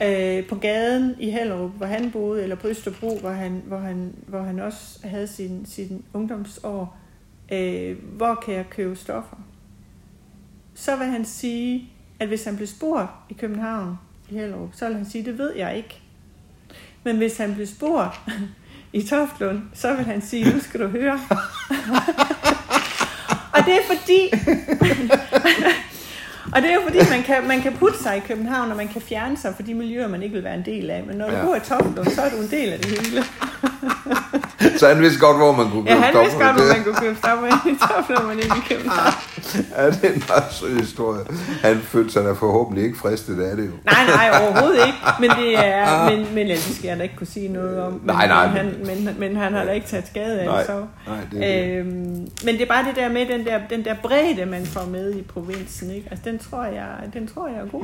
øh, 0.02 0.48
på 0.48 0.56
gaden 0.56 1.16
i 1.20 1.30
Hellerup, 1.30 1.72
hvor 1.72 1.86
han 1.86 2.12
boede, 2.12 2.44
eller 2.44 2.56
på 2.56 2.68
Østerbro, 2.68 3.20
hvor 3.20 3.30
han, 3.30 3.62
hvor 3.66 3.78
han, 3.78 4.14
hvor 4.28 4.42
han 4.42 4.60
også 4.60 5.08
havde 5.08 5.28
sin, 5.28 5.66
sin 5.66 6.06
ungdomsår, 6.14 6.98
øh, 7.52 7.98
hvor 8.04 8.36
kan 8.46 8.54
jeg 8.54 8.70
købe 8.70 8.96
stoffer? 8.96 9.38
Så 10.76 10.96
vil 10.96 11.08
han 11.08 11.26
sige, 11.26 11.90
at 12.20 12.28
hvis 12.28 12.44
han 12.44 12.56
blev 12.56 12.68
spurgt 12.68 13.12
i 13.30 13.34
København, 13.34 13.98
i 14.30 14.34
Hellerup, 14.34 14.70
så 14.74 14.88
vil 14.88 14.96
han 14.96 15.06
sige, 15.06 15.26
det 15.26 15.38
ved 15.38 15.56
jeg 15.56 15.78
ikke. 15.78 16.02
Men 17.04 17.18
hvis 17.18 17.38
han 17.38 17.56
blev 17.56 17.68
spurgt 17.68 18.20
i 18.94 19.04
Toftlund, 19.04 19.62
så 19.74 19.94
vil 19.94 20.06
han 20.06 20.22
sige, 20.22 20.54
nu 20.54 20.60
skal 20.60 20.80
du 20.80 20.88
høre. 20.88 21.14
og 23.54 23.66
det 23.66 23.74
er 23.74 23.84
fordi, 23.88 24.30
og 26.56 26.62
det 26.62 26.70
er 26.70 26.74
jo 26.74 26.80
fordi, 26.84 26.98
man 27.10 27.24
kan, 27.24 27.48
man 27.48 27.62
kan 27.62 27.74
putte 27.74 28.04
sig 28.04 28.18
i 28.18 28.20
København, 28.28 28.72
og 28.72 28.78
man 28.78 28.88
kan 28.88 29.02
fjerne 29.02 29.38
sig 29.38 29.54
for 29.56 29.64
de 29.64 29.74
miljøer, 29.74 30.08
man 30.08 30.24
ikke 30.24 30.36
vil 30.36 30.44
være 30.44 30.56
en 30.56 30.66
del 30.66 30.90
af. 30.90 31.04
Men 31.08 31.18
når 31.18 31.26
du 31.26 31.32
Ja. 31.34 31.40
ja. 31.40 31.46
bor 31.46 31.56
i 31.56 31.60
Toftlund, 31.60 32.08
så 32.16 32.22
er 32.22 32.30
du 32.30 32.36
en 32.38 32.50
del 32.52 32.74
af 32.74 32.80
det 32.80 33.00
hele. 33.00 33.24
Så 34.78 34.88
han 34.88 35.02
vidste 35.02 35.20
godt, 35.20 35.38
hvor 35.38 35.52
man 35.52 35.70
kunne 35.72 35.84
Ja, 35.90 35.94
købe 35.96 36.06
han 36.06 36.14
vidste 36.24 36.40
godt, 36.40 36.56
hvor 36.56 36.64
Det- 36.66 36.76
man 36.76 36.84
kunne 36.84 36.96
købe 36.96 37.16
stoffer 37.18 37.48
i 37.70 37.76
Toftlund, 37.88 38.28
men 38.28 38.38
ikke 38.40 38.56
i 38.58 38.74
København. 38.74 39.14
Ja, 39.78 39.86
det 39.86 40.04
er 40.04 40.14
en 40.14 40.24
meget 40.28 40.44
sød 40.52 40.80
historie. 40.80 41.24
Han 41.62 41.80
følte 41.82 42.14
sig 42.14 42.24
da 42.24 42.32
forhåbentlig 42.32 42.84
ikke 42.86 42.98
fristet 42.98 43.42
af 43.42 43.56
det 43.58 43.66
jo. 43.66 43.72
Nej, 43.86 44.06
nej, 44.08 44.30
overhovedet 44.44 44.86
ikke. 44.88 44.98
Men 45.20 45.30
det 45.30 45.66
er, 45.68 46.10
men, 46.10 46.20
men 46.36 46.38
ellers 46.38 46.60
skal 46.76 46.88
jeg 46.88 46.98
da 46.98 47.04
ikke 47.04 47.16
kunne 47.16 47.28
sige 47.28 47.48
noget 47.48 47.82
om. 47.82 47.92
Men, 47.92 48.02
Nej, 48.16 48.28
nej, 48.28 48.48
Men 48.48 48.56
han, 48.58 48.76
men, 48.86 49.16
men 49.20 49.36
han 49.36 49.54
har 49.54 49.64
da 49.66 49.72
ikke 49.72 49.88
taget 49.88 50.08
skade 50.08 50.40
af 50.40 50.46
Nej, 50.46 50.58
det, 50.58 50.66
så. 50.66 50.74
nej, 51.08 51.18
det 51.32 51.62
er 51.62 51.66
det. 51.68 51.78
Øhm, 51.80 51.88
men 52.46 52.54
det 52.54 52.62
er 52.62 52.66
bare 52.66 52.84
det 52.86 52.96
der 52.96 53.10
med 53.10 53.26
den 53.26 53.46
der, 53.46 53.60
den 53.70 53.86
der 53.86 53.96
bredde, 54.04 54.46
man 54.46 54.66
får 54.66 54.86
med 54.92 55.14
i 55.14 55.22
provinsen. 55.22 55.92
Ikke? 55.92 56.08
Altså, 56.12 56.30
den 56.30 56.40
tror, 56.50 56.64
jeg, 56.64 57.10
den 57.14 57.28
tror 57.28 57.48
jeg 57.48 57.58
er 57.58 57.68
god. 57.68 57.84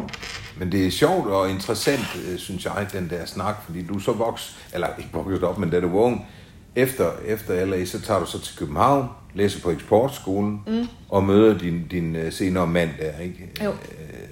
Men 0.57 0.71
det 0.71 0.87
er 0.87 0.91
sjovt 0.91 1.27
og 1.27 1.49
interessant, 1.49 2.17
øh, 2.27 2.37
synes 2.37 2.65
jeg, 2.65 2.87
den 2.91 3.09
der 3.09 3.25
snak, 3.25 3.55
fordi 3.65 3.85
du 3.85 3.99
så 3.99 4.11
voks, 4.11 4.57
eller 4.73 4.87
ikke 4.97 5.09
vokset 5.13 5.43
op, 5.43 5.57
men 5.57 5.69
da 5.69 5.81
du 5.81 5.89
var 5.89 5.99
ung, 5.99 6.27
efter, 6.75 7.11
efter 7.25 7.65
LA, 7.65 7.85
så 7.85 8.01
tager 8.01 8.19
du 8.19 8.25
så 8.25 8.39
til 8.39 8.57
København, 8.57 9.07
læser 9.33 9.61
på 9.61 9.71
eksportskolen, 9.71 10.61
mm. 10.67 10.87
og 11.09 11.23
møder 11.23 11.57
din, 11.57 11.87
din 11.87 12.15
øh, 12.15 12.31
senere 12.31 12.67
mand 12.67 12.89
der, 12.99 13.19
ikke? 13.19 13.51
Jo. 13.63 13.69
Øh, 13.69 13.75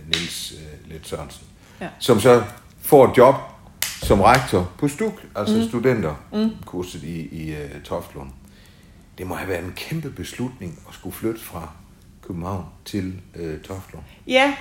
Niels 0.06 0.54
Let 0.86 1.08
Sørensen. 1.08 1.48
Ja. 1.82 1.88
Som 2.00 2.20
så 2.20 2.44
får 2.82 3.08
et 3.08 3.18
job 3.18 3.36
som 4.04 4.22
rektor 4.22 4.72
på 4.78 4.88
STUK, 4.88 5.26
altså 5.36 5.56
mm. 5.56 5.68
studenterkurset 5.68 7.04
i, 7.04 7.28
i 7.32 7.52
uh, 7.52 7.82
Toftlund. 7.84 8.30
Det 9.18 9.28
må 9.28 9.36
have 9.36 9.50
været 9.50 9.64
en 9.64 9.74
kæmpe 9.76 10.10
beslutning 10.10 10.80
at 10.90 10.94
skulle 10.94 11.16
flytte 11.16 11.40
fra 11.42 11.70
København 12.28 12.66
til 12.86 13.22
uh, 13.36 13.62
Toftlund. 13.62 14.04
Ja, 14.28 14.54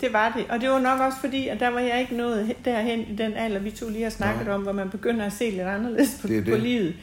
det 0.00 0.12
var 0.12 0.32
det. 0.36 0.46
Og 0.50 0.60
det 0.60 0.70
var 0.70 0.78
nok 0.78 1.00
også 1.00 1.18
fordi, 1.20 1.48
at 1.48 1.60
der 1.60 1.68
var 1.68 1.80
jeg 1.80 2.00
ikke 2.00 2.16
nået 2.16 2.56
derhen 2.64 3.00
i 3.00 3.16
den 3.16 3.32
alder, 3.32 3.58
vi 3.58 3.70
to 3.70 3.88
lige 3.88 4.02
har 4.02 4.10
snakket 4.10 4.46
Nej. 4.46 4.54
om, 4.54 4.62
hvor 4.62 4.72
man 4.72 4.90
begynder 4.90 5.26
at 5.26 5.32
se 5.32 5.50
lidt 5.50 5.62
anderledes 5.62 6.18
på, 6.20 6.28
det 6.28 6.46
det. 6.46 6.54
på 6.54 6.60
livet. 6.60 6.96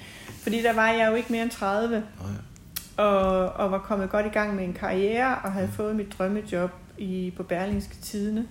Fordi 0.43 0.61
der 0.61 0.73
var 0.73 0.89
jeg 0.89 1.07
jo 1.11 1.15
ikke 1.15 1.31
mere 1.31 1.43
end 1.43 1.51
30. 1.51 1.95
Nej. 1.95 3.05
Og, 3.05 3.49
og 3.49 3.71
var 3.71 3.79
kommet 3.79 4.09
godt 4.09 4.25
i 4.25 4.29
gang 4.29 4.55
med 4.55 4.63
en 4.63 4.73
karriere, 4.73 5.37
og 5.43 5.51
havde 5.51 5.69
fået 5.75 5.95
mit 5.95 6.15
drømmejob 6.17 6.71
i, 6.97 7.33
på 7.37 7.43
Berlingske 7.43 7.95
Tidene. 7.95 8.47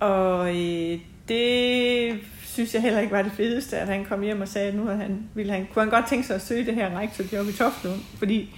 Og 0.00 0.48
øh, 0.48 0.98
det 1.28 2.20
synes 2.44 2.74
jeg 2.74 2.82
heller 2.82 3.00
ikke 3.00 3.12
var 3.12 3.22
det 3.22 3.32
fedeste, 3.32 3.78
at 3.78 3.88
han 3.88 4.04
kom 4.04 4.22
hjem 4.22 4.40
og 4.40 4.48
sagde, 4.48 4.68
at 4.68 4.74
nu 4.74 4.86
han, 4.86 5.28
ville 5.34 5.52
han, 5.52 5.66
kunne 5.72 5.82
han 5.82 5.90
godt 5.90 6.06
tænke 6.08 6.26
sig 6.26 6.36
at 6.36 6.42
søge 6.42 6.66
det 6.66 6.74
her 6.74 6.98
rektorjob 6.98 7.48
i 7.48 7.52
Toftlund. 7.52 8.00
Fordi 8.18 8.54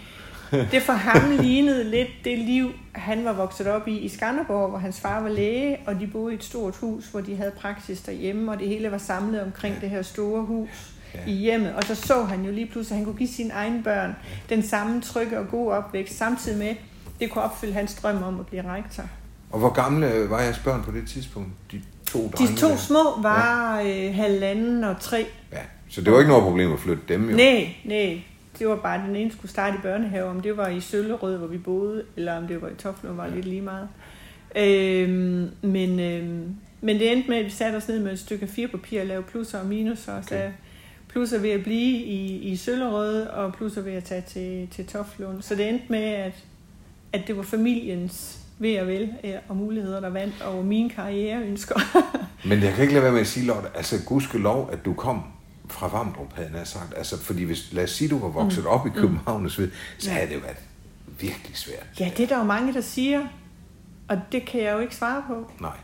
det 0.50 0.82
for 0.82 0.92
ham 0.92 1.30
lignede 1.30 1.90
lidt 1.90 2.08
det 2.24 2.38
liv, 2.38 2.70
han 2.92 3.24
var 3.24 3.32
vokset 3.32 3.66
op 3.66 3.88
i 3.88 3.98
i 3.98 4.08
Skanderborg, 4.08 4.70
hvor 4.70 4.78
hans 4.78 5.00
far 5.00 5.20
var 5.20 5.28
læge, 5.28 5.78
og 5.86 6.00
de 6.00 6.06
boede 6.06 6.32
i 6.32 6.36
et 6.36 6.44
stort 6.44 6.76
hus, 6.76 7.06
hvor 7.06 7.20
de 7.20 7.36
havde 7.36 7.50
praksis 7.50 8.00
derhjemme, 8.00 8.52
og 8.52 8.58
det 8.58 8.68
hele 8.68 8.90
var 8.90 8.98
samlet 8.98 9.42
omkring 9.42 9.74
ja. 9.74 9.80
det 9.80 9.90
her 9.90 10.02
store 10.02 10.42
hus 10.42 10.68
ja. 11.14 11.18
i 11.26 11.32
hjemmet. 11.32 11.74
Og 11.74 11.84
så 11.84 11.94
så 11.94 12.22
han 12.22 12.44
jo 12.44 12.52
lige 12.52 12.66
pludselig, 12.66 12.94
at 12.94 12.96
han 12.96 13.04
kunne 13.04 13.18
give 13.18 13.28
sine 13.28 13.52
egne 13.52 13.82
børn 13.82 14.16
den 14.48 14.62
samme 14.62 15.00
trygge 15.00 15.38
og 15.38 15.48
gode 15.48 15.68
opvækst, 15.76 16.18
samtidig 16.18 16.58
med, 16.58 16.74
det 17.20 17.30
kunne 17.30 17.44
opfylde 17.44 17.72
hans 17.72 17.94
drøm 17.94 18.22
om 18.22 18.40
at 18.40 18.46
blive 18.46 18.62
rektor. 18.72 19.04
Og 19.50 19.58
hvor 19.58 19.70
gamle 19.70 20.30
var 20.30 20.40
jeres 20.40 20.58
børn 20.58 20.82
på 20.82 20.90
det 20.90 21.08
tidspunkt? 21.08 21.50
De 21.72 21.82
to 22.06 22.30
De 22.38 22.56
to 22.56 22.68
der? 22.68 22.76
små 22.76 23.22
var 23.22 23.78
ja. 23.80 24.08
øh, 24.08 24.14
halvanden 24.14 24.84
og 24.84 25.00
tre. 25.00 25.26
Ja, 25.52 25.58
så 25.88 26.00
det 26.00 26.12
var 26.12 26.18
ikke 26.18 26.28
noget 26.28 26.44
problem 26.44 26.72
at 26.72 26.78
flytte 26.78 27.02
dem 27.08 27.30
jo? 27.30 27.36
Nej, 27.36 27.74
nej. 27.84 28.22
Det 28.58 28.68
var 28.68 28.76
bare, 28.76 28.94
at 28.94 29.08
den 29.08 29.16
ene 29.16 29.32
skulle 29.32 29.50
starte 29.50 29.76
i 29.76 29.80
børnehave, 29.82 30.24
om 30.28 30.40
det 30.40 30.56
var 30.56 30.68
i 30.68 30.80
Søllerød, 30.80 31.36
hvor 31.36 31.46
vi 31.46 31.58
boede, 31.58 32.04
eller 32.16 32.36
om 32.36 32.46
det 32.46 32.62
var 32.62 32.68
i 32.68 32.74
Toflund, 32.74 33.16
var 33.16 33.28
lidt 33.28 33.46
lige 33.46 33.62
meget. 33.62 33.88
Øhm, 34.56 35.50
men, 35.62 36.00
øhm, 36.00 36.56
men 36.80 36.98
det 36.98 37.12
endte 37.12 37.28
med, 37.28 37.36
at 37.36 37.44
vi 37.44 37.50
satte 37.50 37.76
os 37.76 37.88
ned 37.88 38.00
med 38.00 38.12
et 38.12 38.18
stykke 38.18 38.46
papir 38.70 39.00
og 39.00 39.06
lavede 39.06 39.26
plusser 39.26 39.58
og 39.58 39.66
minusser, 39.66 40.12
og 40.12 40.24
sagde, 40.24 40.52
plusser 41.08 41.38
ved 41.38 41.50
at 41.50 41.62
blive 41.62 41.98
i, 41.98 42.38
i 42.38 42.56
Søllerød, 42.56 43.26
og 43.26 43.54
plusser 43.54 43.82
ved 43.82 43.92
at 43.92 44.04
tage 44.04 44.24
til, 44.28 44.68
til 44.70 44.86
Toflund. 44.86 45.42
Så 45.42 45.54
det 45.54 45.68
endte 45.68 45.84
med, 45.88 46.02
at, 46.02 46.44
at 47.12 47.20
det 47.26 47.36
var 47.36 47.42
familiens 47.42 48.40
ved 48.58 48.78
og 48.78 48.86
vel 48.86 49.14
øh, 49.24 49.34
og 49.48 49.56
muligheder, 49.56 50.00
der 50.00 50.08
vandt 50.08 50.42
over 50.42 50.62
mine 50.62 50.90
karriereønsker. 50.90 51.80
Men 52.48 52.62
jeg 52.62 52.72
kan 52.72 52.82
ikke 52.82 52.94
lade 52.94 53.04
være 53.04 53.12
med 53.12 53.20
at 53.20 53.26
sige, 53.26 53.46
Lotte, 53.46 53.68
altså 53.74 54.04
gudske 54.06 54.38
lov, 54.38 54.70
at 54.72 54.84
du 54.84 54.94
kom 54.94 55.22
fra 55.70 55.88
Vamdrup, 55.88 56.32
havde 56.36 56.50
jeg 56.54 56.66
sagt. 56.66 56.94
Altså, 56.96 57.18
fordi 57.18 57.42
hvis, 57.42 57.72
lad 57.72 57.84
os 57.84 57.90
sige, 57.90 58.08
du 58.08 58.18
var 58.18 58.28
vokset 58.28 58.64
mm. 58.64 58.70
op 58.70 58.86
i 58.86 58.88
mm. 58.88 58.94
København, 58.94 59.42
mm. 59.42 59.48
så 59.48 59.68
ja. 60.04 60.10
havde 60.10 60.28
det 60.28 60.34
jo 60.34 60.40
været 60.40 60.56
virkelig 61.20 61.56
svært. 61.56 61.86
Ja, 62.00 62.10
det 62.16 62.22
er 62.22 62.26
der 62.26 62.38
jo 62.38 62.44
mange, 62.44 62.74
der 62.74 62.80
siger, 62.80 63.26
og 64.08 64.20
det 64.32 64.46
kan 64.46 64.62
jeg 64.62 64.72
jo 64.72 64.78
ikke 64.78 64.96
svare 64.96 65.22
på. 65.26 65.52
Nej. 65.60 65.76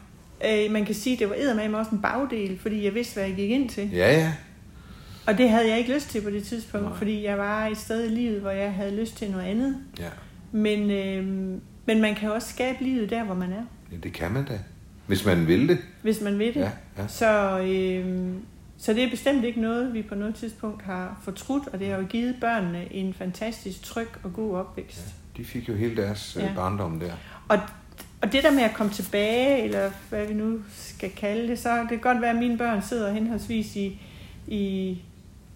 Øh, 0.44 0.72
man 0.72 0.84
kan 0.84 0.94
sige, 0.94 1.14
at 1.14 1.18
det 1.20 1.28
var 1.28 1.34
eddermame 1.34 1.78
også 1.78 1.90
en 1.90 2.02
bagdel, 2.02 2.58
fordi 2.58 2.84
jeg 2.84 2.94
vidste, 2.94 3.14
hvad 3.14 3.24
jeg 3.24 3.36
gik 3.36 3.50
ind 3.50 3.68
til. 3.68 3.90
Ja, 3.90 4.12
ja. 4.18 4.32
Og 5.26 5.38
det 5.38 5.50
havde 5.50 5.68
jeg 5.68 5.78
ikke 5.78 5.94
lyst 5.94 6.10
til 6.10 6.20
på 6.20 6.30
det 6.30 6.44
tidspunkt, 6.44 6.86
Nej. 6.86 6.96
fordi 6.98 7.24
jeg 7.24 7.38
var 7.38 7.66
et 7.66 7.78
sted 7.78 8.04
i 8.04 8.08
livet, 8.08 8.40
hvor 8.40 8.50
jeg 8.50 8.72
havde 8.72 8.96
lyst 8.96 9.16
til 9.16 9.30
noget 9.30 9.44
andet. 9.44 9.76
Ja. 9.98 10.08
Men, 10.52 10.90
øh, 10.90 11.24
men 11.86 12.00
man 12.00 12.14
kan 12.14 12.32
også 12.32 12.48
skabe 12.48 12.84
livet 12.84 13.10
der, 13.10 13.24
hvor 13.24 13.34
man 13.34 13.52
er. 13.52 13.62
Ja, 13.92 13.96
det 13.96 14.12
kan 14.12 14.32
man 14.32 14.44
da. 14.44 14.58
Hvis 15.06 15.24
man 15.24 15.46
vil 15.46 15.68
det. 15.68 15.78
Hvis 16.02 16.20
man 16.20 16.38
vil 16.38 16.54
det. 16.54 16.60
Ja, 16.60 16.70
ja. 16.98 17.08
Så, 17.08 17.58
øh, 17.58 18.32
så 18.78 18.92
det 18.92 19.04
er 19.04 19.10
bestemt 19.10 19.44
ikke 19.44 19.60
noget, 19.60 19.94
vi 19.94 20.02
på 20.02 20.14
noget 20.14 20.34
tidspunkt 20.34 20.82
har 20.82 21.20
fortrudt, 21.22 21.68
og 21.68 21.78
det 21.78 21.88
har 21.88 21.96
jo 21.96 22.06
givet 22.06 22.36
børnene 22.40 22.92
en 22.92 23.14
fantastisk 23.14 23.82
tryg 23.82 24.08
og 24.22 24.32
god 24.32 24.56
opvækst. 24.56 24.98
Ja, 24.98 25.42
de 25.42 25.44
fik 25.44 25.68
jo 25.68 25.74
hele 25.74 25.96
deres 25.96 26.36
øh, 26.36 26.42
ja. 26.42 26.52
barndom 26.54 27.00
der. 27.00 27.12
Og, 27.48 27.58
og 28.22 28.32
det 28.32 28.42
der 28.44 28.50
med 28.50 28.62
at 28.62 28.74
komme 28.74 28.92
tilbage, 28.92 29.64
eller 29.64 29.90
hvad 30.08 30.26
vi 30.26 30.34
nu 30.34 30.60
skal 30.76 31.10
kalde 31.10 31.48
det, 31.48 31.58
så 31.58 31.78
det 31.80 31.88
kan 31.88 31.98
godt 31.98 32.20
være, 32.20 32.30
at 32.30 32.36
mine 32.36 32.58
børn 32.58 32.82
sidder 32.82 33.12
henholdsvis 33.12 33.76
i, 33.76 34.00
i 34.46 34.98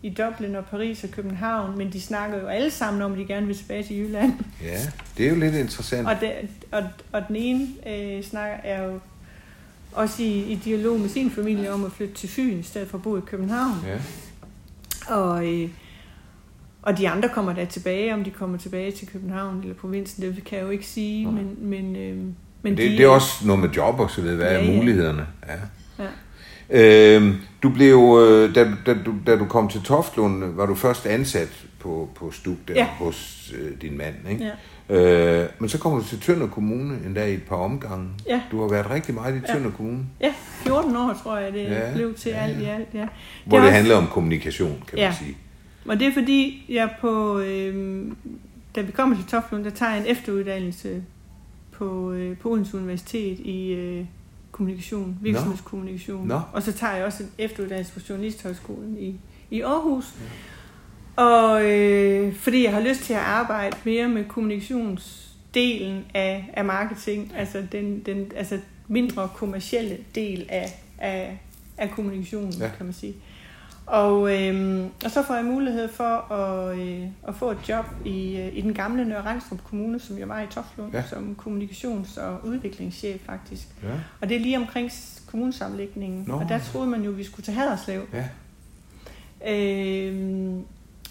i 0.03 0.11
Dublin 0.11 0.55
og 0.55 0.65
Paris 0.65 1.05
og 1.05 1.11
København, 1.11 1.79
men 1.79 1.93
de 1.93 2.01
snakker 2.01 2.41
jo 2.41 2.47
alle 2.47 2.71
sammen 2.71 3.03
om, 3.03 3.13
at 3.13 3.19
de 3.19 3.25
gerne 3.25 3.47
vil 3.47 3.57
tilbage 3.57 3.83
til 3.83 3.97
Jylland. 3.97 4.33
Ja, 4.63 4.79
det 5.19 5.27
er 5.27 5.31
jo 5.31 5.37
lidt 5.37 5.55
interessant. 5.55 6.09
Og, 6.09 6.17
det, 6.21 6.33
og, 6.71 6.83
og 7.13 7.23
den 7.29 7.37
ene 7.37 7.69
øh, 7.87 8.23
snakker 8.23 8.57
er 8.65 8.83
jo 8.83 9.01
også 9.93 10.23
i, 10.23 10.53
i 10.53 10.55
dialog 10.65 11.01
med 11.01 11.09
sin 11.09 11.31
familie 11.31 11.73
om 11.73 11.85
at 11.85 11.93
flytte 11.93 12.15
til 12.15 12.29
Fyn, 12.29 12.59
i 12.59 12.63
stedet 12.63 12.89
for 12.89 12.99
at 12.99 13.03
bo 13.03 13.17
i 13.17 13.21
København. 13.27 13.75
Ja. 13.87 13.99
Og, 15.15 15.47
øh, 15.47 15.69
og 16.83 16.99
de 16.99 17.09
andre 17.09 17.29
kommer 17.29 17.53
der 17.53 17.65
tilbage, 17.65 18.15
om 18.15 18.25
de 18.25 18.31
kommer 18.31 18.59
tilbage 18.59 18.93
til 18.93 19.09
København 19.09 19.61
eller 19.63 19.75
provinsen, 19.75 20.23
det 20.23 20.45
kan 20.45 20.59
jeg 20.59 20.65
jo 20.65 20.71
ikke 20.71 20.87
sige, 20.87 21.23
ja. 21.23 21.31
men... 21.31 21.57
men 21.59 21.97
øh, 21.97 22.19
men 22.63 22.77
det, 22.77 22.91
de, 22.91 22.97
det 22.97 23.05
er 23.05 23.09
også 23.09 23.47
noget 23.47 23.63
med 23.63 23.69
job 23.69 24.01
og 24.01 24.11
så 24.11 24.21
videre. 24.21 24.37
Hvad 24.37 24.53
ja, 24.53 24.71
er 24.71 24.77
mulighederne? 24.77 25.27
Ja. 25.49 25.55
ja. 26.05 27.19
Øh, 27.19 27.35
du 27.63 27.71
blev, 27.71 28.19
øh, 28.27 28.55
da, 28.55 28.73
da, 28.87 28.95
du, 29.07 29.15
da 29.27 29.37
du 29.37 29.45
kom 29.45 29.69
til 29.69 29.83
Toftlund, 29.83 30.55
var 30.55 30.67
du 30.67 30.75
først 30.75 31.07
ansat 31.07 31.65
på, 31.79 32.09
på 32.15 32.31
Stuk 32.31 32.57
der 32.69 32.75
ja. 32.75 32.85
hos 32.85 33.53
øh, 33.59 33.81
din 33.83 33.99
mand, 33.99 34.15
ikke? 34.31 34.45
Ja. 34.45 34.51
Øh, 34.91 35.47
men 35.59 35.69
så 35.69 35.79
kommer 35.79 35.99
du 35.99 36.05
til 36.05 36.21
Tønder 36.21 36.47
Kommune 36.47 36.99
en 37.07 37.15
dag 37.15 37.31
i 37.31 37.35
et 37.35 37.43
par 37.43 37.57
omgange. 37.57 38.09
Ja. 38.27 38.43
Du 38.51 38.61
har 38.61 38.69
været 38.69 38.91
rigtig 38.91 39.15
meget 39.15 39.37
i 39.37 39.41
Tønder 39.41 39.71
ja. 39.71 39.77
Kommune. 39.77 39.99
Ja, 40.21 40.35
14 40.39 40.97
år 40.97 41.19
tror 41.23 41.37
jeg, 41.37 41.53
det 41.53 41.65
ja. 41.65 41.93
blev 41.95 42.15
til 42.15 42.31
ja, 42.31 42.37
ja. 42.37 42.45
alt 42.45 42.63
i 42.63 42.65
alt. 42.65 42.89
Ja. 42.95 43.07
Hvor 43.45 43.57
det, 43.57 43.63
det 43.63 43.69
også... 43.69 43.71
handler 43.71 43.97
om 43.97 44.07
kommunikation, 44.07 44.83
kan 44.89 44.99
ja. 44.99 45.09
man 45.09 45.17
sige. 45.19 45.37
Og 45.87 46.01
det 46.01 46.07
er 46.07 46.13
fordi, 46.13 46.67
jeg 46.69 46.91
på, 47.01 47.39
øh, 47.39 48.07
da 48.77 48.81
vi 48.81 48.93
kommer 48.93 49.17
til 49.17 49.25
Toftlund, 49.27 49.65
der 49.65 49.71
tager 49.71 49.93
jeg 49.93 50.01
en 50.01 50.07
efteruddannelse 50.07 51.03
på, 51.73 52.13
øh, 52.13 52.37
på 52.37 52.51
Odense 52.51 52.77
Universitet 52.77 53.39
i... 53.39 53.73
Øh, 53.73 54.05
kommunikation, 54.61 55.19
virksomhedskommunikation. 55.21 56.29
No. 56.29 56.41
Og 56.53 56.63
så 56.63 56.73
tager 56.73 56.95
jeg 56.95 57.05
også 57.05 57.23
en 57.23 57.31
efteruddannelse 57.39 57.93
på 57.93 58.01
Journalisthøjskolen 58.09 58.97
i, 58.99 59.21
i 59.51 59.61
Aarhus. 59.61 60.15
Ja. 60.21 60.25
Og 61.17 61.65
øh, 61.65 62.35
fordi 62.35 62.65
jeg 62.65 62.73
har 62.73 62.81
lyst 62.81 63.01
til 63.01 63.13
at 63.13 63.21
arbejde 63.21 63.77
mere 63.85 64.09
med 64.09 64.25
kommunikationsdelen 64.25 66.05
af, 66.15 66.51
af 66.53 66.65
marketing, 66.65 67.33
altså 67.37 67.63
den, 67.73 68.03
den 68.07 68.33
altså 68.37 68.59
mindre 68.89 69.29
kommercielle 69.35 69.99
del 70.15 70.47
af, 70.49 70.83
af, 70.99 71.41
af 71.79 71.91
kommunikationen, 71.91 72.53
ja. 72.53 72.71
kan 72.77 72.87
man 72.87 72.93
sige. 72.93 73.15
Og, 73.91 74.39
øh, 74.39 74.87
og 75.05 75.11
så 75.11 75.23
får 75.23 75.35
jeg 75.35 75.45
mulighed 75.45 75.89
for 75.89 76.33
at, 76.33 76.79
øh, 76.79 77.07
at 77.29 77.35
få 77.35 77.51
et 77.51 77.69
job 77.69 77.85
i, 78.05 78.37
øh, 78.37 78.57
i 78.57 78.61
den 78.61 78.75
gamle 78.75 79.05
Nørre 79.05 79.23
Rangstrup 79.23 79.65
Kommune, 79.65 80.01
som 80.01 80.19
jeg 80.19 80.29
var 80.29 80.41
i 80.41 80.47
Toflund, 80.47 80.93
ja. 80.93 81.03
som 81.09 81.37
kommunikations- 81.39 82.21
og 82.21 82.47
udviklingschef 82.47 83.21
faktisk. 83.21 83.69
Ja. 83.83 83.89
Og 84.21 84.29
det 84.29 84.37
er 84.37 84.41
lige 84.41 84.57
omkring 84.57 84.91
kommunesamlægningen. 85.27 86.25
Nå. 86.27 86.35
Og 86.35 86.49
der 86.49 86.59
troede 86.59 86.87
man 86.87 87.03
jo, 87.03 87.11
at 87.11 87.19
vi 87.19 87.25
skulle 87.25 87.45
til 87.45 87.55
Haderslev. 87.55 88.03
Ja. 88.13 88.25
Øh, 89.53 90.61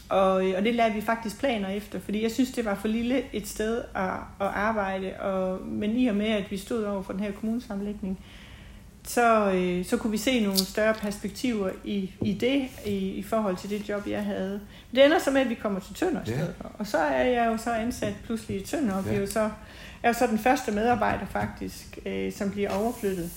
og, 0.09 0.33
og 0.33 0.63
det 0.63 0.75
lavede 0.75 0.95
vi 0.95 1.01
faktisk 1.01 1.39
planer 1.39 1.69
efter, 1.69 1.99
fordi 1.99 2.23
jeg 2.23 2.31
synes, 2.31 2.51
det 2.51 2.65
var 2.65 2.75
for 2.75 2.87
lille 2.87 3.23
et 3.33 3.47
sted 3.47 3.81
at, 3.95 4.09
at 4.41 4.47
arbejde. 4.47 5.13
Og, 5.19 5.67
men 5.67 5.95
i 5.95 6.07
og 6.07 6.15
med, 6.15 6.27
at 6.27 6.51
vi 6.51 6.57
stod 6.57 6.83
over 6.83 7.03
for 7.03 7.13
den 7.13 7.21
her 7.21 7.31
kommunesamlægning, 7.31 8.19
så, 9.03 9.51
øh, 9.51 9.85
så 9.85 9.97
kunne 9.97 10.11
vi 10.11 10.17
se 10.17 10.43
nogle 10.43 10.57
større 10.59 10.93
perspektiver 10.93 11.69
i, 11.83 12.11
i 12.21 12.33
det, 12.33 12.67
i, 12.85 12.97
i 12.97 13.23
forhold 13.23 13.57
til 13.57 13.69
det 13.69 13.89
job, 13.89 14.07
jeg 14.07 14.23
havde. 14.23 14.61
Det 14.95 15.05
ender 15.05 15.19
så 15.19 15.31
med, 15.31 15.41
at 15.41 15.49
vi 15.49 15.55
kommer 15.55 15.79
til 15.79 15.95
Tønder 15.95 16.23
stedet 16.23 16.55
for. 16.61 16.71
Og 16.79 16.87
så 16.87 16.97
er 16.97 17.23
jeg 17.23 17.45
jo 17.45 17.57
så 17.57 17.73
ansat 17.73 18.13
pludselig 18.25 18.61
i 18.61 18.65
Tønder, 18.65 18.93
og 18.93 19.05
ja. 19.05 19.19
jo 19.19 19.27
så, 19.27 19.49
er 20.03 20.07
jo 20.07 20.13
så 20.13 20.27
den 20.27 20.39
første 20.39 20.71
medarbejder 20.71 21.25
faktisk, 21.25 21.99
øh, 22.05 22.33
som 22.33 22.51
bliver 22.51 22.69
overflyttet 22.69 23.31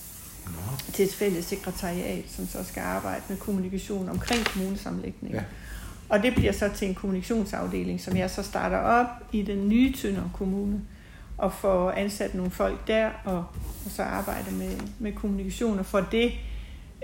ja. 0.47 0.93
til 0.93 1.05
et 1.05 1.15
fælles 1.15 1.45
sekretariat, 1.45 2.25
som 2.29 2.47
så 2.47 2.65
skal 2.65 2.81
arbejde 2.81 3.23
med 3.29 3.37
kommunikation 3.37 4.09
omkring 4.09 4.45
kommunesamlægning. 4.45 5.35
Ja. 5.35 5.43
Og 6.13 6.23
det 6.23 6.35
bliver 6.35 6.53
så 6.53 6.71
til 6.75 6.89
en 6.89 6.95
kommunikationsafdeling, 6.95 8.01
som 8.01 8.17
jeg 8.17 8.31
så 8.31 8.43
starter 8.43 8.79
op 8.79 9.07
i 9.33 9.43
den 9.43 9.69
nye 9.69 9.93
Tønder 9.93 10.31
Kommune 10.33 10.81
og 11.39 11.53
få 11.53 11.91
ansat 11.91 12.35
nogle 12.35 12.51
folk 12.51 12.87
der, 12.87 13.11
og, 13.25 13.37
og 13.85 13.91
så 13.91 14.03
arbejde 14.03 14.55
med, 14.55 14.71
med 14.99 15.13
kommunikation, 15.13 15.79
og 15.79 15.87
få 15.87 16.01
det, 16.01 16.33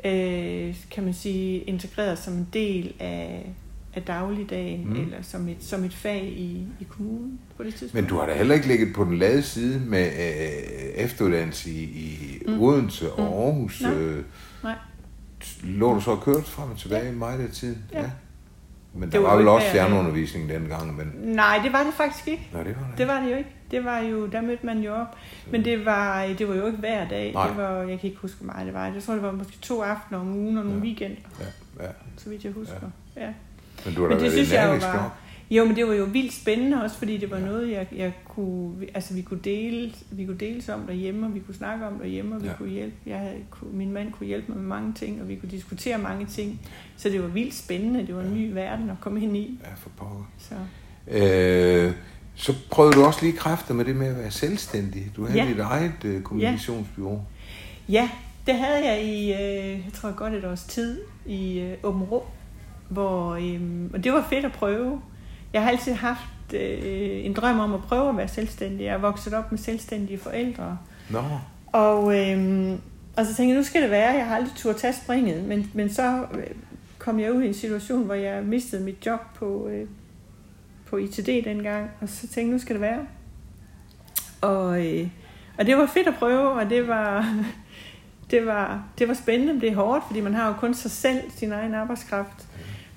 øh, 0.04 0.76
kan 0.90 1.04
man 1.04 1.14
sige, 1.14 1.58
integreret 1.58 2.18
som 2.18 2.34
en 2.34 2.48
del 2.52 2.92
af, 2.98 3.52
af 3.94 4.02
dagligdagen, 4.02 4.84
mm. 4.84 5.00
eller 5.00 5.22
som 5.22 5.48
et, 5.48 5.56
som 5.60 5.84
et 5.84 5.94
fag 5.94 6.24
i, 6.24 6.66
i 6.80 6.84
kommunen 6.88 7.38
på 7.56 7.62
det 7.62 7.74
tidspunkt. 7.74 7.94
Men 7.94 8.04
du 8.04 8.18
har 8.18 8.26
da 8.26 8.34
heller 8.34 8.54
ikke 8.54 8.66
ligget 8.66 8.94
på 8.94 9.04
den 9.04 9.18
lade 9.18 9.42
side 9.42 9.80
med 9.80 10.06
øh, 10.06 11.04
efteruddannelse 11.04 11.70
i, 11.70 11.82
i 11.82 12.42
mm. 12.46 12.60
Odense 12.60 13.12
og 13.12 13.22
mm. 13.22 13.38
Aarhus. 13.38 13.82
Nej. 13.82 13.94
Øh, 13.94 14.24
Nej. 14.62 14.74
Lå 15.62 15.94
du 15.94 16.00
så 16.00 16.16
kørt 16.16 16.44
frem 16.44 16.70
og 16.70 16.78
tilbage 16.78 17.06
ja. 17.06 17.12
meget 17.12 17.40
af 17.40 17.50
tiden? 17.50 17.84
Ja. 17.92 18.00
ja. 18.00 18.10
Men 18.98 19.02
Det 19.08 19.12
der 19.12 19.18
var 19.18 19.26
var 19.26 19.32
jo 19.34 19.38
vel 19.38 19.48
også 19.48 19.66
fjernundervisning 19.66 20.48
dengang, 20.48 20.96
men... 20.96 21.12
Nej, 21.14 21.60
det 21.64 21.72
var 21.72 21.82
det 21.82 21.94
faktisk 21.94 22.28
ikke. 22.28 22.48
Nej, 22.52 22.62
det 22.62 22.76
var 22.76 22.82
det. 22.88 22.98
Det 22.98 23.08
var 23.08 23.20
det 23.20 23.30
jo 23.30 23.36
ikke. 23.36 23.50
Det 23.70 23.84
var 23.84 23.98
jo, 23.98 24.26
der 24.26 24.40
mødte 24.40 24.66
man 24.66 24.78
jo 24.78 24.94
op. 24.94 25.16
Men 25.50 25.64
det 25.64 25.84
var, 25.84 26.26
det 26.38 26.48
var 26.48 26.54
jo 26.54 26.66
ikke 26.66 26.78
hver 26.78 27.08
dag. 27.08 27.32
Nej. 27.32 27.48
Det 27.48 27.56
var, 27.56 27.70
jeg 27.78 28.00
kan 28.00 28.10
ikke 28.10 28.20
huske, 28.22 28.36
hvor 28.40 28.52
meget 28.52 28.66
det 28.66 28.74
var. 28.74 28.86
Jeg 28.86 29.02
tror, 29.02 29.14
det 29.14 29.22
var 29.22 29.32
måske 29.32 29.58
to 29.62 29.82
aftener 29.82 30.20
om 30.20 30.28
ugen 30.36 30.58
og 30.58 30.64
nogle 30.64 30.78
Ja. 30.78 30.84
weekender, 30.84 31.16
Ja, 31.78 31.84
ja. 31.84 31.90
så 32.16 32.30
vidt 32.30 32.44
jeg 32.44 32.52
husker. 32.52 32.74
Ja. 33.16 33.28
Men 33.84 33.94
du 33.94 34.00
har 34.00 34.08
da 34.08 34.14
Men 34.14 34.24
det 34.24 34.32
været 34.32 34.32
synes 34.32 34.52
jeg 34.52 34.80
jo 34.82 34.86
var-. 34.86 35.12
Jo, 35.50 35.64
men 35.64 35.76
det 35.76 35.86
var 35.86 35.94
jo 35.94 36.04
vildt 36.04 36.32
spændende 36.32 36.82
også, 36.82 36.96
fordi 36.98 37.16
det 37.16 37.30
var 37.30 37.38
noget, 37.38 37.70
jeg, 37.70 37.86
jeg 37.96 38.12
kunne, 38.24 38.74
altså 38.94 39.14
vi 39.14 39.22
kunne 39.22 39.40
dele, 39.44 39.92
vi 40.10 40.26
kunne 40.26 40.36
deles 40.38 40.68
om 40.68 40.80
derhjemme, 40.86 41.26
og 41.26 41.34
vi 41.34 41.40
kunne 41.40 41.54
snakke 41.54 41.86
om 41.86 41.98
derhjemme, 41.98 42.34
og 42.34 42.40
vi 42.42 42.46
Ja. 42.46 42.52
ja. 42.52 42.58
kunne 42.58 42.68
hjælpe, 42.70 42.94
jeg 43.06 43.18
havde, 43.18 43.34
kunne, 43.50 43.70
min 43.72 43.92
mand 43.92 44.12
kunne 44.12 44.26
hjælpe 44.26 44.52
mig 44.52 44.60
med 44.60 44.68
mange 44.68 44.92
ting, 44.92 45.22
og 45.22 45.28
vi 45.28 45.36
kunne 45.36 45.50
diskutere 45.50 45.98
mange 45.98 46.26
ting. 46.26 46.60
Så 46.96 47.08
det 47.08 47.22
var 47.22 47.28
vildt 47.28 47.54
spændende, 47.54 48.06
det 48.06 48.16
var 48.16 48.22
en 48.22 48.34
ny 48.34 48.52
verden 48.52 48.90
at 48.90 48.96
komme 49.00 49.22
ind 49.22 49.36
i. 49.36 49.60
Ja, 49.64 49.68
for 49.76 49.90
pokker. 49.96 50.30
Så. 50.38 50.54
Øh, 51.10 51.92
så 52.34 52.54
prøvede 52.70 52.92
du 52.92 53.04
også 53.04 53.18
lige 53.22 53.36
kræfter 53.36 53.74
med 53.74 53.84
det 53.84 53.96
med 53.96 54.06
at 54.06 54.16
være 54.18 54.30
selvstændig. 54.30 55.02
Du 55.16 55.26
havde 55.26 55.42
Ja. 55.42 55.48
dit 55.48 55.58
eget 55.58 55.92
øh, 56.04 56.22
kommunikationsbyrå. 56.22 57.20
Ja, 57.88 58.10
det 58.46 58.54
havde 58.54 58.86
jeg 58.90 59.04
i, 59.04 59.32
øh, 59.32 59.68
jeg 59.84 59.92
tror 59.94 60.12
godt 60.12 60.34
et 60.34 60.44
års 60.44 60.64
tid, 60.64 61.00
i 61.26 61.58
øh, 61.60 61.74
Åben 61.82 62.02
Rå, 62.02 62.26
hvor, 62.88 63.34
øh, 63.34 63.60
og 63.92 64.04
det 64.04 64.12
var 64.12 64.26
fedt 64.30 64.44
at 64.44 64.52
prøve. 64.52 65.00
Jeg 65.52 65.62
har 65.62 65.70
altid 65.70 65.92
haft 65.92 66.54
øh, 66.54 67.24
en 67.24 67.32
drøm 67.32 67.58
om 67.58 67.74
at 67.74 67.82
prøve 67.82 68.08
at 68.08 68.16
være 68.16 68.28
selvstændig. 68.28 68.84
Jeg 68.84 68.94
er 68.94 68.98
vokset 68.98 69.34
op 69.34 69.52
med 69.52 69.58
selvstændige 69.58 70.18
forældre. 70.18 70.78
Nå, 71.10 71.22
Og, 71.66 72.18
øh, 72.18 72.72
og 73.16 73.26
så 73.26 73.34
tænkte 73.34 73.48
jeg, 73.48 73.56
nu 73.56 73.62
skal 73.62 73.82
det 73.82 73.90
være. 73.90 74.10
Jeg 74.14 74.26
har 74.26 74.36
aldrig 74.36 74.52
turde 74.56 74.78
tage 74.78 74.92
springet, 74.92 75.44
men, 75.44 75.70
men 75.74 75.92
så 75.92 76.26
øh, 76.34 76.46
kom 76.98 77.20
jeg 77.20 77.32
ud 77.32 77.42
i 77.42 77.46
en 77.46 77.54
situation, 77.54 78.04
hvor 78.04 78.14
jeg 78.14 78.42
mistede 78.42 78.84
mit 78.84 79.06
job 79.06 79.20
på, 79.34 79.68
øh, 79.68 79.86
på 80.86 80.96
ITD 80.96 81.44
dengang, 81.44 81.90
og 82.00 82.08
så 82.08 82.20
tænkte 82.20 82.40
jeg, 82.40 82.46
nu 82.46 82.58
skal 82.58 82.74
det 82.74 82.82
være. 82.82 83.00
Og, 84.40 84.86
øh, 84.86 85.08
og 85.58 85.66
det 85.66 85.76
var 85.76 85.86
fedt 85.86 86.08
at 86.08 86.14
prøve, 86.14 86.50
og 86.50 86.70
det 86.70 86.88
var, 86.88 87.34
det 88.30 88.46
var, 88.46 88.84
det 88.98 89.08
var 89.08 89.14
spændende, 89.14 89.52
men 89.52 89.60
det 89.60 89.68
er 89.68 89.74
hårdt, 89.74 90.04
fordi 90.06 90.20
man 90.20 90.34
har 90.34 90.48
jo 90.48 90.54
kun 90.54 90.74
sig 90.74 90.90
selv, 90.90 91.22
sin 91.30 91.52
egen 91.52 91.74
arbejdskraft. 91.74 92.48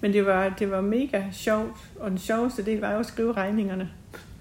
Men 0.02 0.14
det 0.14 0.26
var, 0.26 0.50
det 0.50 0.72
var 0.72 0.82
mega 0.82 1.24
sjovt, 1.32 1.78
og 2.00 2.10
den 2.10 2.18
sjoveste 2.18 2.66
del 2.66 2.80
var 2.80 2.92
jo 2.92 3.00
at 3.00 3.06
skrive 3.06 3.34
regningerne. 3.34 3.90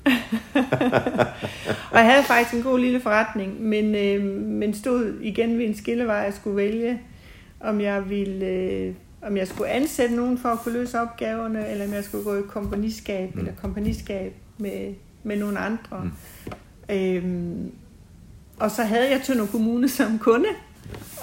og 1.91 1.99
jeg 1.99 2.11
havde 2.11 2.25
faktisk 2.25 2.55
en 2.55 2.63
god 2.63 2.79
lille 2.79 3.01
forretning, 3.01 3.63
men, 3.63 3.95
øh, 3.95 4.25
men 4.47 4.75
stod 4.75 5.19
igen 5.21 5.59
ved 5.59 5.65
en 5.65 5.77
skillevej, 5.77 6.17
jeg 6.17 6.35
skulle 6.35 6.57
vælge, 6.57 7.01
om 7.61 7.81
jeg 7.81 8.11
ville... 8.11 8.47
Øh, 8.47 8.95
om 9.23 9.37
jeg 9.37 9.49
skulle 9.49 9.71
ansætte 9.71 10.15
nogen 10.17 10.39
for 10.39 10.49
at 10.49 10.59
kunne 10.59 10.75
løse 10.75 11.01
opgaverne, 11.01 11.69
eller 11.69 11.87
om 11.87 11.93
jeg 11.93 12.05
skulle 12.05 12.25
gå 12.25 12.37
i 12.37 12.43
kompagniskab, 12.49 13.35
mm. 13.35 13.41
eller 13.41 13.53
kompagniskab 13.63 14.35
med, 14.59 14.95
med 15.23 15.37
nogle 15.37 15.59
andre. 15.59 16.05
Mm. 16.05 16.95
Øhm, 16.97 17.73
og 18.59 18.71
så 18.71 18.83
havde 18.83 19.11
jeg 19.11 19.21
Tønder 19.23 19.47
Kommune 19.47 19.89
som 19.89 20.19
kunde, 20.19 20.49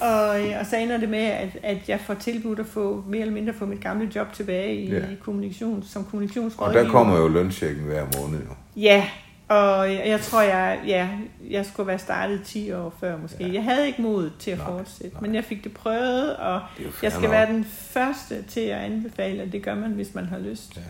og, 0.02 0.42
øh, 0.42 0.60
og 0.60 0.66
så 0.66 0.78
ender 0.78 0.98
det 0.98 1.10
med, 1.10 1.20
at, 1.20 1.50
at 1.64 1.90
jeg 1.90 2.00
får 2.00 2.14
tilbudt 2.14 2.60
at 2.60 2.66
få 2.66 3.04
mere 3.08 3.22
eller 3.22 3.34
mindre 3.34 3.54
få 3.54 3.66
mit 3.66 3.82
gamle 3.82 4.12
job 4.16 4.34
tilbage 4.34 4.76
i, 4.76 4.90
Ja. 4.90 4.98
ja. 4.98 5.04
i 5.04 5.16
kommunikation, 5.24 5.84
som 5.84 6.02
og 6.04 6.10
kommunikationsrådgiver. 6.10 6.84
der 6.84 6.92
kommer 6.92 7.18
jo 7.18 7.28
lønchecken 7.28 7.84
hver 7.84 8.06
måned 8.22 8.40
jo. 8.40 8.52
Ja, 8.76 9.10
og 9.48 9.94
jeg, 9.94 10.20
tror, 10.22 10.42
jeg, 10.42 10.80
ja, 10.88 11.10
jeg 11.50 11.66
skulle 11.66 11.88
være 11.88 12.00
startet 12.00 12.42
10 12.46 12.72
år 12.72 12.96
før 13.00 13.18
måske. 13.18 13.38
Ja. 13.40 13.48
Ja. 13.48 13.54
Jeg 13.54 13.64
havde 13.64 13.88
ikke 13.88 14.02
mod 14.02 14.32
til 14.40 14.52
at 14.52 14.58
Nej, 14.58 14.68
fortsætte, 14.68 15.14
nej. 15.16 15.22
men 15.22 15.36
jeg 15.36 15.44
fik 15.44 15.64
det 15.64 15.74
prøvet, 15.74 16.36
og 16.36 16.62
Det 16.78 16.86
jeg 17.04 17.12
skal 17.12 17.22
nok. 17.24 17.32
være 17.32 17.48
den 17.54 17.64
første 17.66 18.44
til 18.44 18.60
at 18.62 18.78
anbefale, 18.80 19.42
at 19.44 19.52
det 19.52 19.64
gør 19.64 19.76
man, 19.76 19.92
hvis 19.92 20.16
man 20.16 20.26
har 20.26 20.40
lyst. 20.40 20.76
Ja. 20.78 20.82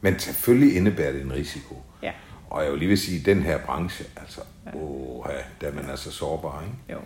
Men 0.00 0.18
selvfølgelig 0.18 0.76
indebærer 0.76 1.12
det 1.12 1.22
en 1.22 1.32
risiko. 1.32 1.82
Ja, 2.02 2.12
Og 2.50 2.62
jeg 2.64 2.70
vil 2.70 2.78
lige 2.78 2.88
vil 2.88 2.98
sige, 2.98 3.20
at 3.20 3.26
den 3.26 3.42
her 3.42 3.58
branche, 3.58 4.04
altså, 4.16 4.40
åh, 4.74 5.24
der 5.60 5.66
er 5.68 5.72
man 5.74 5.90
altså 5.90 6.10
sårbar, 6.12 6.62
ikke? 6.66 6.92
jo. 6.92 6.98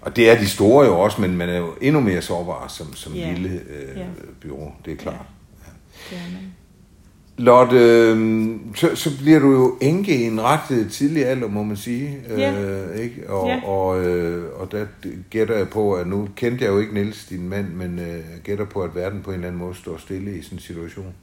Og 0.00 0.16
det 0.16 0.30
er 0.30 0.38
de 0.38 0.48
store 0.48 0.86
jo 0.86 1.00
også, 1.00 1.20
men 1.20 1.36
man 1.36 1.48
er 1.48 1.58
jo 1.58 1.74
endnu 1.80 2.00
mere 2.00 2.22
sårbar 2.22 2.68
som, 2.68 2.94
som 2.94 3.12
Ja. 3.14 3.32
lille 3.32 3.48
øh, 3.70 3.96
Ja. 3.96 4.06
bureau, 4.48 4.72
det 4.84 4.92
er 4.92 4.96
klart. 4.96 5.26
Det 6.10 6.18
er 6.18 6.32
man. 6.32 6.42
Lotte, 7.40 7.76
øh, 7.78 8.50
så, 8.74 8.90
så 8.94 9.18
bliver 9.18 9.38
du 9.38 9.50
jo 9.52 9.76
enke 9.80 10.16
i 10.16 10.22
en 10.22 10.40
ret 10.40 10.70
øh, 10.70 10.90
tidlig 10.90 11.26
alder, 11.26 11.48
må 11.48 11.62
man 11.62 11.76
sige. 11.76 12.18
Ja. 12.28 12.62
Øh, 12.62 12.96
ikke? 13.02 13.30
Og, 13.30 13.48
Ja. 13.48 13.64
og, 13.68 14.04
øh, 14.06 14.60
og 14.60 14.72
der 14.72 14.86
gætter 15.30 15.56
jeg 15.56 15.68
på, 15.68 15.92
at 15.94 16.06
nu 16.06 16.28
kendte 16.36 16.64
jeg 16.64 16.70
jo 16.72 16.78
ikke 16.78 16.94
Niels, 16.94 17.24
din 17.26 17.48
mand, 17.48 17.68
men 17.68 17.98
øh, 17.98 18.20
gætter 18.44 18.64
på, 18.64 18.80
at 18.82 18.94
verden 18.94 19.22
på 19.22 19.30
en 19.30 19.34
eller 19.34 19.48
anden 19.48 19.58
måde 19.62 19.74
står 19.74 19.96
stille 19.98 20.38
i 20.38 20.42
sådan 20.42 20.56
en 20.58 20.62
situation. 20.62 21.14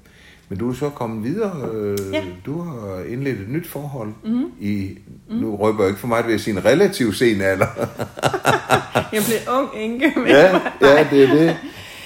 Men 0.49 0.57
du 0.59 0.69
er 0.69 0.73
så 0.73 0.89
kommet 0.89 1.23
videre. 1.23 1.69
Øh, 1.73 1.97
Ja. 2.13 2.23
Du 2.45 2.61
har 2.61 3.03
indledt 3.09 3.39
et 3.39 3.49
nyt 3.49 3.67
forhold 3.67 4.13
Mhm. 4.23 4.45
i, 4.59 4.97
nu 5.29 5.55
røber 5.55 5.83
jeg 5.83 5.89
ikke 5.89 5.99
for 5.99 6.07
meget 6.07 6.27
ved 6.27 6.33
at 6.33 6.41
sige 6.41 6.57
en 6.57 6.65
relativ 6.65 7.13
sen 7.13 7.41
alder. 7.41 7.65
Jeg 9.13 9.21
blev 9.27 9.37
ung 9.57 9.69
enke. 9.75 10.13
Men 10.15 10.27
ja, 10.27 10.59
ja, 10.81 11.07
det 11.11 11.23
er 11.23 11.33
det. 11.35 11.57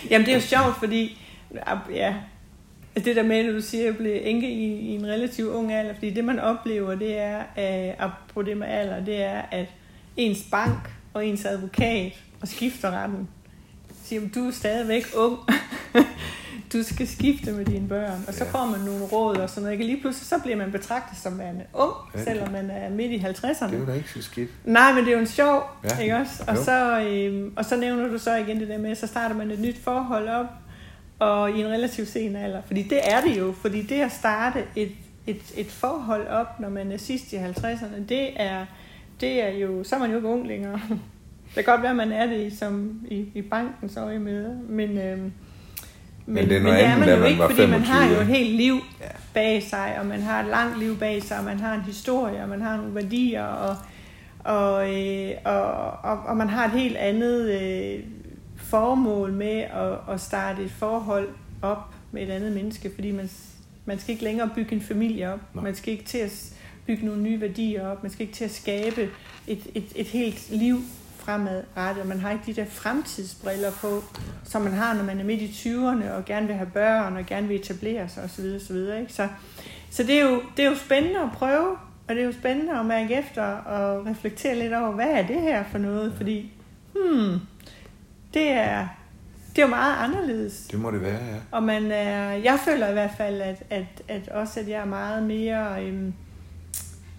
Jamen 0.09 0.25
det 0.25 0.31
er 0.31 0.35
jo 0.35 0.41
sjovt, 0.41 0.75
fordi 0.79 1.21
ja, 1.93 2.13
altså 2.95 3.05
det 3.09 3.15
der 3.15 3.23
med, 3.23 3.37
at 3.37 3.53
du 3.55 3.61
siger, 3.61 3.81
at 3.83 3.87
jeg 3.87 3.97
blev 3.97 4.19
enke 4.23 4.49
i, 4.51 4.65
i 4.79 4.95
en 4.95 5.05
relativt 5.07 5.47
ung 5.49 5.73
alder, 5.73 5.93
fordi 5.93 6.09
det 6.09 6.23
man 6.25 6.39
oplever, 6.39 6.95
det 6.95 7.19
er, 7.19 7.37
at, 7.55 7.95
apropos 7.99 8.45
det 8.45 8.57
med 8.57 8.67
alder, 8.67 9.05
det 9.05 9.23
er, 9.23 9.41
at 9.51 9.65
ens 10.17 10.39
bank 10.51 10.89
og 11.13 11.25
ens 11.25 11.45
advokat 11.45 12.11
og 12.41 12.47
skifteretten 12.47 13.27
siger, 14.03 14.21
du 14.35 14.47
er 14.47 14.51
stadigvæk 14.51 15.03
ung. 15.17 15.37
du 16.73 16.83
skal 16.83 17.07
skifte 17.07 17.51
med 17.51 17.65
dine 17.65 17.87
børn. 17.87 18.23
Og 18.27 18.33
så 18.33 18.43
Ja. 18.45 18.51
får 18.51 18.65
man 18.65 18.79
nogle 18.79 19.03
råd 19.05 19.35
og 19.37 19.49
sådan 19.49 19.61
noget. 19.63 19.73
Ikke? 19.73 19.85
Lige 19.85 20.01
pludselig 20.01 20.27
så 20.27 20.35
bliver 20.43 20.57
man 20.57 20.71
betragtet 20.71 21.17
som 21.17 21.39
værende 21.39 21.63
ung, 21.73 21.91
Ja. 22.15 22.23
selvom 22.23 22.51
man 22.51 22.69
er 22.69 22.89
midt 22.89 23.11
i 23.11 23.17
50'erne. 23.17 23.67
Det 23.67 23.75
er 23.75 23.79
jo 23.79 23.85
da 23.85 23.93
ikke 23.93 24.09
så 24.11 24.21
skidt. 24.21 24.49
Nej, 24.65 24.93
men 24.93 25.03
det 25.03 25.09
er 25.09 25.13
jo 25.13 25.19
en 25.19 25.27
sjov, 25.27 25.63
Ja. 25.83 25.97
ikke 25.97 26.15
også? 26.17 26.43
Og 26.47 26.55
Jo. 26.55 26.63
så, 26.63 26.99
øhm, 27.01 27.53
og 27.55 27.65
så 27.65 27.75
nævner 27.77 28.07
du 28.07 28.17
så 28.17 28.35
igen 28.35 28.59
det 28.59 28.67
der 28.67 28.77
med, 28.77 28.95
så 28.95 29.07
starter 29.07 29.35
man 29.35 29.51
et 29.51 29.59
nyt 29.59 29.77
forhold 29.83 30.27
op, 30.27 30.45
og 31.19 31.51
i 31.51 31.59
en 31.61 31.67
relativt 31.67 32.07
sen 32.07 32.35
alder. 32.35 32.61
Fordi 32.67 32.83
det 32.83 32.99
er 33.03 33.21
det 33.21 33.39
jo, 33.39 33.53
fordi 33.61 33.81
det 33.81 34.01
at 34.01 34.11
starte 34.11 34.63
et, 34.75 34.91
et, 35.27 35.41
et 35.57 35.67
forhold 35.71 36.27
op, 36.27 36.59
når 36.59 36.69
man 36.69 36.91
er 36.91 36.97
sidst 36.97 37.33
i 37.33 37.35
50'erne, 37.35 38.03
det 38.09 38.41
er, 38.41 38.65
det 39.21 39.43
er 39.43 39.49
jo, 39.49 39.83
så 39.83 39.95
er 39.95 39.99
man 39.99 40.09
jo 40.09 40.15
ikke 40.15 40.27
ung 40.27 40.47
længere. 40.47 40.81
Det 41.55 41.65
kan 41.65 41.73
godt 41.73 41.81
være, 41.81 41.91
at 41.91 41.97
man 41.97 42.11
er 42.11 42.25
det 42.25 42.39
i, 42.51 42.55
som, 42.55 43.01
i, 43.07 43.25
i 43.35 43.41
bankens 43.41 43.97
øje 43.97 44.19
med, 44.19 44.55
men, 44.55 44.97
øhm, 44.97 45.31
men, 46.33 46.49
det 46.49 46.55
er 46.57 46.59
men 46.59 46.63
noget 46.63 46.79
det 46.79 46.85
er 46.85 46.91
andet, 46.91 46.99
man 46.99 47.07
da 47.07 47.13
jo 47.15 47.19
man 47.21 47.29
ikke, 47.31 47.43
fordi 47.43 47.71
man 47.71 47.81
har 47.83 47.99
25, 48.01 48.15
jo 48.15 48.21
et 48.21 48.27
helt 48.37 48.55
liv 48.55 48.75
Ja. 49.01 49.05
bag 49.33 49.63
sig, 49.63 49.95
og 49.99 50.05
man 50.05 50.21
har 50.21 50.39
et 50.43 50.47
langt 50.49 50.79
liv 50.79 50.97
bag 50.97 51.23
sig, 51.23 51.37
og 51.37 51.43
man 51.43 51.59
har 51.59 51.73
en 51.73 51.81
historie, 51.81 52.41
og 52.43 52.49
man 52.49 52.61
har 52.61 52.77
nogle 52.77 52.95
værdier, 52.95 53.43
og, 53.43 53.75
og, 54.39 54.95
øh, 54.95 55.31
og, 55.45 55.63
og, 56.03 56.19
og 56.25 56.37
man 56.37 56.49
har 56.49 56.65
et 56.65 56.71
helt 56.71 56.97
andet 56.97 57.61
øh, 57.61 58.03
formål 58.57 59.31
med 59.33 59.57
at, 59.59 60.13
at 60.13 60.21
starte 60.21 60.63
et 60.63 60.71
forhold 60.71 61.27
op 61.61 61.93
med 62.11 62.21
et 62.23 62.29
andet 62.29 62.51
menneske, 62.51 62.91
fordi 62.95 63.11
man, 63.11 63.29
man 63.85 63.99
skal 63.99 64.11
ikke 64.11 64.23
længere 64.23 64.49
bygge 64.55 64.75
en 64.75 64.81
familie 64.81 65.33
op, 65.33 65.39
Nej. 65.53 65.63
man 65.63 65.75
skal 65.75 65.93
ikke 65.93 66.05
til 66.05 66.17
at 66.17 66.53
bygge 66.87 67.05
nogle 67.05 67.21
nye 67.21 67.41
værdier 67.41 67.87
op, 67.87 68.03
man 68.03 68.11
skal 68.11 68.21
ikke 68.21 68.33
til 68.33 68.45
at 68.45 68.51
skabe 68.51 69.09
et, 69.47 69.59
et, 69.75 69.83
et 69.95 70.07
helt 70.07 70.51
liv 70.51 70.77
fremadrettet, 71.29 72.05
man 72.05 72.19
har 72.19 72.31
ikke 72.31 72.43
de 72.45 72.53
der 72.53 72.65
fremtidsbriller 72.65 73.71
på, 73.71 74.03
som 74.43 74.61
man 74.61 74.73
har, 74.73 74.93
når 74.93 75.03
man 75.03 75.19
er 75.19 75.23
midt 75.23 75.41
i 75.41 75.47
20'erne 75.47 76.11
og 76.11 76.25
gerne 76.25 76.47
vil 76.47 76.55
have 76.55 76.69
børn 76.73 77.17
og 77.17 77.25
gerne 77.25 77.47
vil 77.47 77.59
etablere 77.59 78.09
sig 78.09 78.23
osv. 78.23 78.45
osv. 78.55 78.75
Ikke? 78.75 79.05
Så, 79.13 79.27
så 79.89 80.03
det, 80.03 80.19
er 80.19 80.29
jo, 80.29 80.41
det 80.57 80.65
er 80.65 80.69
jo 80.69 80.75
spændende 80.75 81.19
at 81.19 81.31
prøve, 81.33 81.77
og 82.07 82.15
det 82.15 82.19
er 82.19 82.25
jo 82.25 82.31
spændende 82.31 82.79
at 82.79 82.85
mærke 82.85 83.15
efter 83.19 83.43
og 83.43 84.05
reflektere 84.05 84.55
lidt 84.55 84.73
over, 84.73 84.91
hvad 84.91 85.09
er 85.09 85.27
det 85.27 85.41
her 85.41 85.63
for 85.71 85.77
noget? 85.77 86.13
Fordi, 86.17 86.51
hmm, 86.93 87.39
det 88.33 88.51
er, 88.51 88.87
det 89.49 89.57
er 89.57 89.63
jo 89.63 89.67
meget 89.67 89.95
anderledes. 90.03 90.67
Det 90.71 90.79
må 90.79 90.91
det 90.91 91.01
være, 91.01 91.25
ja. 91.25 91.35
Og 91.51 91.63
man 91.63 91.91
er, 91.91 92.31
jeg 92.31 92.59
føler 92.65 92.89
i 92.89 92.93
hvert 92.93 93.13
fald, 93.17 93.41
at, 93.41 93.63
at, 93.69 94.03
at 94.07 94.29
også 94.29 94.59
at 94.59 94.69
jeg 94.69 94.81
er 94.81 94.85
meget 94.85 95.23
mere, 95.23 95.83
øhm, 95.83 96.13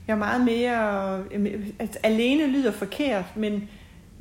jeg 0.07 0.13
er 0.15 0.19
meget 0.19 0.45
mere, 0.45 1.19
øhm, 1.31 1.75
at 1.79 1.99
alene 2.03 2.47
lyder 2.47 2.73
forkert, 2.73 3.25
men, 3.37 3.69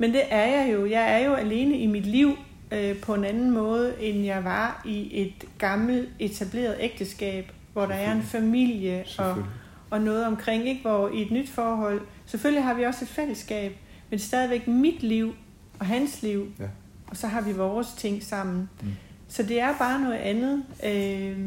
men 0.00 0.12
det 0.12 0.22
er 0.30 0.46
jeg 0.46 0.72
jo. 0.72 0.86
Jeg 0.86 1.12
er 1.22 1.26
jo 1.26 1.34
alene 1.34 1.78
i 1.78 1.86
mit 1.86 2.06
liv 2.06 2.36
øh, 2.72 2.96
på 2.96 3.14
en 3.14 3.24
anden 3.24 3.50
måde, 3.50 3.94
end 4.00 4.24
jeg 4.24 4.44
var 4.44 4.82
i 4.84 5.20
et 5.22 5.32
gammelt 5.58 6.08
etableret 6.18 6.76
ægteskab, 6.80 7.52
hvor 7.72 7.86
der 7.86 7.94
er 7.94 8.12
en 8.12 8.22
familie 8.22 9.04
og, 9.18 9.44
og 9.90 10.00
noget 10.00 10.26
omkring, 10.26 10.68
ikke? 10.68 10.80
hvor 10.82 11.08
i 11.08 11.22
et 11.22 11.30
nyt 11.30 11.48
forhold, 11.50 12.00
selvfølgelig 12.26 12.64
har 12.64 12.74
vi 12.74 12.82
også 12.84 13.04
et 13.04 13.08
fællesskab, 13.08 13.76
men 14.10 14.18
stadigvæk 14.18 14.68
mit 14.68 15.02
liv 15.02 15.34
og 15.78 15.86
hans 15.86 16.22
liv, 16.22 16.46
Ja. 16.60 16.64
og 17.06 17.16
så 17.16 17.26
har 17.26 17.40
vi 17.40 17.52
vores 17.52 17.88
ting 17.98 18.22
sammen. 18.22 18.68
Mm. 18.82 18.88
Så 19.28 19.42
det 19.42 19.60
er 19.60 19.74
bare 19.78 20.00
noget 20.00 20.16
andet, 20.16 20.62
øh, 20.84 21.38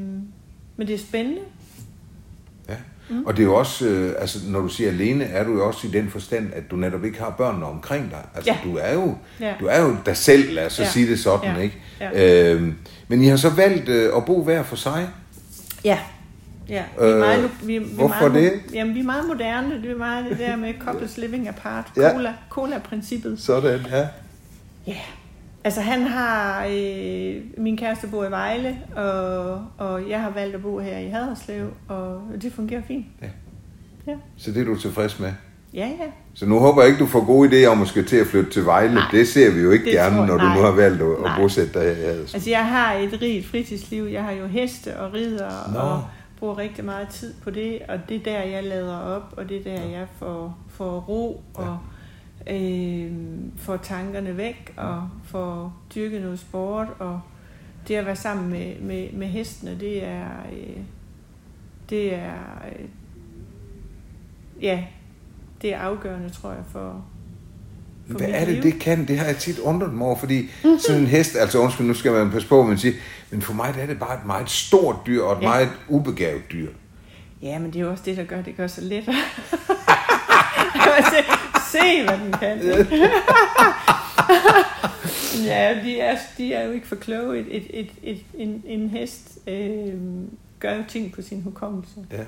men 0.78 0.88
det 0.88 0.94
er 0.94 0.98
spændende. 0.98 1.42
Ja. 3.10 3.16
Mm. 3.16 3.26
Og 3.26 3.34
det 3.38 3.44
er 3.44 3.48
jo 3.48 3.56
også, 3.56 3.86
øh, 3.88 4.16
altså 4.20 4.40
når 4.48 4.60
du 4.60 4.68
siger 4.68 4.90
alene, 4.90 5.24
er 5.26 5.44
du 5.44 5.54
jo 5.54 5.68
også 5.68 5.88
i 5.88 5.92
den 5.92 6.10
forstand, 6.10 6.50
at 6.54 6.64
du 6.72 6.76
netop 6.76 7.06
ikke 7.06 7.20
har 7.20 7.30
børnene 7.30 7.66
omkring 7.66 8.12
dig. 8.12 8.22
Altså 8.36 8.52
Ja. 8.52 8.58
du 8.72 8.78
er 8.78 8.94
jo, 8.94 9.16
Ja. 9.40 9.54
du 9.60 9.66
er 9.66 9.82
jo 9.82 9.96
dig 10.06 10.18
selv, 10.18 10.54
lad 10.54 10.66
os 10.66 10.74
så 10.74 10.82
Ja. 10.84 10.90
sige 10.90 11.08
det 11.10 11.20
sådan, 11.20 11.56
Ja. 11.56 11.62
ikke? 11.62 11.76
Ja. 12.00 12.54
Øhm, 12.54 12.76
men 13.08 13.22
I 13.22 13.28
har 13.28 13.38
så 13.38 13.50
valgt 13.50 13.90
øh, 13.90 14.18
at 14.18 14.26
bo 14.26 14.44
hver 14.44 14.64
for 14.64 14.76
sig. 14.76 15.10
Ja. 15.86 16.00
Ja, 16.70 16.84
vi 17.00 17.06
er 17.06 17.14
Øh, 17.14 17.20
meget, 17.20 17.52
vi, 17.64 17.68
vi 17.68 17.76
er 17.76 17.96
hvorfor 17.96 18.28
meget, 18.30 18.34
det? 18.34 18.74
Jamen, 18.74 18.96
vi 18.96 19.00
er 19.00 19.04
meget 19.04 19.28
moderne. 19.28 19.82
Det 19.82 19.92
er 19.92 19.98
meget 19.98 20.26
det 20.30 20.40
der 20.40 20.56
med 20.56 20.74
couples 20.80 21.18
living 21.18 21.48
apart. 21.48 21.86
Ja. 21.98 22.12
Cola, 22.12 22.34
cola-princippet. 22.50 23.40
Sådan, 23.42 23.80
ja. 23.92 24.08
Ja. 24.88 24.96
Altså 25.66 25.82
han 25.82 26.02
har, 26.02 26.66
øh, 26.66 27.36
min 27.58 27.78
kæreste 27.78 28.08
bor 28.08 28.26
i 28.26 28.32
Vejle, 28.32 28.78
og, 28.96 29.62
og 29.78 30.10
jeg 30.10 30.22
har 30.22 30.30
valgt 30.30 30.56
at 30.56 30.62
bo 30.62 30.80
her 30.80 30.98
i 30.98 31.08
Haderslev, 31.10 31.68
og 31.88 32.22
det 32.42 32.54
fungerer 32.54 32.82
fint. 32.88 33.06
Så 34.38 34.52
det 34.52 34.62
er 34.62 34.66
du 34.66 34.76
tilfreds 34.80 35.20
med. 35.20 35.32
Ja, 35.74 35.88
ja. 35.88 36.06
Så 36.34 36.46
nu 36.46 36.60
håber 36.60 36.82
jeg 36.82 36.90
ikke, 36.92 37.00
du 37.04 37.08
får 37.08 37.26
gode 37.26 37.50
idéer 37.50 37.68
om 37.70 37.82
at 37.82 37.88
skal 37.88 38.06
til 38.06 38.16
at 38.18 38.28
flytte 38.28 38.52
til 38.52 38.66
Vejle. 38.66 38.94
Nej. 38.94 39.04
det 39.12 39.28
ser 39.28 39.52
vi 39.52 39.62
jo 39.62 39.72
ikke 39.72 39.92
gerne, 39.92 40.18
tror- 40.18 40.26
når 40.26 40.38
du 40.38 40.44
nej. 40.44 40.56
nu 40.58 40.62
har 40.64 40.72
valgt 40.72 41.02
at, 41.02 41.08
at 41.26 41.32
bosætte 41.38 41.74
dig 41.74 41.96
her 41.96 42.06
Haderslev. 42.06 42.36
Altså 42.36 42.50
jeg 42.50 42.66
har 42.66 42.94
et 42.94 43.22
rigt 43.22 43.46
fritidsliv. 43.46 44.04
Jeg 44.04 44.24
har 44.24 44.32
jo 44.32 44.46
heste 44.48 45.00
og 45.00 45.14
ridder, 45.14 45.72
Nå. 45.74 45.80
og 45.80 46.04
bruger 46.40 46.58
rigtig 46.58 46.86
meget 46.86 47.08
tid 47.08 47.34
på 47.44 47.50
det, 47.50 47.80
og 47.90 48.00
det 48.10 48.16
er 48.18 48.24
der, 48.24 48.44
jeg 48.44 48.64
lader 48.64 48.98
op, 49.00 49.34
og 49.38 49.50
det 49.50 49.58
er 49.58 49.64
der, 49.64 49.72
jeg 49.90 50.06
får, 50.20 50.58
får 50.70 51.00
ro, 51.10 51.44
og 51.54 51.78
øh, 52.50 53.12
får 53.58 53.78
tankerne 53.78 54.38
væk, 54.38 54.74
og 54.78 55.10
får 55.24 55.74
dyrket 55.96 56.22
noget 56.22 56.40
sport, 56.40 56.88
og 57.00 57.22
det 57.88 57.96
at 57.96 58.06
være 58.06 58.16
sammen 58.16 58.50
med, 58.50 58.80
med, 58.82 59.08
med 59.14 59.28
hestene, 59.28 59.78
det 59.80 60.06
er, 60.08 60.28
øh, 60.54 60.78
det 61.90 62.16
er, 62.16 62.34
øh, 62.80 62.86
ja, 64.62 64.84
det 65.62 65.74
er 65.74 65.80
afgørende, 65.80 66.30
tror 66.30 66.52
jeg, 66.52 66.64
for, 66.72 67.06
for 68.12 68.18
Hvad 68.18 68.30
er 68.30 68.46
det, 68.46 68.54
liv. 68.54 68.64
det 68.64 68.80
kan? 68.82 69.08
Det 69.08 69.18
har 69.20 69.26
jeg 69.26 69.38
tit 69.38 69.60
undret 69.60 69.94
mig 69.94 70.08
over, 70.08 70.18
fordi 70.18 70.50
sådan 70.80 71.02
en 71.02 71.08
hest, 71.08 71.36
altså 71.36 71.60
undskyld, 71.60 71.88
nu 71.88 71.94
skal 71.94 72.12
man 72.12 72.32
passe 72.32 72.48
på, 72.48 72.64
men 72.64 72.78
sige, 72.78 72.94
men 73.32 73.42
for 73.42 73.54
mig 73.54 73.74
der 73.76 73.82
er 73.82 73.86
det 73.86 74.00
bare 74.00 74.18
et 74.20 74.26
meget 74.26 74.50
stort 74.50 74.96
dyr, 75.08 75.22
og 75.24 75.38
et 75.38 75.42
Ja. 75.42 75.48
meget 75.50 75.70
ubegavet 75.90 76.42
dyr. 76.52 76.70
Ja, 77.42 77.60
men 77.60 77.74
det 77.74 77.80
er 77.80 77.84
jo 77.84 77.92
også 77.92 78.04
det, 78.06 78.18
der 78.18 78.24
gør, 78.24 78.42
det 78.42 78.58
gør 78.58 78.68
så 78.68 78.82
lettere. 78.82 79.16
se, 81.74 82.04
hvad 82.04 82.18
den 82.18 82.32
kan. 82.32 82.60
ja, 85.52 85.80
de 85.84 86.00
er, 86.00 86.18
de 86.38 86.54
er 86.54 86.66
jo 86.66 86.72
ikke 86.72 86.88
for 86.88 86.96
kloge. 86.96 87.40
Et, 87.40 87.46
et, 87.50 87.66
et, 87.70 87.90
et, 88.04 88.20
en, 88.38 88.64
en 88.66 88.90
hest 88.90 89.40
øh, 89.48 89.94
gør 90.60 90.76
jo 90.76 90.84
ting 90.88 91.12
på 91.14 91.22
sin 91.22 91.42
hukommelse. 91.42 91.96
Ja, 92.12 92.24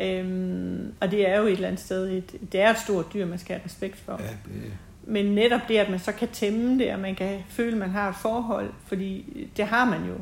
Øhm, 0.00 0.92
og 1.00 1.10
det 1.10 1.30
er 1.30 1.38
jo 1.38 1.46
et 1.46 1.52
eller 1.52 1.68
andet 1.68 1.80
sted, 1.80 2.08
et, 2.08 2.52
det 2.52 2.60
er 2.60 2.70
et 2.70 2.78
stort 2.78 3.14
dyr, 3.14 3.26
man 3.26 3.38
skal 3.38 3.56
have 3.56 3.64
respekt 3.64 3.98
for. 4.04 4.20
ja, 4.22 4.28
det, 4.28 4.72
Men 5.04 5.24
netop 5.24 5.60
det, 5.68 5.76
at 5.76 5.90
man 5.90 5.98
så 5.98 6.12
kan 6.12 6.28
tæmme 6.32 6.78
det, 6.78 6.92
og 6.92 7.00
man 7.00 7.14
kan 7.14 7.38
føle, 7.48 7.72
at 7.72 7.78
man 7.78 7.90
har 7.90 8.08
et 8.08 8.16
forhold, 8.16 8.70
fordi 8.86 9.24
det 9.56 9.64
har 9.66 9.84
man 9.84 9.98
jo 10.08 10.14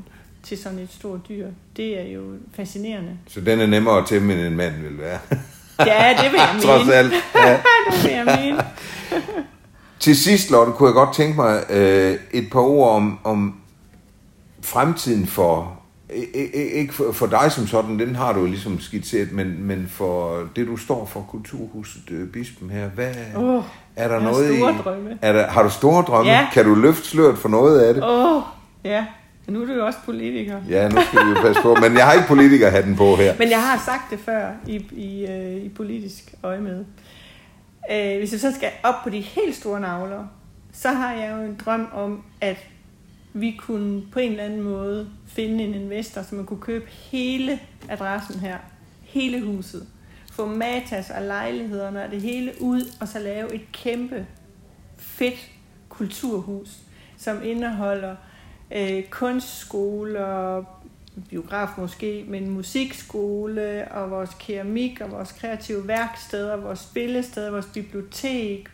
til 0.43 0.59
sådan 0.59 0.79
et 0.79 0.91
stort 0.91 1.29
dyr, 1.29 1.49
det 1.77 2.01
er 2.01 2.13
jo 2.13 2.35
fascinerende. 2.53 3.19
så 3.27 3.41
den 3.41 3.61
er 3.61 3.67
nemmere 3.67 3.99
at 3.99 4.07
tæmme, 4.07 4.33
end 4.33 4.41
en 4.43 4.57
mand 4.57 4.83
vil 4.83 4.99
være. 4.99 5.19
Ja, 5.87 6.15
det 6.23 6.33
vil 6.33 6.41
jeg 6.41 6.49
mene. 6.55 6.67
Trods 6.67 6.89
alt. 6.89 7.13
Ja. 7.35 7.53
det 7.91 8.05
vil 8.05 8.13
jeg 8.13 8.39
mene. 8.41 8.65
Til 10.01 10.17
sidst, 10.17 10.51
Lotte, 10.51 10.73
kunne 10.73 10.87
jeg 10.87 10.95
godt 10.95 11.15
tænke 11.15 11.37
mig 11.37 11.65
øh, 11.71 12.17
et 12.33 12.49
par 12.53 12.61
ord 12.61 12.97
om, 12.97 13.19
om 13.25 13.55
fremtiden 14.63 15.27
for, 15.27 15.81
ikke 16.55 16.95
for, 16.95 17.13
for 17.13 17.27
dig 17.27 17.53
som 17.53 17.67
sådan, 17.67 17.99
den 17.99 18.17
har 18.17 18.33
du 18.33 18.41
jo 18.41 18.47
ligesom 18.47 18.81
skitseret, 18.81 19.33
men, 19.33 19.63
men 19.63 19.87
for 19.91 20.43
det, 20.57 20.67
du 20.67 20.77
står 20.77 21.07
for, 21.07 21.21
Kulturhuset 21.21 22.11
øh, 22.11 22.29
Bispen 22.29 22.71
her, 22.71 22.89
hvad, 22.89 23.15
Åh, 23.37 23.63
er 23.97 24.09
der 24.09 24.21
noget 24.21 24.59
store 24.59 24.73
i... 24.73 24.77
drømme. 24.85 25.19
Er 25.23 25.33
der, 25.33 25.47
har 25.47 25.63
du 25.63 25.71
store 25.71 26.03
drømme? 26.03 26.33
Ja. 26.33 26.49
Kan 26.53 26.65
du 26.65 26.75
løfte 26.75 27.09
sløret 27.09 27.39
for 27.39 27.49
noget 27.49 27.81
af 27.81 27.95
det? 27.95 28.05
Åh, 28.05 28.37
oh, 28.37 28.43
ja. 28.85 29.05
Nu 29.49 29.63
er 29.63 29.67
du 29.67 29.73
jo 29.73 29.87
også 29.87 29.99
politiker. 30.05 30.61
Ja, 30.69 30.89
nu 30.89 31.01
skal 31.09 31.27
vi 31.27 31.31
jo 31.31 31.43
passe 31.43 31.63
på. 31.63 31.75
Men 31.75 31.97
jeg 31.97 32.07
har 32.07 32.13
ikke 32.13 32.29
politikerhatten 32.29 32.97
på 32.97 33.17
her. 33.17 33.35
Men 33.39 33.51
jeg 33.51 33.63
har 33.63 33.83
sagt 33.87 34.11
det 34.11 34.19
før 34.19 34.53
i, 34.67 34.77
i, 34.93 35.27
øh, 35.27 35.65
i 35.65 35.69
politisk 35.69 36.35
øje 36.43 36.61
med. 36.61 36.85
Øh, 37.91 38.19
hvis 38.19 38.33
jeg 38.33 38.41
så 38.41 38.53
skal 38.53 38.71
op 38.83 38.95
på 39.03 39.11
de 39.11 39.21
helt 39.21 39.57
store 39.57 39.81
navler, 39.81 40.27
så 40.73 40.89
har 40.89 41.13
jeg 41.13 41.37
jo 41.37 41.45
en 41.45 41.59
drøm 41.65 41.89
om, 41.93 42.23
at 42.41 42.67
vi 43.33 43.57
kunne 43.59 44.03
på 44.13 44.19
en 44.19 44.31
eller 44.31 44.45
anden 44.45 44.61
måde 44.61 45.09
finde 45.27 45.65
en 45.65 45.75
investor, 45.75 46.23
så 46.23 46.35
man 46.35 46.45
kunne 46.45 46.61
købe 46.61 46.87
hele 46.91 47.61
adressen 47.89 48.41
her, 48.41 48.57
hele 49.03 49.47
huset, 49.47 49.87
få 50.33 50.47
matas 50.47 51.11
og 51.11 51.23
lejlighederne 51.23 52.05
og 52.05 52.11
det 52.11 52.21
hele 52.21 52.53
ud, 52.61 52.81
og 53.01 53.09
så 53.09 53.19
lave 53.19 53.55
et 53.55 53.73
kæmpe 53.73 54.27
fedt 54.97 55.51
kulturhus, 55.89 56.69
som 57.17 57.41
indeholder 57.45 58.17
øh, 58.75 59.03
kunstskoler, 59.11 60.63
biograf 61.31 61.69
måske, 61.79 62.25
men 62.29 62.51
musikskole 62.51 63.85
og 63.91 64.11
vores 64.11 64.31
keramik 64.39 65.01
og 65.01 65.11
vores 65.11 65.33
kreative 65.33 65.89
værksteder, 65.89 66.57
vores 66.57 66.79
spillesteder, 66.79 67.51
vores 67.51 67.67
bibliotek, 67.75 68.69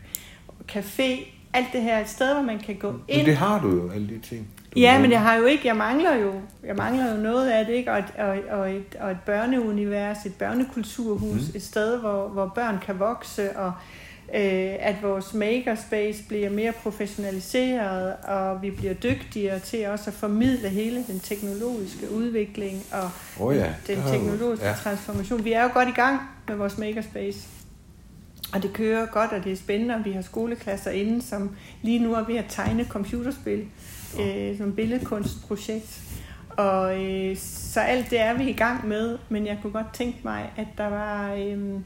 café, 0.72 1.26
alt 1.52 1.66
det 1.72 1.82
her, 1.82 1.98
et 2.00 2.08
sted, 2.08 2.34
hvor 2.34 2.42
man 2.42 2.58
kan 2.58 2.76
gå 2.76 2.90
Men 2.92 3.00
ind. 3.08 3.26
det 3.26 3.36
har 3.36 3.60
du 3.60 3.68
jo, 3.68 3.90
alle 3.90 4.08
de 4.08 4.18
ting. 4.18 4.48
Du 4.74 4.80
Ja, 4.80 4.92
har. 4.92 5.00
men 5.00 5.10
jeg 5.10 5.20
har 5.20 5.34
jo 5.34 5.44
ikke, 5.44 5.66
jeg 5.66 5.76
mangler 5.76 6.16
jo, 6.16 6.32
jeg 6.64 6.76
mangler 6.76 7.14
jo 7.14 7.22
noget 7.22 7.50
af 7.50 7.66
det, 7.66 7.72
ikke? 7.72 7.92
Og 7.92 7.98
et, 7.98 8.04
og, 8.18 8.38
og 8.60 8.72
et, 8.72 8.94
og 9.00 9.10
et 9.10 9.18
børneunivers, 9.26 10.26
et 10.26 10.34
børnekulturhus, 10.34 11.40
mm. 11.40 11.56
et 11.56 11.62
sted, 11.62 11.98
hvor, 11.98 12.28
hvor 12.28 12.52
børn 12.54 12.78
kan 12.86 12.98
vokse, 12.98 13.56
og 13.58 13.72
øh, 14.34 14.76
at 14.78 14.96
vores 15.02 15.34
makerspace 15.34 16.24
bliver 16.28 16.50
mere 16.50 16.72
professionaliseret, 16.72 18.14
og 18.22 18.62
vi 18.62 18.70
bliver 18.70 18.94
dygtigere 18.94 19.58
til 19.58 19.88
også 19.88 20.10
at 20.10 20.14
formidle 20.14 20.68
hele 20.68 21.04
den 21.06 21.20
teknologiske 21.20 22.10
udvikling 22.10 22.82
og 22.92 23.10
Åh 23.40 23.56
ja, 23.56 23.74
den 23.86 23.98
teknologiske 24.10 24.66
ja. 24.66 24.74
transformation. 24.74 25.44
Vi 25.44 25.52
er 25.52 25.62
jo 25.62 25.70
godt 25.74 25.88
i 25.88 25.92
gang 25.92 26.20
med 26.48 26.56
vores 26.56 26.78
makerspace. 26.78 27.48
Og 28.54 28.62
det 28.62 28.72
kører 28.72 29.06
godt, 29.06 29.32
og 29.32 29.44
det 29.44 29.52
er 29.52 29.56
spændende, 29.56 29.94
og 29.94 30.04
vi 30.04 30.12
har 30.12 30.22
skoleklasser 30.22 30.90
inde, 30.90 31.22
som 31.22 31.56
lige 31.82 31.98
nu 31.98 32.14
er 32.14 32.24
ved 32.24 32.36
at 32.36 32.44
tegne 32.48 32.84
computerspil 32.84 33.66
øh, 34.20 34.58
som 34.58 34.72
billedkunstprojekt. 34.72 36.02
Og 36.48 37.04
øh, 37.04 37.36
så 37.36 37.80
alt 37.80 38.10
det 38.10 38.20
er 38.20 38.34
vi 38.34 38.48
i 38.48 38.52
gang 38.52 38.88
med, 38.88 39.18
men 39.28 39.46
jeg 39.46 39.58
kunne 39.62 39.72
godt 39.72 39.94
tænke 39.94 40.18
mig, 40.24 40.52
at 40.56 40.66
der 40.78 40.88
var, 40.88 41.32
øh, 41.34 41.80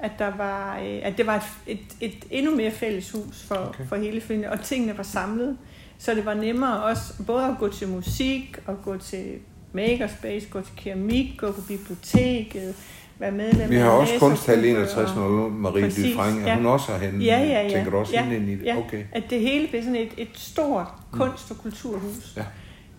at 0.00 0.10
der 0.18 0.36
var, 0.36 0.78
øh, 0.78 0.98
at 1.02 1.18
det 1.18 1.26
var 1.26 1.36
et, 1.66 1.78
et, 2.00 2.12
et 2.12 2.24
endnu 2.30 2.56
mere 2.56 2.70
fælles 2.70 3.10
hus 3.10 3.42
for, 3.48 3.54
Okay. 3.54 3.86
for 3.88 3.96
hele 3.96 4.20
familien, 4.20 4.50
og 4.52 4.60
tingene 4.60 4.96
var 4.96 5.02
samlet, 5.02 5.56
så 5.98 6.14
det 6.14 6.26
var 6.26 6.34
nemmere 6.34 6.82
også 6.82 7.22
både 7.26 7.44
at 7.44 7.54
gå 7.58 7.68
til 7.68 7.88
musik 7.88 8.56
og 8.66 8.82
gå 8.84 8.96
til 8.96 9.24
makerspace, 9.72 10.48
gå 10.50 10.60
til 10.60 10.72
keramik, 10.76 11.34
gå 11.38 11.52
på 11.52 11.60
biblioteket, 11.68 12.74
være 13.18 13.32
medlem 13.32 13.70
Vi 13.70 13.76
har 13.76 13.90
også 13.90 14.12
kunsthal 14.18 14.58
læsergruppe 14.58 14.90
61, 14.90 15.10
og- 15.10 15.16
når 15.16 15.48
Marie 15.48 15.82
Præcis, 15.84 16.12
Dufresne, 16.14 16.40
er 16.42 16.46
ja. 16.46 16.56
hun 16.56 16.66
også 16.66 16.92
herhenne? 16.92 17.24
Ja, 17.24 17.38
ja, 17.40 17.62
ja. 17.62 17.68
Tænker 17.74 17.90
du 17.90 17.96
også 17.96 18.12
ja, 18.12 18.30
ind 18.32 18.48
i 18.48 18.54
det? 18.56 18.64
Ja, 18.64 18.76
Okay. 18.78 19.04
at 19.12 19.22
det 19.30 19.40
hele 19.40 19.66
bliver 19.68 19.82
sådan 19.82 19.96
et, 19.96 20.10
et 20.16 20.28
stort 20.34 20.86
kunst- 21.12 21.50
og 21.50 21.56
kulturhus. 21.58 22.32
Ja. 22.36 22.42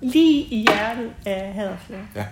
Lige 0.02 0.41
i 0.41 0.66
hjertet 0.70 1.12
af 1.26 1.54
Haderslev. 1.54 2.00
Ja. 2.16 2.26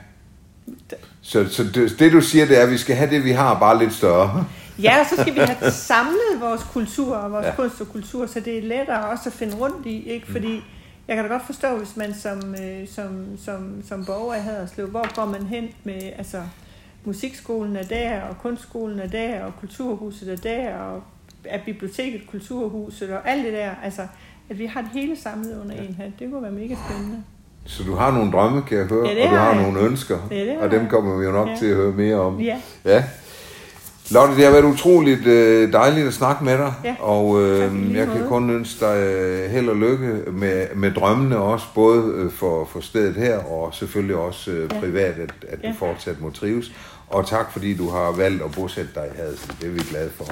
Så, 1.22 1.48
så 1.50 1.64
det, 1.64 2.00
det, 2.00 2.12
du 2.12 2.22
siger, 2.22 2.46
det 2.46 2.58
er, 2.60 2.64
at 2.64 2.72
vi 2.72 2.78
skal 2.78 2.96
have 2.96 3.10
det, 3.10 3.24
vi 3.24 3.32
har, 3.32 3.60
bare 3.60 3.80
lidt 3.80 3.94
større. 3.94 4.46
Ja, 4.84 5.00
og 5.00 5.06
så 5.10 5.22
skal 5.22 5.36
vi 5.36 5.40
have 5.40 5.72
samlet 5.92 6.42
vores 6.42 6.64
kultur 6.64 7.16
og 7.16 7.32
vores 7.32 7.44
Ja. 7.44 7.50
ja. 7.50 7.56
kunst 7.56 7.82
og 7.82 7.88
kultur, 7.88 8.26
så 8.26 8.40
det 8.40 8.58
er 8.58 8.62
lettere 8.62 9.10
også 9.10 9.30
at 9.30 9.34
finde 9.34 9.56
rundt 9.56 9.86
i, 9.86 10.10
ikke? 10.10 10.32
Fordi 10.32 10.64
jeg 11.08 11.16
kan 11.16 11.26
da 11.26 11.32
godt 11.32 11.46
forstå, 11.46 11.78
hvis 11.78 11.98
man 11.98 12.14
som, 12.14 12.56
øh, 12.56 12.88
som, 12.88 13.26
som, 13.46 13.84
som 13.88 14.06
borger 14.06 14.36
i 14.36 14.40
Haderslev, 14.40 14.88
hvor 14.88 15.16
går 15.16 15.26
man 15.26 15.44
hen 15.44 15.70
med, 15.84 16.02
altså, 16.18 16.42
musikskolen 17.06 17.76
er 17.76 17.84
der, 17.84 18.22
og 18.22 18.38
kunstskolen 18.38 19.00
er 19.00 19.08
der, 19.08 19.44
og 19.44 19.54
kulturhuset 19.60 20.32
er 20.32 20.36
der, 20.36 20.76
og 20.76 21.04
er 21.44 21.60
biblioteket 21.66 22.22
kulturhuset, 22.28 23.10
og 23.10 23.30
alt 23.30 23.46
det 23.46 23.54
der, 23.54 23.72
altså, 23.84 24.08
at 24.50 24.60
vi 24.60 24.66
har 24.66 24.82
det 24.82 24.90
hele 24.94 25.16
samlet 25.16 25.60
under 25.62 25.76
en 25.76 25.96
hat, 25.96 26.12
det 26.20 26.32
kunne 26.32 26.42
være 26.42 26.52
mega 26.52 26.76
spændende. 26.90 27.24
Så 27.68 27.84
du 27.84 27.96
har 27.96 28.12
nogle 28.12 28.32
drømme, 28.32 28.62
kan 28.62 28.78
jeg 28.78 28.86
høre, 28.86 29.08
Ja, 29.10 29.24
og 29.26 29.32
du 29.32 29.36
har 29.36 29.54
jeg. 29.54 29.62
nogle 29.64 29.80
ønsker, 29.80 30.18
Ja, 30.32 30.36
det 30.36 30.58
og 30.60 30.72
dem 30.72 30.88
kommer 30.90 31.18
vi 31.18 31.26
jo 31.26 31.32
nok 31.32 31.48
Ja. 31.50 31.56
til 31.60 31.66
at 31.66 31.76
høre 31.76 31.92
mere 31.92 32.16
om. 32.16 32.40
Ja, 32.40 32.58
Ja. 32.86 33.04
Lotte, 34.12 34.36
det 34.36 34.44
har 34.44 34.52
været 34.52 34.64
utroligt 34.64 35.26
øh, 35.28 35.74
dejligt 35.74 36.08
at 36.08 36.14
snakke 36.14 36.44
med 36.44 36.58
dig, 36.58 36.74
Ja, 36.84 36.96
og 37.00 37.42
øh, 37.44 37.96
jeg 37.96 38.08
kan 38.08 38.28
kun 38.28 38.50
ønske 38.50 38.86
dig 38.86 38.98
øh, 38.98 39.50
held 39.52 39.70
og 39.70 39.76
lykke 39.76 40.08
med, 40.32 40.68
med 40.76 40.92
drømmene 40.92 41.38
også, 41.38 41.66
både 41.76 42.04
øh, 42.16 42.32
for, 42.32 42.66
for 42.72 42.80
stedet 42.80 43.16
her, 43.16 43.38
og 43.38 43.74
selvfølgelig 43.74 44.16
også 44.16 44.52
øh, 44.52 44.70
privat, 44.70 45.14
at, 45.20 45.30
at 45.50 45.58
du 45.64 45.68
Ja. 45.68 45.74
fortsat 45.80 46.22
må 46.22 46.30
trives. 46.30 46.72
Og 47.08 47.28
tak 47.28 47.52
fordi 47.52 47.74
du 47.78 47.90
har 47.90 48.12
valgt 48.12 48.44
at 48.44 48.52
bosætte 48.52 48.90
dig 48.96 49.06
i 49.16 49.18
Haderslev. 49.18 49.56
Det 49.62 49.68
er 49.68 49.72
vi 49.72 49.80
glade 49.92 50.10
for. 50.18 50.26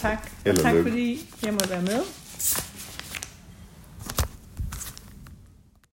tak. 0.00 0.18
Held 0.46 0.58
Og 0.58 0.58
og 0.58 0.64
tak 0.64 0.72
lykke. 0.74 0.90
fordi 0.90 1.28
jeg 1.44 1.52
måtte 1.52 1.70
være 1.70 1.82
med. 1.82 2.00